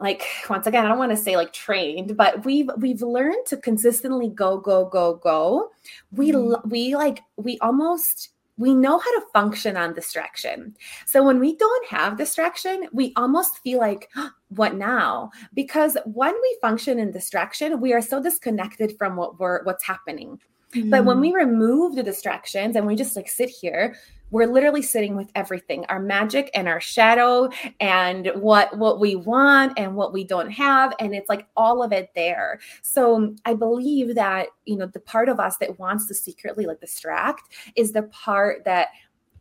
like 0.00 0.24
once 0.50 0.66
again 0.66 0.84
i 0.84 0.88
don't 0.88 0.98
want 0.98 1.10
to 1.10 1.16
say 1.16 1.36
like 1.36 1.52
trained 1.52 2.16
but 2.16 2.44
we've 2.44 2.68
we've 2.78 3.02
learned 3.02 3.46
to 3.46 3.56
consistently 3.56 4.28
go 4.28 4.58
go 4.58 4.84
go 4.86 5.14
go 5.14 5.70
we 6.12 6.32
mm-hmm. 6.32 6.68
we 6.68 6.94
like 6.94 7.22
we 7.36 7.58
almost 7.60 8.30
we 8.58 8.74
know 8.74 8.98
how 8.98 9.20
to 9.20 9.26
function 9.32 9.76
on 9.76 9.94
distraction 9.94 10.74
so 11.06 11.22
when 11.22 11.38
we 11.38 11.56
don't 11.56 11.86
have 11.86 12.16
distraction 12.18 12.88
we 12.92 13.12
almost 13.16 13.58
feel 13.58 13.78
like 13.78 14.10
what 14.48 14.74
now 14.74 15.30
because 15.54 15.96
when 16.04 16.34
we 16.34 16.58
function 16.60 16.98
in 16.98 17.10
distraction 17.10 17.80
we 17.80 17.92
are 17.92 18.02
so 18.02 18.22
disconnected 18.22 18.96
from 18.98 19.16
what 19.16 19.38
we're 19.40 19.62
what's 19.64 19.84
happening 19.84 20.38
mm-hmm. 20.74 20.90
but 20.90 21.04
when 21.04 21.20
we 21.20 21.32
mm. 21.32 21.36
remove 21.36 21.94
the 21.94 22.02
distractions 22.02 22.76
and 22.76 22.86
we 22.86 22.94
just 22.94 23.16
like 23.16 23.28
sit 23.28 23.48
here 23.48 23.96
we're 24.30 24.46
literally 24.46 24.82
sitting 24.82 25.16
with 25.16 25.30
everything 25.34 25.84
our 25.88 26.00
magic 26.00 26.50
and 26.54 26.68
our 26.68 26.80
shadow 26.80 27.48
and 27.80 28.30
what 28.34 28.76
what 28.76 29.00
we 29.00 29.14
want 29.14 29.72
and 29.76 29.94
what 29.94 30.12
we 30.12 30.24
don't 30.24 30.50
have 30.50 30.92
and 30.98 31.14
it's 31.14 31.28
like 31.28 31.46
all 31.56 31.82
of 31.82 31.92
it 31.92 32.10
there 32.14 32.58
so 32.82 33.34
i 33.44 33.54
believe 33.54 34.14
that 34.14 34.48
you 34.64 34.76
know 34.76 34.86
the 34.86 35.00
part 35.00 35.28
of 35.28 35.38
us 35.38 35.56
that 35.58 35.78
wants 35.78 36.06
to 36.06 36.14
secretly 36.14 36.66
like 36.66 36.80
distract 36.80 37.52
is 37.76 37.92
the 37.92 38.02
part 38.04 38.64
that 38.64 38.88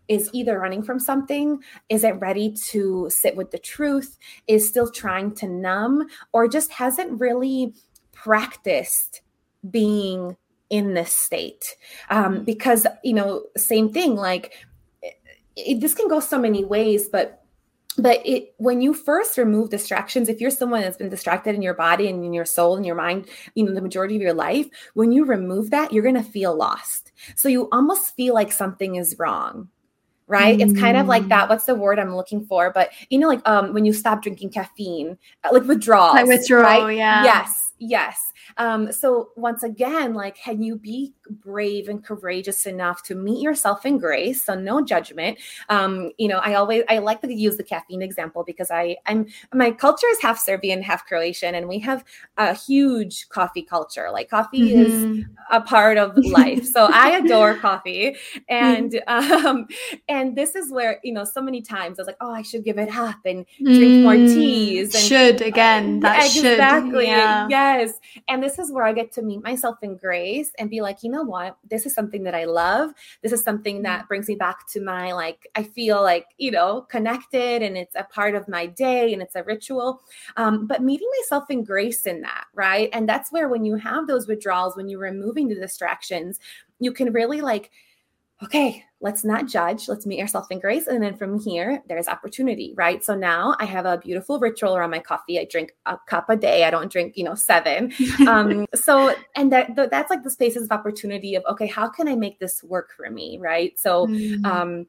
is 0.07 0.29
either 0.33 0.59
running 0.59 0.83
from 0.83 0.99
something, 0.99 1.59
isn't 1.89 2.19
ready 2.19 2.51
to 2.51 3.07
sit 3.09 3.35
with 3.35 3.51
the 3.51 3.57
truth, 3.57 4.17
is 4.47 4.67
still 4.67 4.91
trying 4.91 5.33
to 5.35 5.47
numb, 5.47 6.05
or 6.31 6.47
just 6.47 6.71
hasn't 6.71 7.19
really 7.19 7.73
practiced 8.11 9.21
being 9.69 10.37
in 10.69 10.93
this 10.93 11.15
state. 11.15 11.75
Um, 12.09 12.43
because, 12.43 12.85
you 13.03 13.13
know, 13.13 13.45
same 13.57 13.91
thing, 13.91 14.15
like 14.15 14.53
it, 15.55 15.79
this 15.79 15.93
can 15.93 16.07
go 16.07 16.19
so 16.19 16.39
many 16.39 16.65
ways, 16.65 17.07
but 17.07 17.45
but 17.97 18.21
it 18.25 18.53
when 18.57 18.81
you 18.81 18.93
first 18.93 19.37
remove 19.37 19.69
distractions 19.69 20.27
if 20.29 20.41
you're 20.41 20.51
someone 20.51 20.81
that's 20.81 20.97
been 20.97 21.09
distracted 21.09 21.55
in 21.55 21.61
your 21.61 21.73
body 21.73 22.09
and 22.09 22.23
in 22.23 22.33
your 22.33 22.45
soul 22.45 22.75
and 22.75 22.85
your 22.85 22.95
mind 22.95 23.27
you 23.55 23.63
know 23.63 23.73
the 23.73 23.81
majority 23.81 24.15
of 24.15 24.21
your 24.21 24.33
life 24.33 24.67
when 24.93 25.11
you 25.11 25.25
remove 25.25 25.69
that 25.69 25.91
you're 25.91 26.03
going 26.03 26.15
to 26.15 26.23
feel 26.23 26.55
lost 26.55 27.11
so 27.35 27.47
you 27.47 27.69
almost 27.71 28.15
feel 28.15 28.33
like 28.33 28.51
something 28.51 28.95
is 28.95 29.15
wrong 29.17 29.69
right 30.27 30.57
mm. 30.57 30.61
it's 30.69 30.79
kind 30.79 30.97
of 30.97 31.07
like 31.07 31.27
that 31.27 31.45
mm. 31.45 31.49
what's 31.49 31.65
the 31.65 31.75
word 31.75 31.99
i'm 31.99 32.15
looking 32.15 32.45
for 32.45 32.71
but 32.71 32.89
you 33.09 33.17
know 33.17 33.27
like 33.27 33.47
um 33.47 33.73
when 33.73 33.85
you 33.85 33.93
stop 33.93 34.21
drinking 34.21 34.49
caffeine 34.49 35.17
uh, 35.43 35.49
like 35.51 35.63
withdrawal 35.63 36.13
like 36.13 36.25
withdrawal 36.25 36.85
right? 36.85 36.97
yeah 36.97 37.23
yes 37.23 37.71
yes 37.77 38.33
um, 38.57 38.91
so 38.91 39.29
once 39.35 39.63
again, 39.63 40.13
like, 40.13 40.35
can 40.35 40.61
you 40.61 40.77
be 40.77 41.13
brave 41.29 41.89
and 41.89 42.03
courageous 42.03 42.65
enough 42.65 43.03
to 43.03 43.15
meet 43.15 43.41
yourself 43.41 43.85
in 43.85 43.97
grace? 43.97 44.43
So 44.43 44.55
no 44.55 44.83
judgment. 44.83 45.39
Um, 45.69 46.11
you 46.17 46.27
know, 46.27 46.37
I 46.37 46.53
always 46.53 46.83
I 46.89 46.99
like 46.99 47.21
to 47.21 47.33
use 47.33 47.57
the 47.57 47.63
caffeine 47.63 48.01
example 48.01 48.43
because 48.45 48.71
I 48.71 48.97
I'm 49.05 49.27
my 49.53 49.71
culture 49.71 50.07
is 50.07 50.21
half 50.21 50.39
Serbian, 50.39 50.81
half 50.81 51.05
Croatian, 51.05 51.55
and 51.55 51.67
we 51.67 51.79
have 51.79 52.03
a 52.37 52.53
huge 52.53 53.29
coffee 53.29 53.63
culture. 53.63 54.09
Like 54.11 54.29
coffee 54.29 54.71
mm-hmm. 54.71 55.19
is 55.19 55.25
a 55.51 55.61
part 55.61 55.97
of 55.97 56.17
life. 56.17 56.65
so 56.65 56.85
I 56.93 57.17
adore 57.17 57.55
coffee, 57.55 58.15
and 58.47 59.01
um, 59.07 59.67
and 60.07 60.35
this 60.35 60.55
is 60.55 60.71
where 60.71 60.99
you 61.03 61.13
know 61.13 61.23
so 61.23 61.41
many 61.41 61.61
times 61.61 61.99
I 61.99 62.01
was 62.01 62.07
like, 62.07 62.17
oh, 62.21 62.31
I 62.31 62.41
should 62.41 62.63
give 62.63 62.77
it 62.77 62.95
up 62.95 63.17
and 63.25 63.45
drink 63.61 63.81
mm, 63.81 64.03
more 64.03 64.15
teas. 64.15 64.93
And, 64.93 65.03
should 65.03 65.41
again. 65.41 65.99
That 66.01 66.17
exactly. 66.17 66.41
should. 66.41 66.53
Exactly. 66.53 67.07
Yeah. 67.07 67.47
Yes. 67.65 67.99
And 68.27 68.43
this 68.43 68.59
is 68.59 68.71
where 68.71 68.85
I 68.85 68.93
get 68.93 69.11
to 69.13 69.21
meet 69.21 69.43
myself 69.43 69.77
in 69.81 69.97
grace 69.97 70.51
and 70.59 70.69
be 70.69 70.81
like, 70.81 71.01
you 71.01 71.09
know 71.09 71.23
what? 71.23 71.57
This 71.67 71.85
is 71.85 71.93
something 71.93 72.23
that 72.23 72.35
I 72.35 72.45
love. 72.45 72.91
This 73.23 73.31
is 73.31 73.43
something 73.43 73.81
that 73.83 73.99
mm-hmm. 73.99 74.07
brings 74.07 74.27
me 74.27 74.35
back 74.35 74.67
to 74.73 74.81
my, 74.81 75.13
like, 75.13 75.47
I 75.55 75.63
feel 75.63 76.01
like, 76.01 76.27
you 76.37 76.51
know, 76.51 76.81
connected 76.81 77.61
and 77.61 77.75
it's 77.77 77.95
a 77.95 78.03
part 78.03 78.35
of 78.35 78.47
my 78.47 78.67
day 78.67 79.13
and 79.13 79.21
it's 79.21 79.35
a 79.35 79.43
ritual. 79.43 80.01
Um, 80.37 80.67
but 80.67 80.83
meeting 80.83 81.09
myself 81.21 81.49
in 81.49 81.63
grace 81.63 82.05
in 82.05 82.21
that, 82.21 82.45
right? 82.53 82.89
And 82.93 83.09
that's 83.09 83.31
where 83.31 83.49
when 83.49 83.65
you 83.65 83.75
have 83.77 84.07
those 84.07 84.27
withdrawals, 84.27 84.75
when 84.75 84.87
you're 84.87 84.99
removing 84.99 85.47
the 85.47 85.55
distractions, 85.55 86.39
you 86.79 86.91
can 86.91 87.11
really 87.13 87.41
like, 87.41 87.71
okay, 88.43 88.83
let's 89.05 89.23
not 89.23 89.47
judge 89.47 89.87
let's 89.87 90.07
meet 90.07 90.19
ourselves 90.19 90.47
in 90.49 90.59
grace 90.59 90.87
and 90.87 91.01
then 91.03 91.15
from 91.15 91.39
here 91.39 91.83
there's 91.87 92.07
opportunity 92.07 92.73
right? 92.75 93.05
So 93.05 93.13
now 93.13 93.55
i 93.59 93.65
have 93.65 93.85
a 93.85 93.99
beautiful 93.99 94.39
ritual 94.39 94.75
around 94.75 94.89
my 94.89 94.99
coffee. 94.99 95.39
I 95.39 95.45
drink 95.45 95.75
a 95.85 95.97
cup 96.07 96.27
a 96.29 96.35
day. 96.35 96.65
I 96.65 96.71
don't 96.71 96.91
drink 96.91 97.15
you 97.15 97.23
know 97.23 97.35
seven. 97.35 97.93
Um 98.27 98.65
so 98.73 99.13
and 99.35 99.51
that 99.51 99.75
that's 99.75 100.09
like 100.09 100.23
the 100.23 100.31
spaces 100.31 100.63
of 100.63 100.71
opportunity 100.71 101.35
of 101.35 101.43
okay 101.47 101.67
how 101.67 101.87
can 101.87 102.07
i 102.07 102.15
make 102.15 102.39
this 102.39 102.63
work 102.63 102.89
for 102.97 103.09
me 103.11 103.37
right? 103.39 103.77
So 103.77 104.07
mm-hmm. 104.07 104.45
um 104.45 104.87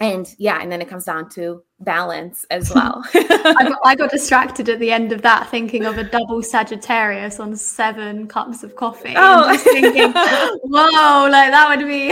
and 0.00 0.34
yeah 0.38 0.60
and 0.60 0.70
then 0.70 0.80
it 0.80 0.88
comes 0.88 1.04
down 1.04 1.28
to 1.28 1.62
balance 1.80 2.44
as 2.50 2.70
well 2.74 3.02
I, 3.14 3.68
got, 3.68 3.78
I, 3.84 3.94
got, 3.94 4.10
distracted 4.10 4.68
at 4.68 4.78
the 4.78 4.90
end 4.90 5.12
of 5.12 5.22
that 5.22 5.48
thinking 5.48 5.84
of 5.84 5.98
a 5.98 6.04
double 6.04 6.42
sagittarius 6.42 7.40
on 7.40 7.54
seven 7.56 8.26
cups 8.26 8.62
of 8.62 8.76
coffee 8.76 9.14
oh 9.16 9.56
thinking 9.56 10.12
whoa 10.12 11.28
like 11.30 11.50
that 11.50 11.66
would 11.68 11.86
be 11.86 12.08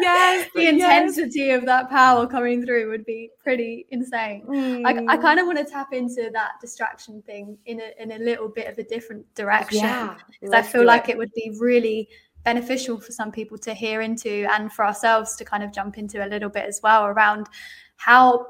yes 0.00 0.48
the 0.54 0.68
intensity 0.68 1.40
yes. 1.40 1.58
of 1.58 1.66
that 1.66 1.88
power 1.88 2.26
coming 2.26 2.64
through 2.64 2.90
would 2.90 3.04
be 3.04 3.30
pretty 3.42 3.86
insane 3.90 4.44
mm. 4.46 4.82
i, 4.84 5.14
I 5.14 5.16
kind 5.16 5.38
of 5.38 5.46
want 5.46 5.58
to 5.58 5.64
tap 5.64 5.92
into 5.92 6.30
that 6.32 6.52
distraction 6.60 7.22
thing 7.22 7.56
in 7.66 7.80
a, 7.80 8.02
in 8.02 8.12
a 8.12 8.18
little 8.18 8.48
bit 8.48 8.66
of 8.66 8.78
a 8.78 8.82
different 8.82 9.32
direction 9.34 9.80
because 9.80 10.52
yeah, 10.52 10.58
i 10.58 10.62
feel 10.62 10.84
like 10.84 11.08
it. 11.08 11.12
it 11.12 11.18
would 11.18 11.32
be 11.34 11.54
really 11.60 12.08
beneficial 12.44 13.00
for 13.00 13.12
some 13.12 13.30
people 13.30 13.56
to 13.58 13.74
hear 13.74 14.00
into 14.00 14.46
and 14.50 14.72
for 14.72 14.84
ourselves 14.84 15.36
to 15.36 15.44
kind 15.44 15.62
of 15.62 15.72
jump 15.72 15.98
into 15.98 16.24
a 16.24 16.28
little 16.28 16.48
bit 16.48 16.64
as 16.64 16.80
well 16.82 17.06
around 17.06 17.46
how 17.96 18.46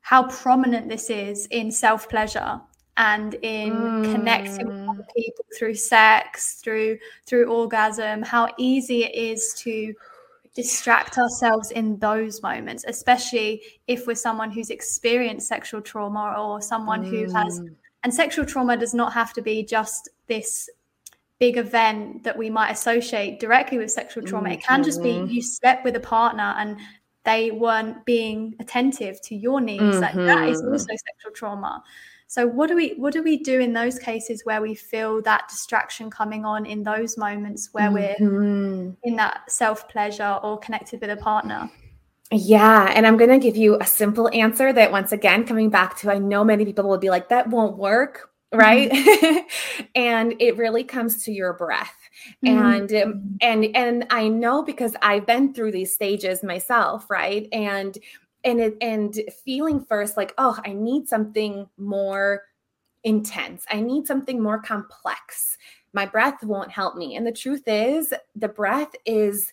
how 0.00 0.26
prominent 0.28 0.88
this 0.88 1.10
is 1.10 1.46
in 1.46 1.70
self 1.70 2.08
pleasure 2.08 2.60
and 2.96 3.34
in 3.42 3.72
mm. 3.72 4.12
connecting 4.12 4.66
with 4.66 4.88
other 4.88 5.06
people 5.16 5.44
through 5.58 5.74
sex 5.74 6.60
through 6.62 6.98
through 7.26 7.46
orgasm 7.46 8.22
how 8.22 8.48
easy 8.58 9.04
it 9.04 9.14
is 9.14 9.54
to 9.54 9.94
distract 10.54 11.16
ourselves 11.16 11.70
in 11.70 11.96
those 11.98 12.42
moments 12.42 12.84
especially 12.88 13.62
if 13.86 14.06
we're 14.06 14.14
someone 14.14 14.50
who's 14.50 14.70
experienced 14.70 15.46
sexual 15.46 15.80
trauma 15.80 16.34
or 16.36 16.60
someone 16.60 17.04
mm. 17.04 17.08
who 17.08 17.32
has 17.32 17.60
mm. 17.60 17.74
and 18.02 18.12
sexual 18.12 18.44
trauma 18.44 18.76
does 18.76 18.92
not 18.92 19.12
have 19.12 19.32
to 19.32 19.40
be 19.40 19.64
just 19.64 20.08
this 20.26 20.68
big 21.40 21.56
event 21.56 22.22
that 22.22 22.36
we 22.36 22.50
might 22.50 22.70
associate 22.70 23.40
directly 23.40 23.78
with 23.78 23.90
sexual 23.90 24.22
trauma. 24.22 24.50
Mm-hmm. 24.50 24.58
It 24.58 24.64
can 24.64 24.84
just 24.84 25.02
be 25.02 25.14
mm-hmm. 25.14 25.32
you 25.32 25.42
slept 25.42 25.84
with 25.84 25.96
a 25.96 26.00
partner 26.00 26.54
and 26.58 26.78
they 27.24 27.50
weren't 27.50 28.04
being 28.04 28.54
attentive 28.60 29.20
to 29.22 29.34
your 29.34 29.60
needs. 29.60 29.82
Mm-hmm. 29.82 30.00
Like 30.00 30.14
that 30.14 30.48
is 30.48 30.62
mm-hmm. 30.62 30.72
also 30.72 30.86
sexual 30.86 31.32
trauma. 31.34 31.82
So 32.28 32.46
what 32.46 32.68
do 32.68 32.76
we 32.76 32.90
what 32.90 33.12
do 33.12 33.24
we 33.24 33.38
do 33.38 33.58
in 33.58 33.72
those 33.72 33.98
cases 33.98 34.42
where 34.44 34.62
we 34.62 34.74
feel 34.74 35.20
that 35.22 35.48
distraction 35.48 36.10
coming 36.10 36.44
on 36.44 36.64
in 36.64 36.84
those 36.84 37.18
moments 37.18 37.70
where 37.72 37.90
mm-hmm. 37.90 38.26
we're 38.26 38.96
in 39.02 39.16
that 39.16 39.50
self 39.50 39.88
pleasure 39.88 40.38
or 40.42 40.58
connected 40.58 41.00
with 41.00 41.10
a 41.10 41.16
partner? 41.16 41.68
Yeah, 42.32 42.92
and 42.94 43.04
I'm 43.04 43.16
going 43.16 43.30
to 43.30 43.40
give 43.40 43.56
you 43.56 43.76
a 43.80 43.86
simple 43.86 44.30
answer 44.32 44.72
that 44.72 44.92
once 44.92 45.10
again 45.10 45.44
coming 45.44 45.70
back 45.70 45.96
to 45.98 46.12
I 46.12 46.18
know 46.18 46.44
many 46.44 46.64
people 46.64 46.88
will 46.88 46.98
be 46.98 47.10
like 47.10 47.30
that 47.30 47.48
won't 47.48 47.76
work 47.76 48.29
right? 48.52 48.90
Mm-hmm. 48.90 49.82
and 49.94 50.34
it 50.40 50.56
really 50.56 50.84
comes 50.84 51.24
to 51.24 51.32
your 51.32 51.52
breath. 51.52 51.96
Mm-hmm. 52.44 52.58
and 52.58 52.94
um, 52.94 53.38
and 53.40 53.64
and 53.74 54.06
i 54.10 54.28
know 54.28 54.62
because 54.62 54.94
i've 55.00 55.24
been 55.24 55.54
through 55.54 55.72
these 55.72 55.94
stages 55.94 56.42
myself 56.42 57.08
right? 57.08 57.48
And 57.50 57.96
and 58.44 58.60
it 58.60 58.76
and 58.82 59.18
feeling 59.44 59.82
first 59.84 60.18
like 60.18 60.34
oh 60.36 60.58
i 60.66 60.72
need 60.72 61.08
something 61.08 61.66
more 61.78 62.42
intense. 63.04 63.64
I 63.70 63.80
need 63.80 64.06
something 64.06 64.42
more 64.42 64.60
complex. 64.60 65.56
My 65.92 66.06
breath 66.06 66.42
won't 66.44 66.70
help 66.70 66.96
me. 66.96 67.16
And 67.16 67.26
the 67.26 67.32
truth 67.32 67.62
is 67.66 68.12
the 68.36 68.48
breath 68.48 68.92
is 69.06 69.52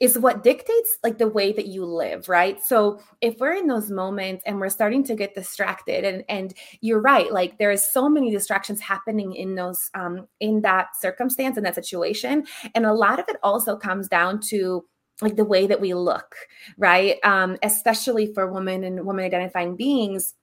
is 0.00 0.18
what 0.18 0.42
dictates 0.42 0.98
like 1.02 1.18
the 1.18 1.28
way 1.28 1.52
that 1.52 1.66
you 1.66 1.84
live 1.84 2.28
right? 2.28 2.62
So 2.62 3.00
if 3.20 3.38
we're 3.38 3.54
in 3.54 3.66
those 3.66 3.90
moments 3.90 4.42
and 4.46 4.58
we're 4.58 4.68
starting 4.68 5.04
to 5.04 5.14
get 5.14 5.34
distracted 5.34 6.04
and 6.04 6.24
and 6.28 6.54
you're 6.80 7.00
right 7.00 7.32
like 7.32 7.58
there 7.58 7.70
is 7.70 7.88
so 7.88 8.08
many 8.08 8.30
distractions 8.30 8.80
happening 8.80 9.34
in 9.34 9.54
those 9.54 9.90
um 9.94 10.26
in 10.40 10.62
that 10.62 10.88
circumstance 11.00 11.56
in 11.56 11.64
that 11.64 11.74
situation 11.74 12.44
and 12.74 12.86
a 12.86 12.92
lot 12.92 13.18
of 13.18 13.26
it 13.28 13.36
also 13.42 13.76
comes 13.76 14.08
down 14.08 14.40
to 14.40 14.84
like 15.22 15.36
the 15.36 15.44
way 15.44 15.66
that 15.66 15.80
we 15.80 15.94
look 15.94 16.34
right? 16.76 17.18
Um 17.22 17.56
especially 17.62 18.32
for 18.34 18.52
women 18.52 18.84
and 18.84 19.04
women 19.06 19.24
identifying 19.24 19.76
beings 19.76 20.34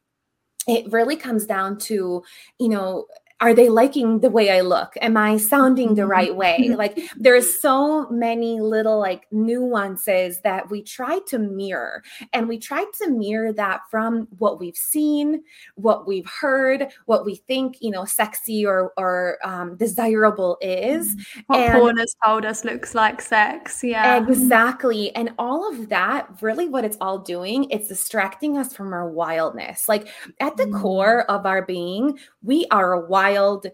it 0.68 0.91
really 0.91 1.16
comes 1.16 1.45
down 1.45 1.78
to 1.78 2.24
you 2.60 2.70
know 2.70 3.06
are 3.42 3.56
they 3.56 3.70
liking 3.70 4.20
the 4.20 4.30
way 4.30 4.52
I 4.52 4.62
look? 4.62 4.94
Am 5.02 5.18
I 5.18 5.38
sounding 5.38 5.96
the 5.96 6.06
right 6.06 6.36
way? 6.36 6.58
Mm-hmm. 6.62 6.76
like 6.76 7.00
there's 7.18 7.60
so 7.60 8.08
many 8.10 8.62
little 8.62 9.00
like 9.00 9.26
nuances 9.32 10.39
that 10.42 10.70
we 10.70 10.84
try 10.84 11.20
to 11.28 11.39
mirror 11.39 12.04
and 12.34 12.48
we 12.48 12.60
try 12.60 12.86
to 13.02 13.10
mirror 13.10 13.52
that 13.54 13.82
from 13.89 14.28
what 14.38 14.60
we've 14.60 14.78
seen, 14.78 15.44
what 15.74 16.08
we've 16.08 16.30
heard, 16.39 16.89
what 17.06 17.26
we 17.26 17.36
think, 17.36 17.78
you 17.82 17.89
know, 17.89 18.06
sexy 18.06 18.64
or 18.64 18.94
or 18.96 19.39
um, 19.44 19.76
desirable 19.76 20.58
is. 20.62 21.16
Mm-hmm. 21.16 21.42
What 21.48 21.60
and, 21.60 21.80
porn 21.80 21.98
has 21.98 22.16
told 22.24 22.46
us 22.46 22.64
looks 22.64 22.94
like 22.94 23.22
sex. 23.22 23.84
Yeah. 23.84 24.18
Exactly. 24.18 25.16
And 25.16 25.32
all 25.39 25.68
of 25.68 25.89
that, 25.89 26.28
really 26.42 26.70
what 26.70 26.86
it's 26.86 26.98
all 27.02 27.18
doing, 27.18 27.70
it's 27.72 27.88
distracting 27.88 28.58
us 28.58 28.72
from 28.72 28.94
our 28.94 29.10
wildness. 29.10 29.89
Like 29.89 30.08
at 30.39 30.58
the 30.58 30.66
mm. 30.66 30.80
core 30.80 31.24
of 31.24 31.48
our 31.48 31.66
being, 31.66 32.20
we 32.44 32.68
are 32.70 32.94
a 32.94 33.00
wild 33.00 33.30
wild 33.32 33.67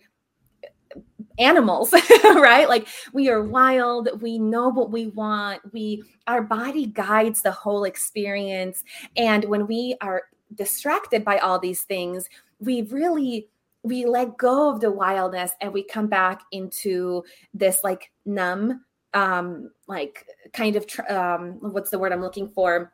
animals 1.40 1.94
right? 2.24 2.68
Like 2.68 2.88
we 3.14 3.30
are 3.30 3.44
wild 3.44 4.10
we 4.22 4.40
know 4.40 4.70
what 4.70 4.92
we 4.92 5.08
want 5.08 5.62
we 5.72 6.04
our 6.26 6.42
body 6.42 6.88
guides 6.88 7.42
the 7.42 7.52
whole 7.52 7.84
experience. 7.84 8.84
And 9.16 9.46
when 9.46 9.68
we 9.68 9.96
are 10.02 10.24
distracted 10.56 11.24
by 11.24 11.38
all 11.38 11.60
these 11.60 11.82
things 11.84 12.28
we 12.60 12.84
really 12.84 13.48
we 13.84 14.06
let 14.06 14.38
go 14.38 14.74
of 14.74 14.82
the 14.82 14.92
wildness 14.92 15.52
and 15.62 15.72
we 15.72 15.84
come 15.84 16.08
back 16.08 16.42
into 16.52 17.24
this 17.54 17.84
like 17.84 18.12
numb 18.26 18.84
um 19.14 19.70
like 19.88 20.26
kind 20.54 20.76
of 20.76 20.88
tr- 20.88 21.10
um 21.12 21.58
what's 21.62 21.90
the 21.92 22.00
word 22.00 22.12
i'm 22.12 22.22
looking 22.22 22.50
for? 22.50 22.94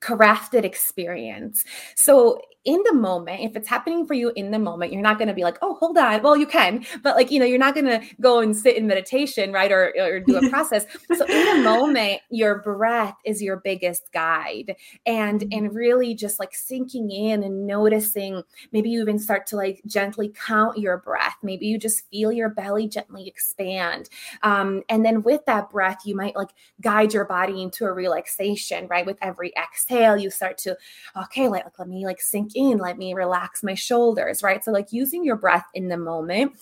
Crafted 0.00 0.64
experience. 0.64 1.64
So 1.94 2.40
in 2.68 2.82
the 2.84 2.92
moment, 2.92 3.40
if 3.40 3.56
it's 3.56 3.66
happening 3.66 4.06
for 4.06 4.12
you 4.12 4.30
in 4.36 4.50
the 4.50 4.58
moment, 4.58 4.92
you're 4.92 5.00
not 5.00 5.16
going 5.16 5.28
to 5.28 5.34
be 5.34 5.42
like, 5.42 5.56
oh, 5.62 5.76
hold 5.76 5.96
on. 5.96 6.22
Well, 6.22 6.36
you 6.36 6.46
can, 6.46 6.84
but 7.02 7.16
like, 7.16 7.30
you 7.30 7.40
know, 7.40 7.46
you're 7.46 7.58
not 7.58 7.72
going 7.72 7.86
to 7.86 8.02
go 8.20 8.40
and 8.40 8.54
sit 8.54 8.76
in 8.76 8.86
meditation, 8.86 9.54
right? 9.54 9.72
Or, 9.72 9.94
or 9.98 10.20
do 10.20 10.36
a 10.36 10.50
process. 10.50 10.84
so 11.16 11.24
in 11.24 11.56
the 11.56 11.62
moment, 11.64 12.20
your 12.28 12.58
breath 12.58 13.16
is 13.24 13.40
your 13.40 13.56
biggest 13.56 14.12
guide 14.12 14.76
and, 15.06 15.44
and 15.44 15.50
mm-hmm. 15.50 15.74
really 15.74 16.14
just 16.14 16.38
like 16.38 16.54
sinking 16.54 17.10
in 17.10 17.42
and 17.42 17.66
noticing, 17.66 18.42
maybe 18.70 18.90
you 18.90 19.00
even 19.00 19.18
start 19.18 19.46
to 19.46 19.56
like 19.56 19.80
gently 19.86 20.30
count 20.46 20.76
your 20.76 20.98
breath. 20.98 21.36
Maybe 21.42 21.68
you 21.68 21.78
just 21.78 22.06
feel 22.10 22.30
your 22.30 22.50
belly 22.50 22.86
gently 22.86 23.26
expand. 23.26 24.10
Um, 24.42 24.82
and 24.90 25.06
then 25.06 25.22
with 25.22 25.46
that 25.46 25.70
breath, 25.70 26.00
you 26.04 26.14
might 26.14 26.36
like 26.36 26.50
guide 26.82 27.14
your 27.14 27.24
body 27.24 27.62
into 27.62 27.86
a 27.86 27.92
relaxation, 27.94 28.88
right? 28.88 29.06
With 29.06 29.16
every 29.22 29.54
exhale, 29.56 30.18
you 30.18 30.30
start 30.30 30.58
to, 30.58 30.76
okay, 31.16 31.48
like, 31.48 31.64
let 31.78 31.88
me 31.88 32.04
like 32.04 32.20
sink 32.20 32.57
in, 32.58 32.78
let 32.78 32.98
me 32.98 33.14
relax 33.14 33.62
my 33.62 33.74
shoulders, 33.74 34.42
right? 34.42 34.62
So, 34.64 34.72
like 34.72 34.92
using 34.92 35.24
your 35.24 35.36
breath 35.36 35.66
in 35.74 35.88
the 35.88 35.96
moment. 35.96 36.52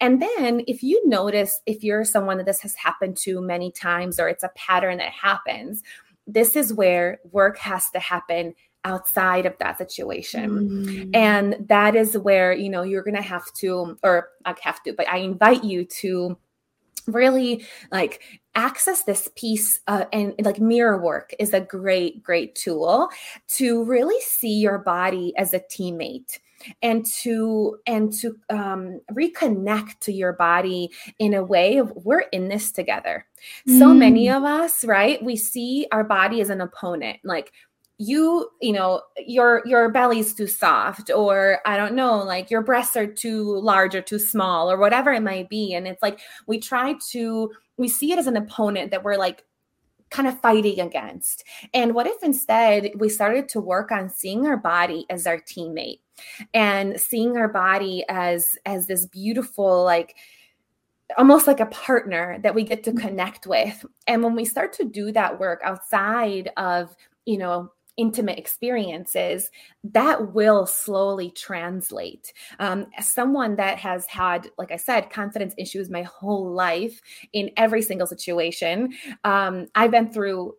And 0.00 0.20
then, 0.20 0.62
if 0.66 0.82
you 0.82 1.00
notice, 1.08 1.60
if 1.64 1.84
you're 1.84 2.04
someone 2.04 2.38
that 2.38 2.46
this 2.46 2.60
has 2.60 2.74
happened 2.74 3.16
to 3.18 3.40
many 3.40 3.70
times 3.70 4.18
or 4.18 4.28
it's 4.28 4.42
a 4.42 4.50
pattern 4.56 4.98
that 4.98 5.12
happens, 5.12 5.82
this 6.26 6.56
is 6.56 6.72
where 6.72 7.20
work 7.30 7.58
has 7.58 7.88
to 7.90 8.00
happen 8.00 8.54
outside 8.84 9.46
of 9.46 9.56
that 9.58 9.78
situation. 9.78 10.50
Mm. 10.84 11.16
And 11.16 11.56
that 11.68 11.96
is 11.96 12.18
where, 12.18 12.52
you 12.52 12.68
know, 12.68 12.82
you're 12.82 13.02
going 13.02 13.16
to 13.16 13.22
have 13.22 13.50
to, 13.54 13.96
or 14.02 14.28
I 14.44 14.54
have 14.62 14.82
to, 14.82 14.92
but 14.92 15.08
I 15.08 15.18
invite 15.18 15.64
you 15.64 15.84
to 15.84 16.36
really 17.06 17.66
like 17.90 18.22
access 18.54 19.02
this 19.02 19.28
piece 19.36 19.80
uh, 19.86 20.04
and 20.12 20.34
like 20.40 20.60
mirror 20.60 21.00
work 21.00 21.34
is 21.38 21.52
a 21.52 21.60
great 21.60 22.22
great 22.22 22.54
tool 22.54 23.08
to 23.48 23.84
really 23.84 24.20
see 24.20 24.60
your 24.60 24.78
body 24.78 25.32
as 25.36 25.52
a 25.52 25.60
teammate 25.60 26.38
and 26.82 27.04
to 27.04 27.78
and 27.86 28.12
to 28.12 28.36
um, 28.50 29.00
reconnect 29.12 29.98
to 30.00 30.12
your 30.12 30.32
body 30.32 30.90
in 31.18 31.34
a 31.34 31.44
way 31.44 31.78
of 31.78 31.92
we're 31.96 32.20
in 32.20 32.48
this 32.48 32.72
together 32.72 33.26
mm. 33.68 33.78
so 33.78 33.92
many 33.92 34.26
mm. 34.26 34.36
of 34.36 34.44
us 34.44 34.84
right 34.84 35.22
we 35.22 35.36
see 35.36 35.86
our 35.92 36.04
body 36.04 36.40
as 36.40 36.50
an 36.50 36.60
opponent 36.60 37.18
like 37.24 37.52
you 37.98 38.50
you 38.60 38.72
know 38.72 39.00
your 39.24 39.62
your 39.64 39.88
belly's 39.88 40.34
too 40.34 40.48
soft 40.48 41.12
or 41.14 41.60
i 41.64 41.76
don't 41.76 41.94
know 41.94 42.18
like 42.18 42.50
your 42.50 42.60
breasts 42.60 42.96
are 42.96 43.06
too 43.06 43.56
large 43.60 43.94
or 43.94 44.02
too 44.02 44.18
small 44.18 44.70
or 44.70 44.78
whatever 44.78 45.12
it 45.12 45.22
might 45.22 45.48
be. 45.48 45.74
And 45.74 45.86
it's 45.86 46.02
like 46.02 46.20
we 46.46 46.58
try 46.58 46.94
to 47.10 47.52
we 47.76 47.88
see 47.88 48.12
it 48.12 48.18
as 48.18 48.26
an 48.26 48.36
opponent 48.36 48.90
that 48.90 49.04
we're 49.04 49.16
like 49.16 49.44
kind 50.10 50.28
of 50.28 50.40
fighting 50.40 50.80
against. 50.80 51.44
And 51.72 51.94
what 51.94 52.06
if 52.06 52.22
instead 52.22 52.92
we 52.96 53.08
started 53.08 53.48
to 53.50 53.60
work 53.60 53.90
on 53.90 54.10
seeing 54.10 54.46
our 54.46 54.56
body 54.56 55.06
as 55.10 55.26
our 55.26 55.38
teammate 55.38 56.00
and 56.52 57.00
seeing 57.00 57.36
our 57.36 57.48
body 57.48 58.04
as 58.08 58.56
as 58.66 58.86
this 58.86 59.06
beautiful 59.06 59.84
like 59.84 60.14
almost 61.18 61.46
like 61.46 61.60
a 61.60 61.66
partner 61.66 62.38
that 62.42 62.54
we 62.54 62.64
get 62.64 62.82
to 62.84 62.90
mm-hmm. 62.90 63.06
connect 63.08 63.46
with. 63.46 63.84
And 64.06 64.22
when 64.22 64.34
we 64.34 64.44
start 64.44 64.72
to 64.74 64.84
do 64.84 65.12
that 65.12 65.38
work 65.38 65.60
outside 65.62 66.50
of, 66.56 66.96
you 67.26 67.38
know, 67.38 67.70
intimate 67.96 68.38
experiences, 68.38 69.50
that 69.84 70.32
will 70.34 70.66
slowly 70.66 71.30
translate. 71.30 72.32
Um, 72.58 72.86
someone 73.00 73.56
that 73.56 73.78
has 73.78 74.06
had, 74.06 74.48
like 74.58 74.72
I 74.72 74.76
said, 74.76 75.10
confidence 75.10 75.54
issues 75.56 75.90
my 75.90 76.02
whole 76.02 76.50
life 76.52 77.00
in 77.32 77.50
every 77.56 77.82
single 77.82 78.06
situation, 78.06 78.94
um, 79.24 79.66
I've 79.74 79.90
been 79.90 80.12
through 80.12 80.54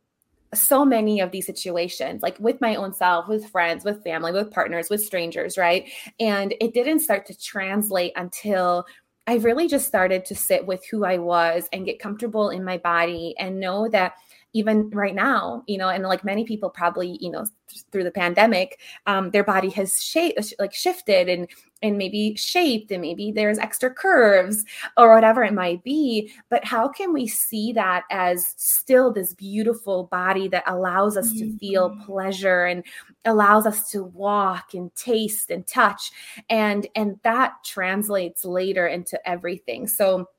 so 0.54 0.86
many 0.86 1.20
of 1.20 1.32
these 1.32 1.46
situations, 1.46 2.22
like 2.22 2.40
with 2.40 2.62
my 2.62 2.76
own 2.76 2.94
self, 2.94 3.28
with 3.28 3.50
friends, 3.50 3.84
with 3.84 4.04
family, 4.04 4.32
with 4.32 4.52
partners, 4.52 4.90
with 4.90 5.04
strangers, 5.04 5.58
right? 5.58 5.90
And 6.20 6.54
it 6.62 6.74
didn't 6.74 7.00
start 7.00 7.26
to 7.28 7.38
translate 7.38 8.14
until 8.16 8.86
I 9.28 9.36
really 9.38 9.68
just 9.68 9.88
started 9.88 10.24
to 10.26 10.36
sit 10.36 10.66
with 10.66 10.86
who 10.86 11.04
I 11.04 11.18
was 11.18 11.68
and 11.74 11.86
get 11.86 12.00
comfortable 12.00 12.52
in 12.52 12.64
my 12.64 12.78
body 12.78 13.34
and 13.40 13.60
know 13.60 13.90
that 13.90 14.14
even 14.56 14.90
right 14.92 15.14
now, 15.14 15.64
you 15.68 15.78
know, 15.78 15.90
and 15.90 16.02
like 16.06 16.24
many 16.24 16.46
people 16.46 16.70
probably, 16.70 17.18
you 17.20 17.30
know, 17.30 17.46
through 17.92 18.06
the 18.06 18.12
pandemic, 18.12 18.80
um, 19.06 19.30
their 19.32 19.44
body 19.44 19.70
has 19.70 20.02
shaped, 20.02 20.54
like 20.60 20.74
shifted 20.74 21.28
and 21.28 21.48
and 21.82 21.98
maybe 21.98 22.36
shaped, 22.38 22.90
and 22.90 23.02
maybe 23.02 23.34
there's 23.34 23.60
extra 23.60 23.94
curves 23.94 24.64
or 24.96 25.14
whatever 25.14 25.44
it 25.44 25.54
might 25.54 25.84
be. 25.84 26.32
But 26.50 26.64
how 26.64 26.88
can 26.88 27.12
we 27.12 27.28
see 27.28 27.74
that 27.74 28.04
as 28.10 28.54
still 28.56 29.12
this 29.12 29.34
beautiful 29.34 30.06
body 30.06 30.48
that 30.48 30.64
allows 30.68 31.18
us 31.18 31.30
mm-hmm. 31.34 31.52
to 31.52 31.58
feel 31.58 31.90
mm-hmm. 31.90 32.04
pleasure 32.04 32.64
and 32.66 32.86
allows 33.26 33.66
us 33.66 33.92
to 33.92 34.06
walk 34.06 34.74
and 34.74 34.96
taste 34.96 35.52
and 35.52 35.68
touch, 35.68 36.12
and 36.50 36.88
and 36.96 37.20
that 37.24 37.56
translates 37.66 38.46
later 38.46 38.88
into 38.88 39.20
everything. 39.28 39.86
So 39.90 40.30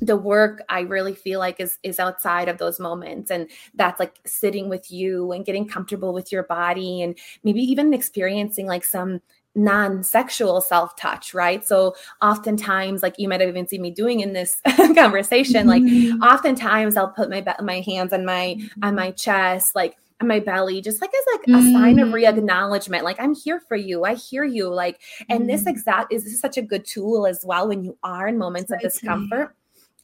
the 0.00 0.16
work 0.16 0.62
i 0.68 0.80
really 0.80 1.14
feel 1.14 1.38
like 1.38 1.60
is 1.60 1.78
is 1.82 1.98
outside 1.98 2.48
of 2.48 2.58
those 2.58 2.80
moments 2.80 3.30
and 3.30 3.48
that's 3.74 4.00
like 4.00 4.18
sitting 4.24 4.68
with 4.68 4.90
you 4.90 5.32
and 5.32 5.44
getting 5.44 5.66
comfortable 5.66 6.12
with 6.12 6.32
your 6.32 6.42
body 6.44 7.02
and 7.02 7.18
maybe 7.44 7.60
even 7.60 7.92
experiencing 7.94 8.66
like 8.66 8.84
some 8.84 9.20
non-sexual 9.54 10.60
self-touch 10.60 11.34
right 11.34 11.66
so 11.66 11.94
oftentimes 12.22 13.02
like 13.02 13.14
you 13.18 13.28
might 13.28 13.40
have 13.40 13.50
even 13.50 13.68
seen 13.68 13.82
me 13.82 13.90
doing 13.90 14.20
in 14.20 14.32
this 14.32 14.60
conversation 14.94 15.66
mm-hmm. 15.66 16.20
like 16.20 16.32
oftentimes 16.32 16.96
i'll 16.96 17.10
put 17.10 17.28
my 17.28 17.44
my 17.60 17.80
hands 17.80 18.12
on 18.12 18.24
my 18.24 18.56
mm-hmm. 18.58 18.84
on 18.84 18.94
my 18.94 19.10
chest 19.10 19.74
like 19.74 19.96
on 20.22 20.28
my 20.28 20.40
belly 20.40 20.80
just 20.80 21.02
like 21.02 21.10
as 21.10 21.24
like 21.34 21.46
mm-hmm. 21.46 21.68
a 21.68 21.72
sign 21.72 21.98
of 21.98 22.08
mm. 22.08 22.14
re-acknowledgement 22.14 23.04
like 23.04 23.20
i'm 23.20 23.34
here 23.34 23.60
for 23.60 23.76
you 23.76 24.04
i 24.04 24.14
hear 24.14 24.44
you 24.44 24.72
like 24.72 25.00
and 25.28 25.40
mm-hmm. 25.40 25.48
this 25.48 25.66
exact 25.66 26.10
is 26.10 26.24
this 26.24 26.40
such 26.40 26.56
a 26.56 26.62
good 26.62 26.86
tool 26.86 27.26
as 27.26 27.44
well 27.44 27.68
when 27.68 27.84
you 27.84 27.98
are 28.02 28.28
in 28.28 28.38
moments 28.38 28.70
of 28.70 28.80
discomfort 28.80 29.54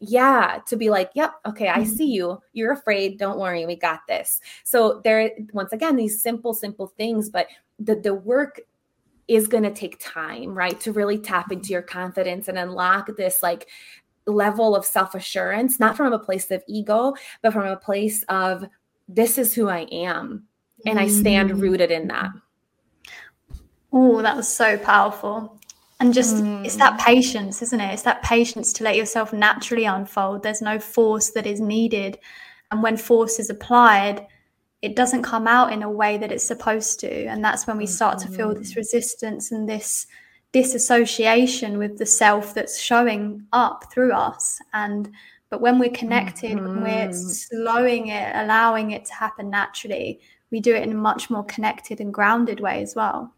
yeah 0.01 0.61
to 0.67 0.77
be 0.77 0.91
like 0.91 1.11
yep 1.15 1.35
okay 1.45 1.69
i 1.69 1.81
mm-hmm. 1.81 1.91
see 1.91 2.13
you. 2.13 2.41
You're 2.53 2.73
afraid. 2.73 3.19
Don't 3.19 3.39
worry 3.39 3.67
we 3.67 3.77
got 3.77 4.01
this. 4.07 4.41
So 4.65 5.01
there 5.05 5.31
once 5.53 5.73
again 5.73 5.97
these 5.97 6.23
simple 6.23 6.55
simple 6.55 6.89
things 6.97 7.31
but 7.31 7.49
the 7.79 7.97
the 7.97 8.15
work 8.15 8.61
is 9.27 9.47
going 9.47 9.63
to 9.63 9.73
take 9.73 9.99
time 10.01 10.55
right 10.55 10.81
to 10.81 10.93
really 10.93 11.19
tap 11.19 11.53
into 11.53 11.69
your 11.69 11.83
confidence 11.83 12.49
and 12.49 12.59
unlock 12.59 13.09
this 13.17 13.43
like 13.43 13.69
level 14.27 14.75
of 14.75 14.85
self-assurance 14.85 15.79
not 15.79 15.97
from 15.97 16.13
a 16.13 16.19
place 16.19 16.51
of 16.51 16.63
ego 16.67 17.15
but 17.43 17.53
from 17.53 17.67
a 17.67 17.77
place 17.77 18.25
of 18.29 18.65
this 19.09 19.39
is 19.39 19.55
who 19.55 19.69
i 19.69 19.81
am 19.93 20.45
and 20.87 20.99
i 20.99 21.09
stand 21.09 21.51
mm. 21.51 21.61
rooted 21.61 21.91
in 21.91 22.09
that. 22.09 22.31
Oh 23.93 24.23
that 24.23 24.37
was 24.37 24.49
so 24.49 24.77
powerful 24.79 25.58
and 26.01 26.15
just 26.15 26.37
mm. 26.37 26.65
it's 26.65 26.77
that 26.77 26.99
mm. 26.99 27.05
patience 27.05 27.63
isn't 27.63 27.81
it 27.81 27.93
it's 27.93 28.03
that 28.03 28.23
patience 28.23 28.73
to 28.73 28.85
let 28.85 28.97
yourself 28.97 29.33
naturally 29.33 29.85
unfold 29.85 30.43
there's 30.43 30.63
no 30.63 30.79
force 30.79 31.31
that 31.31 31.47
is 31.47 31.61
needed 31.61 32.19
and 32.71 32.83
when 32.83 32.97
force 32.97 33.39
is 33.39 33.51
applied 33.51 34.27
it 34.81 34.95
doesn't 34.95 35.23
come 35.23 35.49
out 35.49 35.73
in 35.73 35.83
a 35.83 35.91
way 35.91 36.17
that 36.19 36.31
it's 36.31 36.45
supposed 36.45 37.01
to 37.01 37.25
and 37.27 37.45
that's 37.45 37.67
when 37.67 37.77
we 37.77 37.87
start 37.87 38.19
to 38.19 38.29
feel 38.29 38.55
this 38.55 38.71
mm-hmm. 38.71 38.81
resistance 38.81 39.51
and 39.51 39.69
this 39.69 40.07
disassociation 40.53 41.79
with 41.79 41.99
the 41.99 42.07
self 42.07 42.55
that's 42.55 42.81
showing 42.81 43.45
up 43.53 43.93
through 43.93 44.13
us 44.13 44.59
and 44.73 45.11
but 45.51 45.61
when 45.61 45.79
we're 45.79 45.91
connected 45.91 46.53
mm-hmm. 46.53 46.67
when 46.67 46.83
we're 46.83 47.09
mm-hmm. 47.09 47.13
slowing 47.13 48.09
it 48.09 48.33
allowing 48.37 48.93
it 48.93 49.05
to 49.05 49.13
happen 49.15 49.51
naturally 49.51 50.21
we 50.51 50.61
do 50.61 50.75
it 50.75 50.83
in 50.83 50.93
a 50.93 50.95
much 50.95 51.29
more 51.29 51.45
connected 51.45 52.01
and 52.01 52.15
grounded 52.15 52.61
way 52.61 52.81
as 52.81 52.95
well 52.95 53.35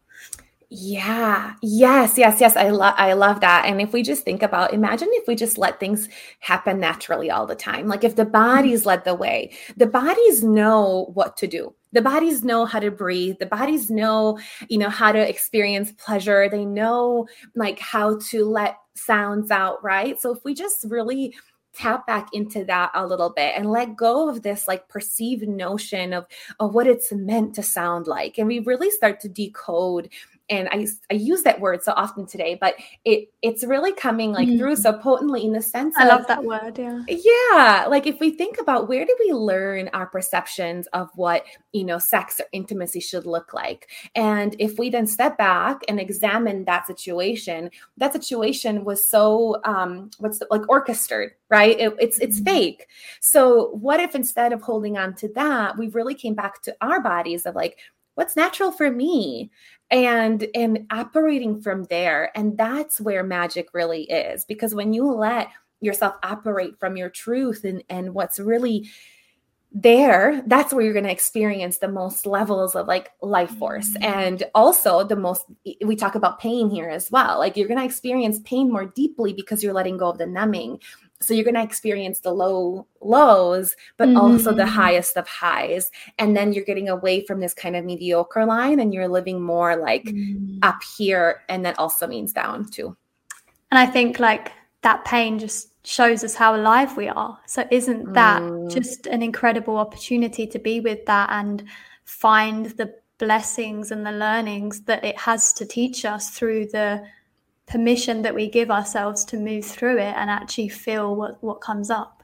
yeah. 0.73 1.55
Yes, 1.61 2.17
yes, 2.17 2.39
yes. 2.39 2.55
I 2.55 2.69
love 2.69 2.93
I 2.97 3.11
love 3.11 3.41
that. 3.41 3.65
And 3.65 3.81
if 3.81 3.91
we 3.91 4.01
just 4.01 4.23
think 4.23 4.41
about 4.41 4.73
imagine 4.73 5.09
if 5.11 5.27
we 5.27 5.35
just 5.35 5.57
let 5.57 5.81
things 5.81 6.07
happen 6.39 6.79
naturally 6.79 7.29
all 7.29 7.45
the 7.45 7.55
time. 7.55 7.89
Like 7.89 8.05
if 8.05 8.15
the 8.15 8.23
mm-hmm. 8.23 8.31
bodies 8.31 8.85
led 8.85 9.03
the 9.03 9.13
way. 9.13 9.51
The 9.75 9.87
bodies 9.87 10.45
know 10.45 11.11
what 11.13 11.35
to 11.37 11.47
do. 11.47 11.75
The 11.91 12.01
bodies 12.01 12.45
know 12.45 12.63
how 12.63 12.79
to 12.79 12.89
breathe. 12.89 13.35
The 13.39 13.47
bodies 13.47 13.91
know, 13.91 14.39
you 14.69 14.77
know, 14.77 14.89
how 14.89 15.11
to 15.11 15.19
experience 15.19 15.91
pleasure. 15.97 16.47
They 16.47 16.63
know 16.63 17.27
like 17.53 17.77
how 17.77 18.19
to 18.29 18.45
let 18.45 18.77
sounds 18.95 19.51
out, 19.51 19.83
right? 19.83 20.21
So 20.21 20.33
if 20.33 20.41
we 20.45 20.53
just 20.53 20.85
really 20.87 21.35
tap 21.73 22.05
back 22.05 22.29
into 22.33 22.65
that 22.65 22.91
a 22.93 23.05
little 23.05 23.29
bit 23.29 23.53
and 23.55 23.71
let 23.71 23.95
go 23.95 24.29
of 24.29 24.41
this 24.41 24.67
like 24.67 24.87
perceived 24.89 25.47
notion 25.47 26.13
of, 26.13 26.25
of 26.59 26.73
what 26.73 26.87
it's 26.87 27.11
meant 27.11 27.55
to 27.55 27.63
sound 27.63 28.07
like. 28.07 28.37
And 28.37 28.47
we 28.47 28.59
really 28.59 28.91
start 28.91 29.19
to 29.21 29.29
decode 29.29 30.09
and 30.51 30.67
I, 30.71 30.85
I 31.09 31.15
use 31.15 31.43
that 31.43 31.59
word 31.59 31.81
so 31.81 31.93
often 31.95 32.27
today, 32.27 32.57
but 32.59 32.75
it 33.05 33.29
it's 33.41 33.63
really 33.63 33.93
coming 33.93 34.33
like 34.33 34.47
mm. 34.47 34.57
through 34.57 34.75
so 34.75 34.93
potently 34.93 35.43
in 35.45 35.53
the 35.53 35.61
sense 35.61 35.95
I 35.97 36.03
of, 36.03 36.09
love 36.09 36.27
that 36.27 36.43
word, 36.43 36.77
yeah. 36.77 37.01
Yeah. 37.07 37.87
Like 37.89 38.05
if 38.05 38.19
we 38.19 38.31
think 38.31 38.59
about 38.59 38.87
where 38.87 39.05
do 39.05 39.15
we 39.19 39.31
learn 39.31 39.89
our 39.93 40.05
perceptions 40.05 40.85
of 40.87 41.09
what, 41.15 41.45
you 41.71 41.85
know, 41.85 41.97
sex 41.97 42.39
or 42.39 42.45
intimacy 42.51 42.99
should 42.99 43.25
look 43.25 43.53
like? 43.53 43.89
And 44.13 44.55
if 44.59 44.77
we 44.77 44.89
then 44.89 45.07
step 45.07 45.37
back 45.37 45.79
and 45.87 45.99
examine 45.99 46.65
that 46.65 46.85
situation, 46.85 47.71
that 47.97 48.13
situation 48.13 48.83
was 48.83 49.09
so 49.09 49.61
um 49.63 50.11
what's 50.19 50.39
the, 50.39 50.47
like 50.51 50.67
orchestrated, 50.69 51.33
right? 51.49 51.79
It, 51.79 51.95
it's 51.99 52.19
it's 52.19 52.41
mm. 52.41 52.45
fake. 52.45 52.87
So 53.21 53.69
what 53.69 53.99
if 54.01 54.13
instead 54.13 54.51
of 54.51 54.61
holding 54.61 54.97
on 54.97 55.15
to 55.15 55.29
that, 55.35 55.77
we 55.77 55.87
really 55.87 56.13
came 56.15 56.35
back 56.35 56.61
to 56.63 56.75
our 56.81 57.01
bodies 57.01 57.45
of 57.45 57.55
like, 57.55 57.77
what's 58.15 58.35
natural 58.35 58.71
for 58.71 58.91
me 58.91 59.51
and 59.89 60.47
and 60.55 60.87
operating 60.91 61.61
from 61.61 61.83
there. 61.85 62.31
And 62.35 62.57
that's 62.57 63.01
where 63.01 63.23
magic 63.23 63.69
really 63.73 64.03
is 64.03 64.45
because 64.45 64.73
when 64.73 64.93
you 64.93 65.11
let 65.11 65.49
yourself 65.81 66.15
operate 66.23 66.79
from 66.79 66.97
your 66.97 67.09
truth 67.09 67.63
and 67.63 67.83
and 67.89 68.13
what's 68.13 68.39
really 68.39 68.89
there 69.73 70.43
that's 70.47 70.73
where 70.73 70.83
you're 70.83 70.91
going 70.91 71.05
to 71.05 71.11
experience 71.11 71.77
the 71.77 71.87
most 71.87 72.25
levels 72.25 72.75
of 72.75 72.87
like 72.87 73.09
life 73.21 73.51
force. 73.51 73.89
Mm-hmm. 73.91 74.03
and 74.03 74.43
also 74.53 75.03
the 75.03 75.15
most 75.15 75.45
we 75.85 75.95
talk 75.95 76.15
about 76.15 76.39
pain 76.39 76.69
here 76.69 76.89
as 76.89 77.09
well. 77.09 77.39
Like 77.39 77.55
you're 77.55 77.67
going 77.67 77.79
to 77.79 77.85
experience 77.85 78.39
pain 78.43 78.71
more 78.71 78.85
deeply 78.85 79.33
because 79.33 79.63
you're 79.63 79.73
letting 79.73 79.97
go 79.97 80.09
of 80.09 80.17
the 80.17 80.27
numbing 80.27 80.79
so 81.21 81.33
you're 81.33 81.43
going 81.43 81.55
to 81.55 81.63
experience 81.63 82.19
the 82.19 82.31
low 82.31 82.85
lows 83.01 83.75
but 83.97 84.09
mm-hmm. 84.09 84.17
also 84.17 84.51
the 84.53 84.63
mm-hmm. 84.63 84.75
highest 84.75 85.17
of 85.17 85.27
highs 85.27 85.91
and 86.19 86.35
then 86.35 86.53
you're 86.53 86.65
getting 86.65 86.89
away 86.89 87.23
from 87.25 87.39
this 87.39 87.53
kind 87.53 87.75
of 87.75 87.85
mediocre 87.85 88.45
line 88.45 88.79
and 88.79 88.93
you're 88.93 89.07
living 89.07 89.41
more 89.41 89.75
like 89.75 90.05
mm-hmm. 90.05 90.57
up 90.63 90.81
here 90.97 91.43
and 91.49 91.65
that 91.65 91.77
also 91.79 92.07
means 92.07 92.33
down 92.33 92.69
too 92.69 92.95
and 93.71 93.79
i 93.79 93.85
think 93.85 94.19
like 94.19 94.51
that 94.81 95.03
pain 95.05 95.37
just 95.39 95.69
shows 95.85 96.23
us 96.23 96.35
how 96.35 96.55
alive 96.55 96.95
we 96.95 97.07
are 97.07 97.39
so 97.45 97.65
isn't 97.71 98.13
that 98.13 98.41
mm. 98.41 98.71
just 98.71 99.07
an 99.07 99.23
incredible 99.23 99.77
opportunity 99.77 100.45
to 100.45 100.59
be 100.59 100.79
with 100.79 101.03
that 101.07 101.29
and 101.31 101.63
find 102.05 102.67
the 102.77 102.93
blessings 103.17 103.91
and 103.91 104.05
the 104.05 104.11
learnings 104.11 104.81
that 104.81 105.03
it 105.03 105.17
has 105.17 105.53
to 105.53 105.65
teach 105.65 106.05
us 106.05 106.31
through 106.31 106.65
the 106.65 107.01
permission 107.71 108.21
that 108.23 108.35
we 108.35 108.49
give 108.49 108.69
ourselves 108.69 109.23
to 109.25 109.37
move 109.37 109.65
through 109.65 109.97
it 109.97 110.13
and 110.15 110.29
actually 110.29 110.69
feel 110.69 111.15
what, 111.15 111.41
what 111.43 111.61
comes 111.61 111.89
up. 111.89 112.21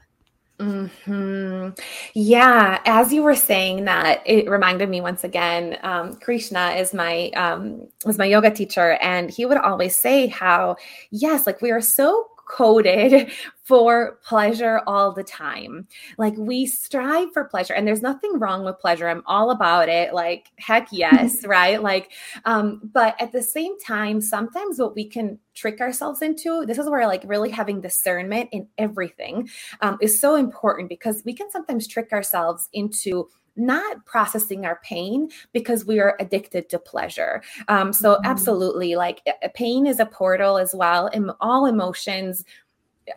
Hmm. 0.60 1.68
Yeah. 2.14 2.80
As 2.84 3.12
you 3.12 3.22
were 3.22 3.36
saying 3.36 3.84
that, 3.84 4.22
it 4.26 4.50
reminded 4.50 4.88
me 4.88 5.00
once 5.00 5.22
again. 5.22 5.78
Um, 5.84 6.16
Krishna 6.16 6.70
is 6.70 6.92
my 6.92 7.30
um, 7.30 7.86
was 8.04 8.18
my 8.18 8.24
yoga 8.24 8.50
teacher, 8.50 8.98
and 9.00 9.30
he 9.30 9.46
would 9.46 9.58
always 9.58 9.94
say 9.94 10.26
how 10.26 10.74
yes, 11.12 11.46
like 11.46 11.62
we 11.62 11.70
are 11.70 11.80
so 11.80 12.26
coded 12.48 13.30
for 13.62 14.18
pleasure 14.24 14.80
all 14.86 15.12
the 15.12 15.22
time. 15.22 15.86
Like 16.16 16.34
we 16.38 16.66
strive 16.66 17.32
for 17.32 17.44
pleasure 17.44 17.74
and 17.74 17.86
there's 17.86 18.00
nothing 18.00 18.38
wrong 18.38 18.64
with 18.64 18.78
pleasure. 18.78 19.08
I'm 19.08 19.22
all 19.26 19.50
about 19.50 19.90
it. 19.90 20.14
Like 20.14 20.48
heck 20.56 20.88
yes, 20.90 21.44
right? 21.46 21.82
Like 21.82 22.12
um 22.44 22.80
but 22.92 23.14
at 23.20 23.32
the 23.32 23.42
same 23.42 23.78
time 23.78 24.20
sometimes 24.20 24.78
what 24.78 24.94
we 24.94 25.06
can 25.06 25.38
trick 25.54 25.80
ourselves 25.80 26.22
into 26.22 26.64
this 26.66 26.78
is 26.78 26.88
where 26.88 27.06
like 27.06 27.22
really 27.26 27.50
having 27.50 27.80
discernment 27.80 28.48
in 28.52 28.68
everything 28.78 29.48
um, 29.80 29.98
is 30.00 30.20
so 30.20 30.36
important 30.36 30.88
because 30.88 31.22
we 31.24 31.34
can 31.34 31.50
sometimes 31.50 31.86
trick 31.86 32.12
ourselves 32.12 32.68
into 32.72 33.28
not 33.58 34.04
processing 34.06 34.64
our 34.64 34.80
pain 34.82 35.30
because 35.52 35.84
we 35.84 36.00
are 36.00 36.16
addicted 36.20 36.68
to 36.70 36.78
pleasure. 36.78 37.42
Um, 37.68 37.92
so, 37.92 38.14
mm-hmm. 38.14 38.26
absolutely, 38.26 38.96
like 38.96 39.22
pain 39.54 39.86
is 39.86 40.00
a 40.00 40.06
portal 40.06 40.58
as 40.58 40.74
well. 40.74 41.08
And 41.12 41.30
all 41.40 41.66
emotions 41.66 42.44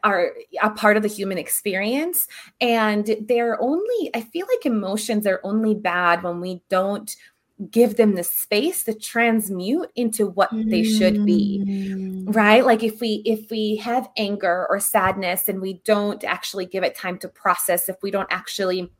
are 0.03 0.33
a 0.61 0.69
part 0.69 0.97
of 0.97 1.03
the 1.03 1.09
human 1.09 1.37
experience 1.37 2.27
and 2.61 3.15
they're 3.27 3.61
only 3.61 4.09
i 4.13 4.21
feel 4.21 4.47
like 4.49 4.65
emotions 4.65 5.27
are 5.27 5.41
only 5.43 5.75
bad 5.75 6.23
when 6.23 6.39
we 6.39 6.61
don't 6.69 7.15
give 7.69 7.97
them 7.97 8.15
the 8.15 8.23
space 8.23 8.83
to 8.83 8.93
transmute 8.93 9.89
into 9.95 10.25
what 10.25 10.49
they 10.51 10.83
should 10.83 11.25
be 11.25 11.61
mm. 11.63 12.35
right 12.35 12.65
like 12.65 12.81
if 12.81 12.99
we 12.99 13.21
if 13.25 13.51
we 13.51 13.75
have 13.75 14.09
anger 14.17 14.65
or 14.69 14.79
sadness 14.79 15.47
and 15.47 15.61
we 15.61 15.73
don't 15.85 16.23
actually 16.23 16.65
give 16.65 16.83
it 16.83 16.95
time 16.95 17.19
to 17.19 17.27
process 17.27 17.87
if 17.87 17.97
we 18.01 18.09
don't 18.09 18.31
actually 18.31 18.91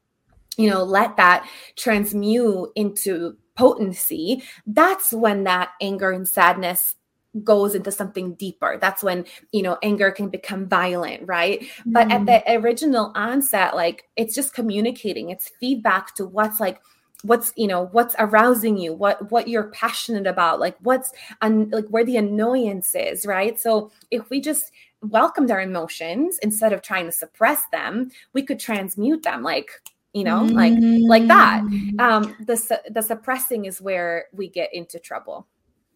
you 0.58 0.70
know 0.70 0.84
let 0.84 1.18
that 1.18 1.48
transmute 1.76 2.70
into 2.76 3.36
potency 3.56 4.44
that's 4.68 5.12
when 5.12 5.44
that 5.44 5.72
anger 5.82 6.12
and 6.12 6.28
sadness 6.28 6.96
goes 7.44 7.76
into 7.76 7.92
something 7.92 8.34
deeper 8.34 8.78
that's 8.82 9.04
when 9.04 9.26
you 9.52 9.62
know 9.62 9.78
anger 9.84 10.12
can 10.12 10.28
become 10.28 10.68
violent 10.68 11.26
right 11.26 11.62
mm. 11.62 11.68
but 11.86 12.12
at 12.12 12.22
mm. 12.22 12.26
the 12.26 12.56
original 12.58 13.12
onset 13.16 13.76
like 13.76 14.10
it's 14.18 14.36
just 14.36 14.54
communicating 14.54 15.30
it's 15.30 15.50
feedback 15.60 16.14
to 16.14 16.26
what's 16.26 16.60
like 16.60 16.82
what's 17.24 17.54
you 17.56 17.68
know 17.68 17.88
what's 17.92 18.16
arousing 18.20 18.78
you 18.78 18.94
what 18.94 19.32
what 19.32 19.48
you're 19.48 19.70
passionate 19.70 20.28
about 20.28 20.60
like 20.60 20.76
what's 20.82 21.14
un, 21.42 21.70
like 21.72 21.88
where 21.88 22.04
the 22.06 22.18
annoyance 22.18 22.96
is 22.96 23.26
right 23.26 23.60
so 23.60 23.92
if 24.10 24.30
we 24.30 24.42
just 24.42 24.72
welcomed 25.02 25.52
our 25.52 25.62
emotions 25.62 26.38
instead 26.42 26.74
of 26.74 26.82
trying 26.82 27.06
to 27.06 27.12
suppress 27.12 27.64
them 27.72 28.10
we 28.34 28.44
could 28.44 28.60
transmute 28.60 29.24
them 29.24 29.42
like 29.42 29.72
you 30.14 30.24
know 30.24 30.42
mm. 30.42 30.54
like 30.54 30.74
like 31.08 31.28
that 31.28 31.62
mm. 31.64 32.00
um 32.00 32.36
the 32.46 32.80
the 32.90 33.02
suppressing 33.02 33.66
is 33.66 33.82
where 33.82 34.26
we 34.34 34.50
get 34.50 34.74
into 34.74 35.00
trouble 35.00 35.48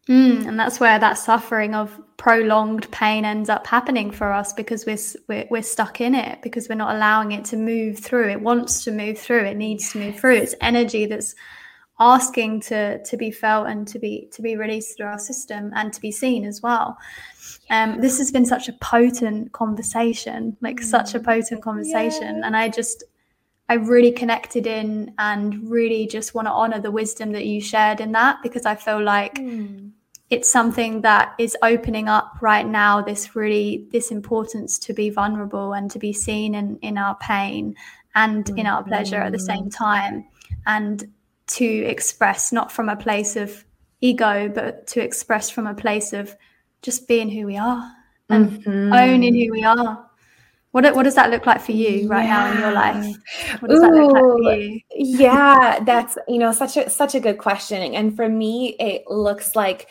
Mm, 0.07 0.45
and 0.47 0.59
that's 0.59 0.79
where 0.79 0.99
that 0.99 1.17
suffering 1.17 1.73
of 1.73 1.99
prolonged 2.17 2.89
pain 2.91 3.25
ends 3.25 3.49
up 3.49 3.65
happening 3.65 4.11
for 4.11 4.31
us 4.31 4.53
because 4.53 4.85
we're, 4.85 4.99
we're, 5.27 5.47
we're 5.49 5.63
stuck 5.63 5.99
in 5.99 6.13
it 6.13 6.43
because 6.43 6.69
we're 6.69 6.75
not 6.75 6.95
allowing 6.95 7.31
it 7.31 7.43
to 7.45 7.57
move 7.57 7.97
through. 7.97 8.29
It 8.29 8.41
wants 8.41 8.83
to 8.83 8.91
move 8.91 9.17
through. 9.17 9.45
It 9.45 9.57
needs 9.57 9.83
yes. 9.83 9.91
to 9.93 9.99
move 9.99 10.19
through. 10.19 10.35
It's 10.35 10.53
energy 10.61 11.07
that's 11.07 11.33
asking 11.99 12.59
to 12.59 13.01
to 13.03 13.17
be 13.17 13.31
felt 13.31 13.67
and 13.67 13.87
to 13.87 13.97
be 13.97 14.27
to 14.33 14.41
be 14.41 14.57
released 14.57 14.97
through 14.97 15.07
our 15.07 15.17
system 15.17 15.71
and 15.75 15.91
to 15.93 16.01
be 16.01 16.11
seen 16.11 16.45
as 16.45 16.61
well. 16.61 16.97
Um, 17.71 17.99
this 17.99 18.19
has 18.19 18.31
been 18.31 18.45
such 18.45 18.69
a 18.69 18.73
potent 18.73 19.53
conversation, 19.53 20.55
like 20.61 20.81
mm. 20.81 20.83
such 20.83 21.15
a 21.15 21.19
potent 21.19 21.63
conversation, 21.63 22.37
yeah. 22.37 22.41
and 22.45 22.55
I 22.55 22.69
just 22.69 23.03
I 23.67 23.75
really 23.75 24.11
connected 24.11 24.67
in 24.67 25.13
and 25.17 25.69
really 25.69 26.05
just 26.07 26.35
want 26.35 26.47
to 26.47 26.51
honor 26.51 26.79
the 26.79 26.91
wisdom 26.91 27.31
that 27.31 27.45
you 27.45 27.59
shared 27.59 27.99
in 27.99 28.11
that 28.11 28.37
because 28.43 28.65
I 28.65 28.75
feel 28.75 29.03
like 29.03 29.35
mm. 29.35 29.91
it's 30.29 30.49
something 30.49 31.01
that 31.01 31.33
is 31.39 31.57
opening 31.63 32.07
up 32.07 32.37
right 32.41 32.67
now 32.67 33.01
this 33.01 33.35
really 33.35 33.87
this 33.91 34.11
importance 34.11 34.77
to 34.79 34.93
be 34.93 35.09
vulnerable 35.09 35.73
and 35.73 35.89
to 35.91 35.99
be 35.99 36.13
seen 36.13 36.53
in 36.53 36.77
in 36.81 36.97
our 36.97 37.15
pain 37.15 37.75
and 38.13 38.45
mm. 38.45 38.59
in 38.59 38.67
our 38.67 38.83
pleasure 38.83 39.21
at 39.21 39.31
the 39.31 39.39
same 39.39 39.69
time 39.69 40.25
and 40.67 41.05
to 41.47 41.65
express 41.65 42.51
not 42.51 42.71
from 42.71 42.87
a 42.87 42.95
place 42.95 43.35
of 43.35 43.65
ego 44.01 44.47
but 44.47 44.85
to 44.87 45.01
express 45.01 45.49
from 45.49 45.65
a 45.65 45.73
place 45.73 46.13
of 46.13 46.35
just 46.83 47.07
being 47.07 47.29
who 47.29 47.47
we 47.47 47.57
are 47.57 47.91
and 48.29 48.63
mm-hmm. 48.63 48.93
owning 48.93 49.33
who 49.33 49.51
we 49.51 49.63
are 49.63 50.04
what, 50.75 50.93
what 50.93 51.03
does 51.03 51.15
that 51.15 51.29
look 51.29 51.45
like 51.45 51.61
for 51.61 51.71
you 51.71 52.09
right 52.09 52.25
yeah. 52.25 52.35
now 52.35 52.51
in 52.51 52.59
your 52.59 52.71
life? 52.73 53.15
What 53.61 53.69
does 53.69 53.79
Ooh, 53.79 53.81
that 53.81 53.93
look 53.93 54.11
like 54.11 54.33
for 54.41 54.59
you? 54.59 54.81
yeah, 54.93 55.79
that's 55.85 56.17
you 56.27 56.37
know 56.37 56.51
such 56.51 56.75
a 56.75 56.89
such 56.89 57.15
a 57.15 57.21
good 57.21 57.37
question. 57.37 57.93
And 57.93 58.13
for 58.13 58.27
me, 58.27 58.75
it 58.77 59.03
looks 59.07 59.55
like 59.55 59.87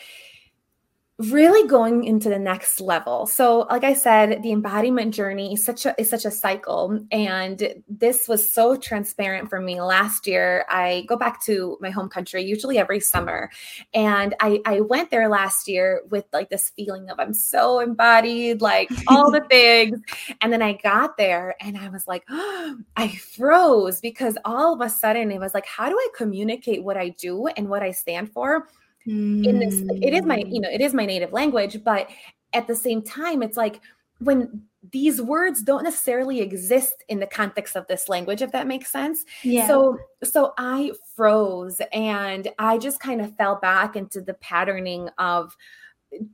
really 1.17 1.65
going 1.67 2.03
into 2.03 2.27
the 2.27 2.37
next 2.37 2.81
level. 2.81 3.25
So, 3.25 3.59
like 3.69 3.85
I 3.85 3.93
said, 3.93 4.43
the 4.43 4.51
embodiment 4.51 5.13
journey 5.13 5.53
is 5.53 5.63
such 5.63 5.85
a 5.85 5.99
is 5.99 6.09
such 6.09 6.25
a 6.25 6.31
cycle, 6.31 6.99
and 7.11 7.81
this 7.87 8.27
was 8.27 8.51
so 8.51 8.75
transparent 8.75 9.49
for 9.49 9.61
me 9.61 9.81
last 9.81 10.27
year. 10.27 10.65
I 10.69 11.05
go 11.07 11.15
back 11.15 11.41
to 11.45 11.77
my 11.79 11.89
home 11.89 12.09
country 12.09 12.43
usually 12.43 12.77
every 12.77 12.99
summer, 12.99 13.49
and 13.93 14.35
I 14.41 14.59
I 14.65 14.81
went 14.81 15.09
there 15.09 15.29
last 15.29 15.69
year 15.69 16.01
with 16.09 16.25
like 16.33 16.49
this 16.49 16.71
feeling 16.75 17.09
of 17.09 17.19
I'm 17.19 17.33
so 17.33 17.79
embodied, 17.79 18.61
like 18.61 18.89
all 19.07 19.31
the 19.31 19.41
things, 19.49 20.01
and 20.41 20.51
then 20.51 20.61
I 20.61 20.73
got 20.73 21.17
there 21.17 21.55
and 21.61 21.77
I 21.77 21.89
was 21.89 22.07
like, 22.07 22.25
oh, 22.29 22.77
I 22.97 23.15
froze 23.15 24.01
because 24.01 24.37
all 24.43 24.73
of 24.73 24.81
a 24.81 24.89
sudden 24.89 25.31
it 25.31 25.39
was 25.39 25.53
like, 25.53 25.65
how 25.65 25.89
do 25.89 25.95
I 25.95 26.07
communicate 26.15 26.83
what 26.83 26.97
I 26.97 27.09
do 27.09 27.47
and 27.47 27.69
what 27.69 27.83
I 27.83 27.91
stand 27.91 28.31
for? 28.33 28.67
Mm. 29.07 29.45
in 29.45 29.59
this 29.59 29.81
it 30.01 30.13
is 30.13 30.23
my 30.25 30.37
you 30.37 30.59
know 30.59 30.69
it 30.69 30.81
is 30.81 30.93
my 30.93 31.05
native 31.05 31.33
language 31.33 31.83
but 31.83 32.09
at 32.53 32.67
the 32.67 32.75
same 32.75 33.01
time 33.01 33.43
it's 33.43 33.57
like 33.57 33.81
when 34.19 34.61
these 34.91 35.21
words 35.21 35.61
don't 35.61 35.83
necessarily 35.83 36.41
exist 36.41 37.03
in 37.09 37.19
the 37.19 37.25
context 37.25 37.75
of 37.75 37.85
this 37.87 38.07
language 38.07 38.41
if 38.41 38.51
that 38.51 38.67
makes 38.67 38.91
sense 38.91 39.25
yeah 39.43 39.67
so 39.67 39.97
so 40.23 40.53
i 40.57 40.91
froze 41.15 41.81
and 41.91 42.49
i 42.59 42.77
just 42.77 42.99
kind 42.99 43.21
of 43.21 43.35
fell 43.35 43.55
back 43.55 43.95
into 43.95 44.21
the 44.21 44.33
patterning 44.35 45.09
of 45.17 45.55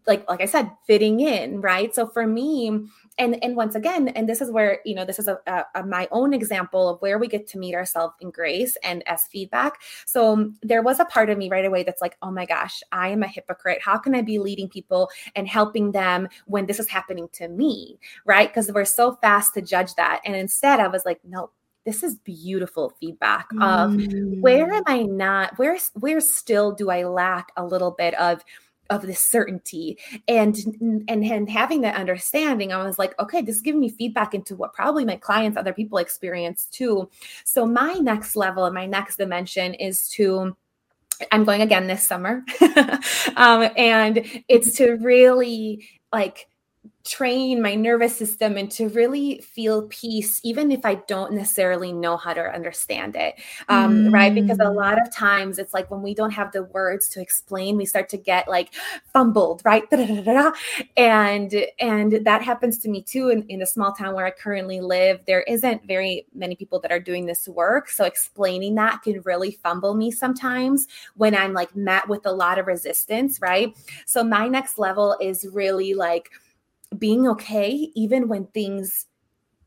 like 0.06 0.28
like 0.30 0.42
i 0.42 0.46
said 0.46 0.70
fitting 0.86 1.20
in 1.22 1.62
right? 1.62 1.94
So 1.94 2.08
for 2.08 2.28
me 2.28 2.68
and 3.18 3.44
and 3.44 3.56
once 3.56 3.76
again 3.76 4.10
and 4.10 4.28
this 4.28 4.42
is 4.42 4.52
where 4.52 4.80
you 4.86 4.96
know 4.96 5.06
this 5.06 5.20
is 5.20 5.28
a, 5.28 5.40
a, 5.48 5.64
a, 5.76 5.84
my 5.86 6.08
own 6.12 6.34
example 6.34 6.90
of 6.90 7.02
where 7.02 7.18
we 7.18 7.28
get 7.28 7.48
to 7.48 7.58
meet 7.58 7.76
ourselves 7.76 8.16
in 8.20 8.32
grace 8.32 8.78
and 8.84 9.08
as 9.08 9.26
feedback. 9.26 9.82
So 10.06 10.34
um, 10.34 10.58
there 10.62 10.82
was 10.82 11.00
a 11.00 11.06
part 11.06 11.30
of 11.30 11.38
me 11.38 11.50
right 11.50 11.66
away 11.66 11.84
that's 11.84 12.02
like 12.02 12.18
oh 12.22 12.32
my 12.32 12.46
gosh 12.46 12.82
i 12.92 13.10
am 13.10 13.24
a 13.24 13.28
hypocrite. 13.28 13.82
How 13.82 13.98
can 13.98 14.16
i 14.16 14.22
be 14.22 14.40
leading 14.40 14.70
people 14.70 15.10
and 15.36 15.48
helping 15.48 15.92
them 15.92 16.28
when 16.46 16.66
this 16.66 16.80
is 16.80 16.90
happening 16.90 17.30
to 17.34 17.48
me? 17.48 18.00
Right? 18.26 18.50
Because 18.50 18.72
we're 18.72 18.86
so 18.86 19.18
fast 19.22 19.54
to 19.54 19.62
judge 19.62 19.96
that. 19.96 20.22
And 20.26 20.36
instead 20.36 20.80
i 20.80 20.88
was 20.88 21.06
like 21.06 21.20
no 21.24 21.52
this 21.84 22.04
is 22.04 22.16
beautiful 22.18 22.94
feedback 23.00 23.48
of 23.54 23.92
mm. 23.92 24.40
where 24.40 24.72
am 24.72 24.84
i 24.86 25.02
not 25.02 25.58
where 25.58 25.78
where 25.96 26.22
still 26.22 26.72
do 26.72 26.92
i 26.92 27.04
lack 27.04 27.52
a 27.58 27.66
little 27.66 27.92
bit 27.92 28.14
of 28.16 28.44
of 28.92 29.02
this 29.02 29.20
certainty. 29.20 29.98
And 30.28 30.56
and 31.10 31.10
and 31.10 31.50
having 31.50 31.82
that 31.82 31.96
understanding 31.96 32.72
i 32.72 32.84
was 32.84 33.00
like 33.00 33.18
okay 33.20 33.42
this 33.42 33.56
is 33.56 33.62
giving 33.62 33.82
me 33.82 33.90
feedback 33.90 34.34
into 34.34 34.56
what 34.56 34.74
probably 34.74 35.06
my 35.06 35.16
clients 35.16 35.58
other 35.58 35.74
people 35.74 35.98
experience 35.98 36.66
too. 36.66 37.10
So 37.46 37.66
my 37.66 37.94
next 37.94 38.36
level 38.36 38.66
and 38.66 38.76
my 38.76 38.86
next 38.86 39.18
dimension 39.18 39.74
is 39.74 40.08
to 40.10 40.56
i'm 41.32 41.44
going 41.44 41.62
again 41.62 41.88
this 41.88 42.08
summer. 42.08 42.44
Um, 43.38 43.70
and 43.78 44.44
it's 44.48 44.76
to 44.78 44.94
really 44.98 45.88
like 46.12 46.48
train 47.04 47.62
my 47.62 47.76
nervous 47.76 48.16
system 48.16 48.58
and 48.58 48.72
to 48.72 48.90
really 48.90 49.40
feel 49.42 49.84
peace 49.88 50.40
even 50.44 50.72
if 50.72 50.86
i 50.86 50.96
don't 51.08 51.34
necessarily 51.34 51.92
know 51.92 52.18
how 52.18 52.34
to 52.34 52.42
understand 52.42 53.16
it. 53.16 53.36
Um, 53.70 54.06
mm. 54.06 54.14
right? 54.14 54.34
Because 54.34 54.60
a 54.60 54.64
mm. 54.64 54.76
lot 54.76 55.02
of 55.02 55.14
times 55.14 55.60
it's 55.60 55.74
like 55.74 55.90
when 55.90 56.02
we 56.02 56.14
don't 56.14 56.32
have 56.32 56.52
the 56.52 56.64
words 56.64 57.10
to 57.10 57.22
explain 57.22 57.78
we 57.78 57.86
start 57.86 58.10
to 58.10 58.18
get 58.18 58.48
like 58.48 58.74
fumbled 59.14 59.62
right? 59.66 59.84
And 60.98 61.66
and 61.80 62.26
that 62.26 62.42
happens 62.42 62.78
to 62.80 62.90
me 62.90 63.02
too 63.02 63.30
in, 63.30 63.44
in 63.50 63.62
a 63.62 63.66
small 63.66 63.94
town 63.94 64.16
where 64.16 64.26
i 64.26 64.32
currently 64.32 64.82
live. 64.82 65.22
There 65.26 65.42
isn't 65.44 65.86
very 65.86 66.26
many 66.34 66.56
people 66.56 66.80
that 66.82 66.92
are 66.92 67.00
doing 67.00 67.26
this 67.26 67.48
work 67.48 67.90
so 67.90 68.06
explaining 68.06 68.76
that 68.76 69.02
can 69.04 69.22
really 69.22 69.52
fumble 69.64 69.94
me 69.94 70.12
sometimes 70.12 70.88
when 71.16 71.36
i'm 71.36 71.54
like 71.54 71.76
met 71.76 72.08
with 72.08 72.26
a 72.26 72.32
lot 72.32 72.60
of 72.60 72.68
resistance 72.68 73.40
right? 73.42 73.76
So 74.06 74.24
my 74.24 74.48
next 74.48 74.78
level 74.78 75.18
is 75.22 75.48
really 75.52 75.94
like 75.94 76.32
being 76.98 77.28
okay 77.28 77.92
even 77.96 78.28
when 78.28 78.46
things 78.48 79.06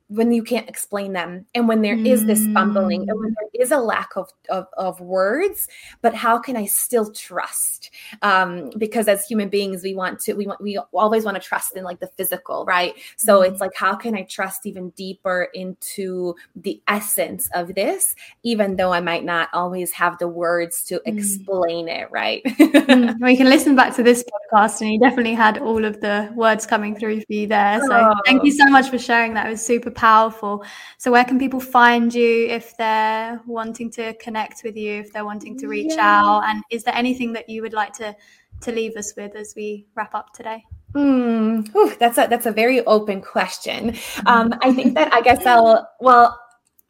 when 0.09 0.33
you 0.33 0.43
can't 0.43 0.69
explain 0.69 1.15
them 1.15 1.47
and 1.55 1.67
when 1.67 1.81
there 1.81 1.97
is 1.97 2.27
this 2.27 2.47
fumbling 2.53 3.09
and 3.09 3.19
when 3.19 3.31
mm. 3.31 3.35
there 3.41 3.63
is 3.63 3.71
a 3.71 3.79
lack 3.79 4.11
of, 4.17 4.31
of, 4.51 4.67
of 4.77 5.01
words 5.01 5.67
but 6.03 6.15
how 6.15 6.39
can 6.39 6.57
i 6.57 6.67
still 6.67 7.11
trust 7.13 7.91
um, 8.21 8.71
because 8.77 9.09
as 9.09 9.27
human 9.27 9.49
beings 9.49 9.83
we 9.83 9.95
want 9.95 10.21
to 10.21 10.35
we 10.35 10.47
want 10.47 10.61
we 10.61 10.79
always 10.93 11.25
want 11.25 11.37
to 11.37 11.43
trust 11.43 11.75
in 11.75 11.85
like 11.85 12.01
the 12.01 12.07
physical 12.19 12.67
right 12.67 12.95
so 13.17 13.41
mm-hmm. 13.41 13.51
it's 13.51 13.63
like 13.63 13.75
how 13.75 13.95
can 13.95 14.15
i 14.15 14.23
trust 14.25 14.67
even 14.67 14.91
deeper 14.91 15.49
into 15.55 16.35
the 16.55 16.81
essence 16.87 17.49
of 17.55 17.75
this 17.75 18.15
even 18.43 18.77
though 18.77 18.93
i 18.93 19.01
might 19.01 19.25
not 19.25 19.49
always 19.55 19.91
have 19.91 20.19
the 20.19 20.29
words 20.29 20.85
to 20.85 20.97
mm. 20.97 21.01
explain 21.07 21.89
it 21.89 22.11
right 22.11 22.43
mm. 22.45 23.15
we 23.21 23.39
can 23.39 23.49
listen 23.49 23.75
back 23.75 23.97
to 23.97 24.03
this 24.03 24.23
podcast 24.53 24.83
and 24.83 24.93
you 24.93 25.01
definitely 25.01 25.35
had 25.35 25.57
all 25.59 25.83
of 25.83 25.99
the 26.03 26.31
words 26.35 26.67
coming 26.67 26.95
through 26.95 27.21
for 27.21 27.33
you 27.33 27.47
there 27.47 27.81
so 27.87 28.11
oh. 28.11 28.15
thank 28.27 28.45
you 28.45 28.53
so 28.53 28.67
much 28.67 28.91
for 28.91 28.99
sharing 28.99 29.33
that 29.33 29.47
it 29.47 29.51
was 29.51 29.65
super 29.65 29.94
powerful. 29.95 30.65
So, 30.99 31.13
where 31.13 31.25
can 31.25 31.39
people 31.39 31.61
find 31.61 32.13
you 32.13 32.47
if 32.47 32.77
they're 32.77 33.41
wanting 33.47 33.91
to 33.93 34.15
connect 34.15 34.63
with 34.65 34.77
you, 34.77 35.01
if 35.01 35.13
they're 35.13 35.25
wanting 35.25 35.59
to 35.59 35.69
reach 35.69 35.95
yeah. 35.95 36.21
out? 36.21 36.45
And 36.47 36.63
is 36.71 36.85
there 36.85 36.95
anything 36.95 37.33
that 37.35 37.49
you 37.49 37.63
would 37.63 37.73
like 37.73 37.93
to 37.95 38.17
to 38.63 38.73
leave 38.73 38.97
us 38.97 39.15
with 39.17 39.35
as 39.37 39.55
we 39.57 39.87
wrap 39.95 40.15
up 40.15 40.33
today? 40.33 40.65
Mm, 40.93 41.69
whew, 41.73 41.95
that's 41.99 42.19
a 42.19 42.27
that's 42.29 42.47
a 42.47 42.53
very 42.53 42.85
open 42.87 43.21
question. 43.21 43.97
Um, 44.27 44.55
I 44.63 44.73
think 44.73 44.95
that 44.95 45.13
I 45.13 45.21
guess 45.23 45.45
I'll 45.45 45.89
well 46.01 46.39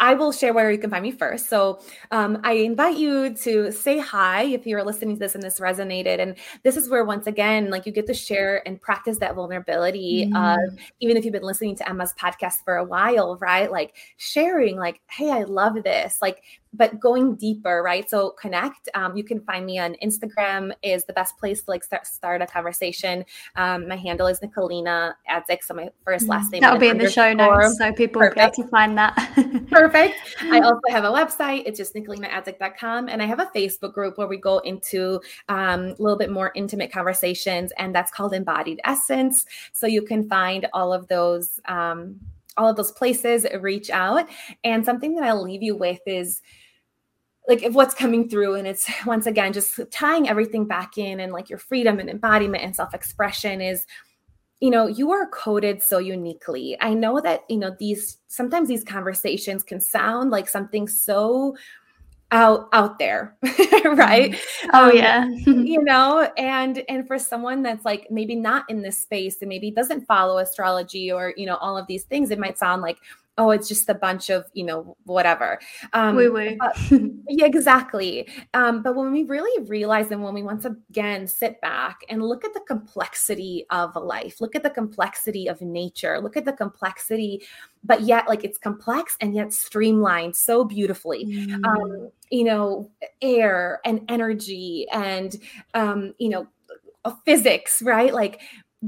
I 0.01 0.15
will 0.15 0.33
share 0.33 0.53
where 0.53 0.71
you 0.73 0.79
can 0.79 0.91
find 0.91 1.03
me 1.03 1.13
first. 1.13 1.49
So 1.49 1.81
um, 2.11 2.41
I 2.43 2.55
invite 2.55 2.97
you 2.97 3.35
to 3.37 3.71
say 3.71 3.99
hi 3.99 4.43
if 4.43 4.67
you're 4.67 4.83
listening 4.83 5.17
to 5.17 5.21
this 5.21 5.35
and 5.35 5.43
this 5.43 5.61
resonated. 5.61 6.19
And 6.19 6.37
this 6.65 6.77
is 6.77 6.91
where, 6.91 7.05
once 7.05 7.27
again, 7.27 7.71
like 7.71 7.87
you 7.87 7.93
get 7.93 8.07
to 8.09 8.15
share 8.15 8.67
and 8.67 8.81
practice 8.81 9.19
that 9.19 9.35
vulnerability 9.37 10.27
mm. 10.27 10.37
of 10.37 10.79
even 11.01 11.17
if 11.17 11.25
you've 11.25 11.33
been 11.33 11.43
listening 11.43 11.77
to 11.77 11.89
Emma's 11.89 12.13
podcast 12.21 12.65
for 12.65 12.77
a 12.77 12.85
while, 12.85 13.37
right? 13.37 13.71
Like 13.71 13.95
sharing, 14.17 14.77
like, 14.77 15.01
hey, 15.09 15.31
I 15.31 15.45
love 15.45 15.83
this. 15.85 16.19
Like 16.21 16.43
but 16.77 17.01
going 17.01 17.37
deeper, 17.37 17.83
right? 17.83 18.09
So 18.09 18.31
connect. 18.31 18.89
Um, 18.95 19.17
you 19.17 19.25
can 19.25 19.41
find 19.41 19.65
me 19.65 19.79
on 19.79 19.97
Instagram 20.03 20.73
is 20.83 21.05
the 21.05 21.13
best 21.13 21.37
place 21.39 21.63
to 21.63 21.71
like 21.71 21.85
start, 21.85 22.07
start 22.07 22.43
a 22.43 22.47
conversation. 22.47 23.25
Um, 23.57 23.89
my 23.89 23.97
handle 23.97 24.27
is 24.27 24.41
Nikolina 24.41 25.15
Adzic, 25.31 25.63
so 25.63 25.75
my 25.75 25.91
first 26.05 26.29
last 26.29 26.53
name. 26.53 26.61
That'll 26.61 26.79
be 26.79 26.89
in 26.89 26.99
the 26.99 27.11
show 27.11 27.33
notes, 27.33 27.79
so 27.79 27.93
people 27.93 28.21
Perfect. 28.21 28.37
will 28.37 28.43
be 28.43 28.47
able 28.47 28.65
to 28.65 28.71
find 28.71 28.99
that. 28.99 29.67
Perfect. 29.71 30.17
I 30.43 30.61
also 30.65 30.81
have 30.89 31.05
a 31.05 31.11
website. 31.11 31.63
It's 31.67 31.79
just 31.79 31.95
nikolinaadzic.com, 31.95 33.09
and 33.09 33.23
I 33.23 33.27
have 33.27 33.41
a 33.41 33.51
Facebook 33.55 33.93
group 33.93 34.19
where 34.19 34.29
we 34.29 34.37
go 34.37 34.59
into 34.59 35.21
um, 35.49 35.81
a 35.87 35.95
little 35.99 36.19
bit 36.19 36.31
more 36.31 36.53
intimate 36.55 36.93
conversations, 36.93 37.73
and 37.79 37.95
that's 37.95 38.11
called 38.11 38.35
Embodied 38.35 38.81
Essence. 38.85 39.47
So 39.73 39.87
you 39.87 40.03
can 40.03 40.29
find 40.29 40.67
all 40.73 40.93
of 40.93 41.07
those. 41.09 41.61
Um, 41.67 42.21
all 42.57 42.69
of 42.69 42.77
those 42.77 42.93
places 42.93 43.47
reach 43.61 43.91
out 43.91 44.29
and 44.63 44.85
something 44.85 45.17
that 45.17 45.25
i'll 45.25 45.43
leave 45.43 45.61
you 45.61 45.77
with 45.77 45.99
is 46.07 46.41
like 47.49 47.63
if 47.63 47.75
what's 47.75 47.95
coming 47.95 48.29
through 48.29 48.55
and 48.55 48.67
it's 48.67 48.91
once 49.07 49.27
again 49.27 49.53
just 49.53 49.79
tying 49.91 50.29
everything 50.29 50.67
back 50.67 50.97
in 50.97 51.21
and 51.21 51.33
like 51.33 51.51
your 51.51 51.59
freedom 51.59 51.99
and 51.99 52.09
embodiment 52.09 52.63
and 52.63 52.75
self-expression 52.75 53.61
is 53.61 53.87
you 54.61 54.71
know 54.71 54.87
you 54.87 55.11
are 55.13 55.27
coded 55.27 55.83
so 55.83 55.99
uniquely. 55.99 56.77
I 56.81 56.95
know 56.95 57.21
that 57.21 57.43
you 57.49 57.59
know 57.59 57.77
these 57.79 58.19
sometimes 58.29 58.69
these 58.69 58.85
conversations 58.85 59.63
can 59.63 59.81
sound 59.81 60.31
like 60.31 60.49
something 60.49 60.89
so 60.89 61.57
out 62.31 62.69
out 62.73 62.99
there 62.99 63.37
right? 63.43 64.33
Mm-hmm. 64.33 64.71
oh 64.73 64.91
um, 64.91 64.97
yeah. 64.97 65.29
you 65.47 65.83
know 65.85 66.31
and 66.39 66.83
and 66.89 67.07
for 67.07 67.19
someone 67.19 67.63
that's 67.63 67.85
like 67.85 68.07
maybe 68.11 68.35
not 68.35 68.65
in 68.71 68.81
this 68.81 68.99
space 68.99 69.43
and 69.43 69.49
maybe 69.51 69.71
doesn't 69.71 70.07
follow 70.07 70.39
astrology 70.39 71.13
or 71.13 71.35
you 71.37 71.45
know 71.45 71.57
all 71.57 71.77
of 71.77 71.87
these 71.87 72.05
things 72.05 72.31
it 72.31 72.39
might 72.39 72.57
sound 72.57 72.81
like 72.81 72.99
oh 73.39 73.51
it's 73.51 73.69
just 73.69 73.89
a 73.89 73.95
bunch 73.95 74.31
of 74.31 74.45
you 74.53 74.65
know 74.65 74.97
whatever 75.05 75.59
um 75.93 76.17
wait, 76.17 76.33
wait. 76.33 76.59
yeah 77.29 77.47
exactly 77.47 78.29
um 78.55 78.83
but 78.83 78.95
when 78.95 79.13
we 79.13 79.25
really 79.25 79.65
realize 79.65 80.11
and 80.11 80.23
when 80.23 80.35
we 80.35 80.43
once 80.43 80.65
again 80.65 81.27
sit 81.27 81.61
back 81.61 82.01
and 82.09 82.23
look 82.23 82.45
at 82.45 82.55
the 82.55 82.61
complexity 82.61 83.67
of 83.71 83.95
life 83.97 84.41
look 84.41 84.55
at 84.55 84.63
the 84.63 84.71
complexity 84.71 85.49
of 85.49 85.61
nature 85.61 86.21
look 86.21 86.37
at 86.37 86.45
the 86.45 86.53
complexity 86.53 87.43
but 87.83 88.03
yet 88.03 88.29
like 88.29 88.45
it's 88.45 88.59
complex 88.59 89.17
and 89.21 89.35
yet 89.35 89.53
streamlined 89.53 90.35
so 90.35 90.65
beautifully 90.65 91.27
mm. 91.27 91.65
um 91.65 92.11
you 92.31 92.45
know 92.45 92.91
air 93.21 93.81
and 93.85 94.01
energy 94.09 94.87
and 94.93 95.37
um 95.75 96.15
you 96.19 96.29
know 96.29 96.47
physics 97.25 97.83
right 97.83 98.15
like 98.15 98.41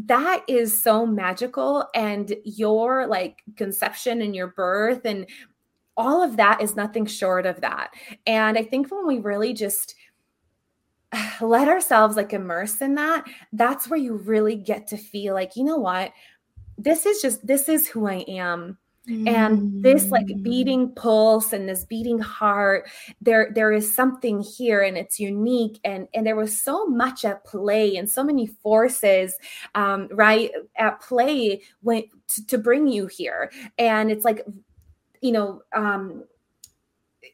that 0.05 0.45
is 0.47 0.83
so 0.83 1.07
magical 1.07 1.89
and 1.95 2.35
your 2.45 3.07
like 3.07 3.43
conception 3.57 4.21
and 4.21 4.37
your 4.37 4.49
birth 4.49 5.07
and 5.07 5.27
all 5.97 6.23
of 6.23 6.37
that 6.37 6.61
is 6.61 6.77
nothing 6.77 7.07
short 7.07 7.47
of 7.47 7.63
that. 7.63 7.91
And 8.27 8.59
i 8.59 8.63
think 8.63 8.91
when 8.91 9.07
we 9.07 9.19
really 9.19 9.55
just 9.55 9.95
let 11.41 11.69
ourselves 11.69 12.17
like 12.17 12.35
immerse 12.35 12.83
in 12.83 12.95
that 12.97 13.25
that's 13.55 13.89
where 13.89 13.99
you 13.99 14.17
really 14.17 14.57
get 14.57 14.87
to 14.89 14.99
feel 14.99 15.33
like 15.33 15.57
you 15.57 15.65
know 15.65 15.79
what? 15.79 16.13
This 16.77 17.07
is 17.07 17.23
just 17.23 17.47
this 17.47 17.71
is 17.71 17.89
who 17.89 18.07
i 18.07 18.17
am 18.29 18.77
and 19.09 19.83
this 19.83 20.11
like 20.11 20.27
mm. 20.27 20.43
beating 20.43 20.93
pulse 20.95 21.53
and 21.53 21.69
this 21.69 21.85
beating 21.85 22.19
heart 22.19 22.89
there 23.21 23.53
there 23.55 23.73
is 23.73 23.95
something 23.95 24.41
here 24.41 24.83
and 24.83 24.99
it's 24.99 25.21
unique 25.21 25.79
and 25.85 26.09
and 26.13 26.27
there 26.27 26.35
was 26.35 26.61
so 26.61 26.87
much 26.87 27.25
at 27.25 27.45
play 27.45 27.97
and 27.97 28.11
so 28.11 28.25
many 28.25 28.47
forces 28.47 29.37
um 29.77 30.09
right 30.11 30.51
at 30.77 31.01
play 31.01 31.63
when 31.83 32.03
to, 32.27 32.45
to 32.47 32.59
bring 32.59 32.89
you 32.89 33.07
here 33.07 33.51
and 33.79 34.11
it's 34.11 34.25
like 34.25 34.45
you 35.21 35.31
know 35.31 35.63
um 35.75 36.25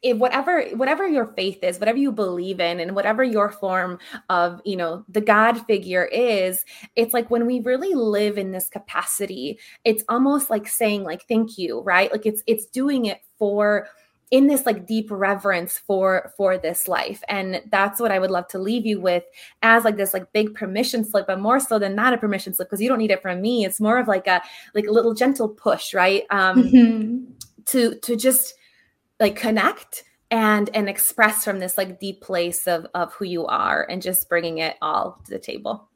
if 0.01 0.17
whatever 0.17 0.63
whatever 0.75 1.07
your 1.07 1.27
faith 1.27 1.63
is 1.63 1.79
whatever 1.79 1.97
you 1.97 2.11
believe 2.11 2.59
in 2.59 2.79
and 2.79 2.95
whatever 2.95 3.23
your 3.23 3.51
form 3.51 3.99
of 4.29 4.61
you 4.65 4.75
know 4.75 5.05
the 5.09 5.21
god 5.21 5.63
figure 5.67 6.05
is 6.05 6.65
it's 6.95 7.13
like 7.13 7.29
when 7.29 7.45
we 7.45 7.59
really 7.59 7.93
live 7.93 8.37
in 8.37 8.51
this 8.51 8.69
capacity 8.69 9.59
it's 9.83 10.03
almost 10.09 10.49
like 10.49 10.67
saying 10.67 11.03
like 11.03 11.27
thank 11.27 11.57
you 11.57 11.83
right? 11.83 12.11
Like 12.11 12.25
it's 12.25 12.43
it's 12.47 12.65
doing 12.65 13.05
it 13.05 13.21
for 13.37 13.87
in 14.31 14.47
this 14.47 14.65
like 14.65 14.87
deep 14.87 15.07
reverence 15.11 15.77
for 15.77 16.33
for 16.35 16.57
this 16.57 16.87
life. 16.87 17.21
And 17.27 17.61
that's 17.71 17.99
what 17.99 18.11
i 18.11 18.19
would 18.19 18.31
love 18.31 18.47
to 18.49 18.59
leave 18.59 18.85
you 18.85 18.99
with 18.99 19.23
as 19.61 19.83
like 19.83 19.97
this 19.97 20.13
like 20.13 20.31
big 20.33 20.55
permission 20.55 21.05
slip 21.05 21.27
but 21.27 21.39
more 21.39 21.59
so 21.59 21.77
than 21.77 21.95
not 21.95 22.13
a 22.13 22.17
permission 22.17 22.53
slip 22.53 22.69
because 22.69 22.81
you 22.81 22.89
don't 22.89 22.97
need 22.97 23.11
it 23.11 23.21
from 23.21 23.41
me. 23.41 23.65
It's 23.65 23.79
more 23.79 23.99
of 23.99 24.07
like 24.07 24.27
a 24.27 24.41
like 24.73 24.87
a 24.87 24.91
little 24.91 25.13
gentle 25.13 25.49
push 25.49 25.93
right? 25.93 26.23
Um 26.29 26.63
mm-hmm. 26.63 27.31
to 27.65 27.95
to 27.99 28.15
just 28.15 28.55
like 29.19 29.35
connect 29.35 30.03
and 30.31 30.69
and 30.73 30.89
express 30.89 31.43
from 31.43 31.59
this 31.59 31.77
like 31.77 31.99
deep 31.99 32.21
place 32.21 32.67
of 32.67 32.85
of 32.93 33.13
who 33.13 33.25
you 33.25 33.45
are 33.45 33.85
and 33.89 34.01
just 34.01 34.29
bringing 34.29 34.59
it 34.59 34.77
all 34.81 35.21
to 35.25 35.31
the 35.31 35.39
table. 35.39 35.89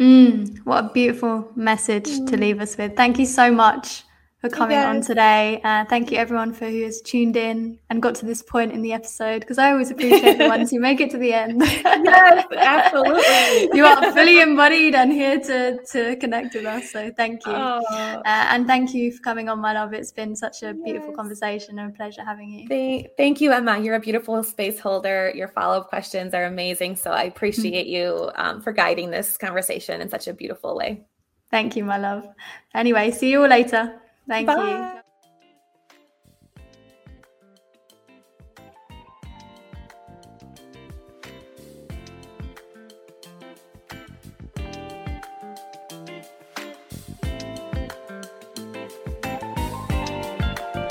Mm, 0.00 0.58
what 0.64 0.84
a 0.84 0.90
beautiful 0.92 1.48
message 1.54 2.06
mm. 2.06 2.26
to 2.28 2.36
leave 2.36 2.60
us 2.60 2.76
with. 2.76 2.96
Thank 2.96 3.18
you 3.18 3.26
so 3.26 3.52
much 3.52 4.02
for 4.44 4.50
coming 4.50 4.76
on 4.76 5.00
today. 5.00 5.58
Uh, 5.64 5.86
thank 5.86 6.12
you 6.12 6.18
everyone 6.18 6.52
for 6.52 6.66
who 6.66 6.82
has 6.82 7.00
tuned 7.00 7.34
in 7.34 7.78
and 7.88 8.02
got 8.02 8.14
to 8.14 8.26
this 8.26 8.42
point 8.42 8.72
in 8.72 8.82
the 8.82 8.92
episode 8.92 9.40
because 9.40 9.56
I 9.56 9.72
always 9.72 9.90
appreciate 9.90 10.36
the 10.36 10.48
ones 10.48 10.70
who 10.70 10.80
make 10.80 11.00
it 11.00 11.10
to 11.12 11.18
the 11.18 11.32
end. 11.32 11.62
yes, 11.64 12.46
absolutely. 12.54 13.70
you 13.78 13.86
are 13.86 14.12
fully 14.12 14.42
embodied 14.42 14.94
and 14.94 15.10
here 15.10 15.40
to 15.40 15.82
to 15.92 16.16
connect 16.16 16.54
with 16.54 16.66
us. 16.66 16.90
So 16.90 17.10
thank 17.16 17.46
you, 17.46 17.52
oh. 17.52 17.82
uh, 17.86 18.22
and 18.26 18.66
thank 18.66 18.92
you 18.92 19.12
for 19.12 19.22
coming 19.22 19.48
on, 19.48 19.60
my 19.60 19.72
love. 19.72 19.94
It's 19.94 20.12
been 20.12 20.36
such 20.36 20.62
a 20.62 20.74
beautiful 20.74 21.14
conversation 21.14 21.78
and 21.78 21.94
a 21.94 21.96
pleasure 21.96 22.22
having 22.22 22.50
you. 22.50 22.68
Thank, 22.68 23.16
thank 23.16 23.40
you, 23.40 23.50
Emma. 23.50 23.78
You're 23.78 23.94
a 23.94 24.00
beautiful 24.00 24.42
space 24.42 24.78
holder. 24.78 25.32
Your 25.34 25.48
follow 25.48 25.80
up 25.80 25.88
questions 25.88 26.34
are 26.34 26.44
amazing. 26.44 26.96
So 26.96 27.12
I 27.12 27.22
appreciate 27.22 27.86
you 27.86 28.30
um, 28.34 28.60
for 28.60 28.72
guiding 28.72 29.10
this 29.10 29.38
conversation 29.38 30.02
in 30.02 30.10
such 30.10 30.28
a 30.28 30.34
beautiful 30.34 30.76
way. 30.76 31.06
Thank 31.50 31.76
you, 31.76 31.84
my 31.84 31.96
love. 31.96 32.28
Anyway, 32.74 33.10
see 33.10 33.30
you 33.30 33.42
all 33.42 33.48
later. 33.48 34.00
Thank 34.26 34.46
Bye. 34.46 34.70
you. 34.70 35.00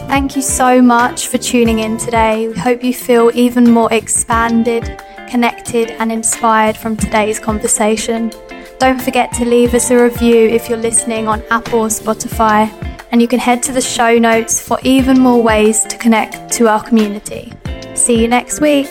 Thank 0.07 0.36
you 0.36 0.43
so 0.43 0.79
much 0.79 1.27
for 1.27 1.39
tuning 1.39 1.79
in 1.79 1.97
today. 1.97 2.47
We 2.47 2.53
hope 2.53 2.84
you 2.84 2.93
feel 2.93 3.31
even 3.34 3.71
more 3.71 3.91
expanded, 3.91 5.01
connected, 5.27 5.89
and 5.89 6.11
inspired 6.11 6.77
from 6.77 6.95
today's 6.95 7.39
conversation. 7.39 8.31
Don't 8.77 9.01
forget 9.01 9.34
to 9.34 9.45
leave 9.45 9.73
us 9.73 9.89
a 9.89 10.03
review 10.03 10.47
if 10.49 10.69
you're 10.69 10.77
listening 10.77 11.27
on 11.27 11.41
Apple 11.49 11.79
or 11.79 11.88
Spotify 11.88 12.93
and 13.14 13.22
you 13.22 13.28
can 13.28 13.38
head 13.38 13.61
to 13.61 13.72
the 13.72 13.80
show 13.80 14.18
notes 14.18 14.59
for 14.59 14.80
even 14.82 15.20
more 15.20 15.41
ways 15.41 15.84
to 15.84 15.95
connect 15.99 16.51
to 16.51 16.68
our 16.68 16.84
community. 16.84 17.53
See 17.93 18.20
you 18.20 18.28
next 18.28 18.59
week. 18.59 18.89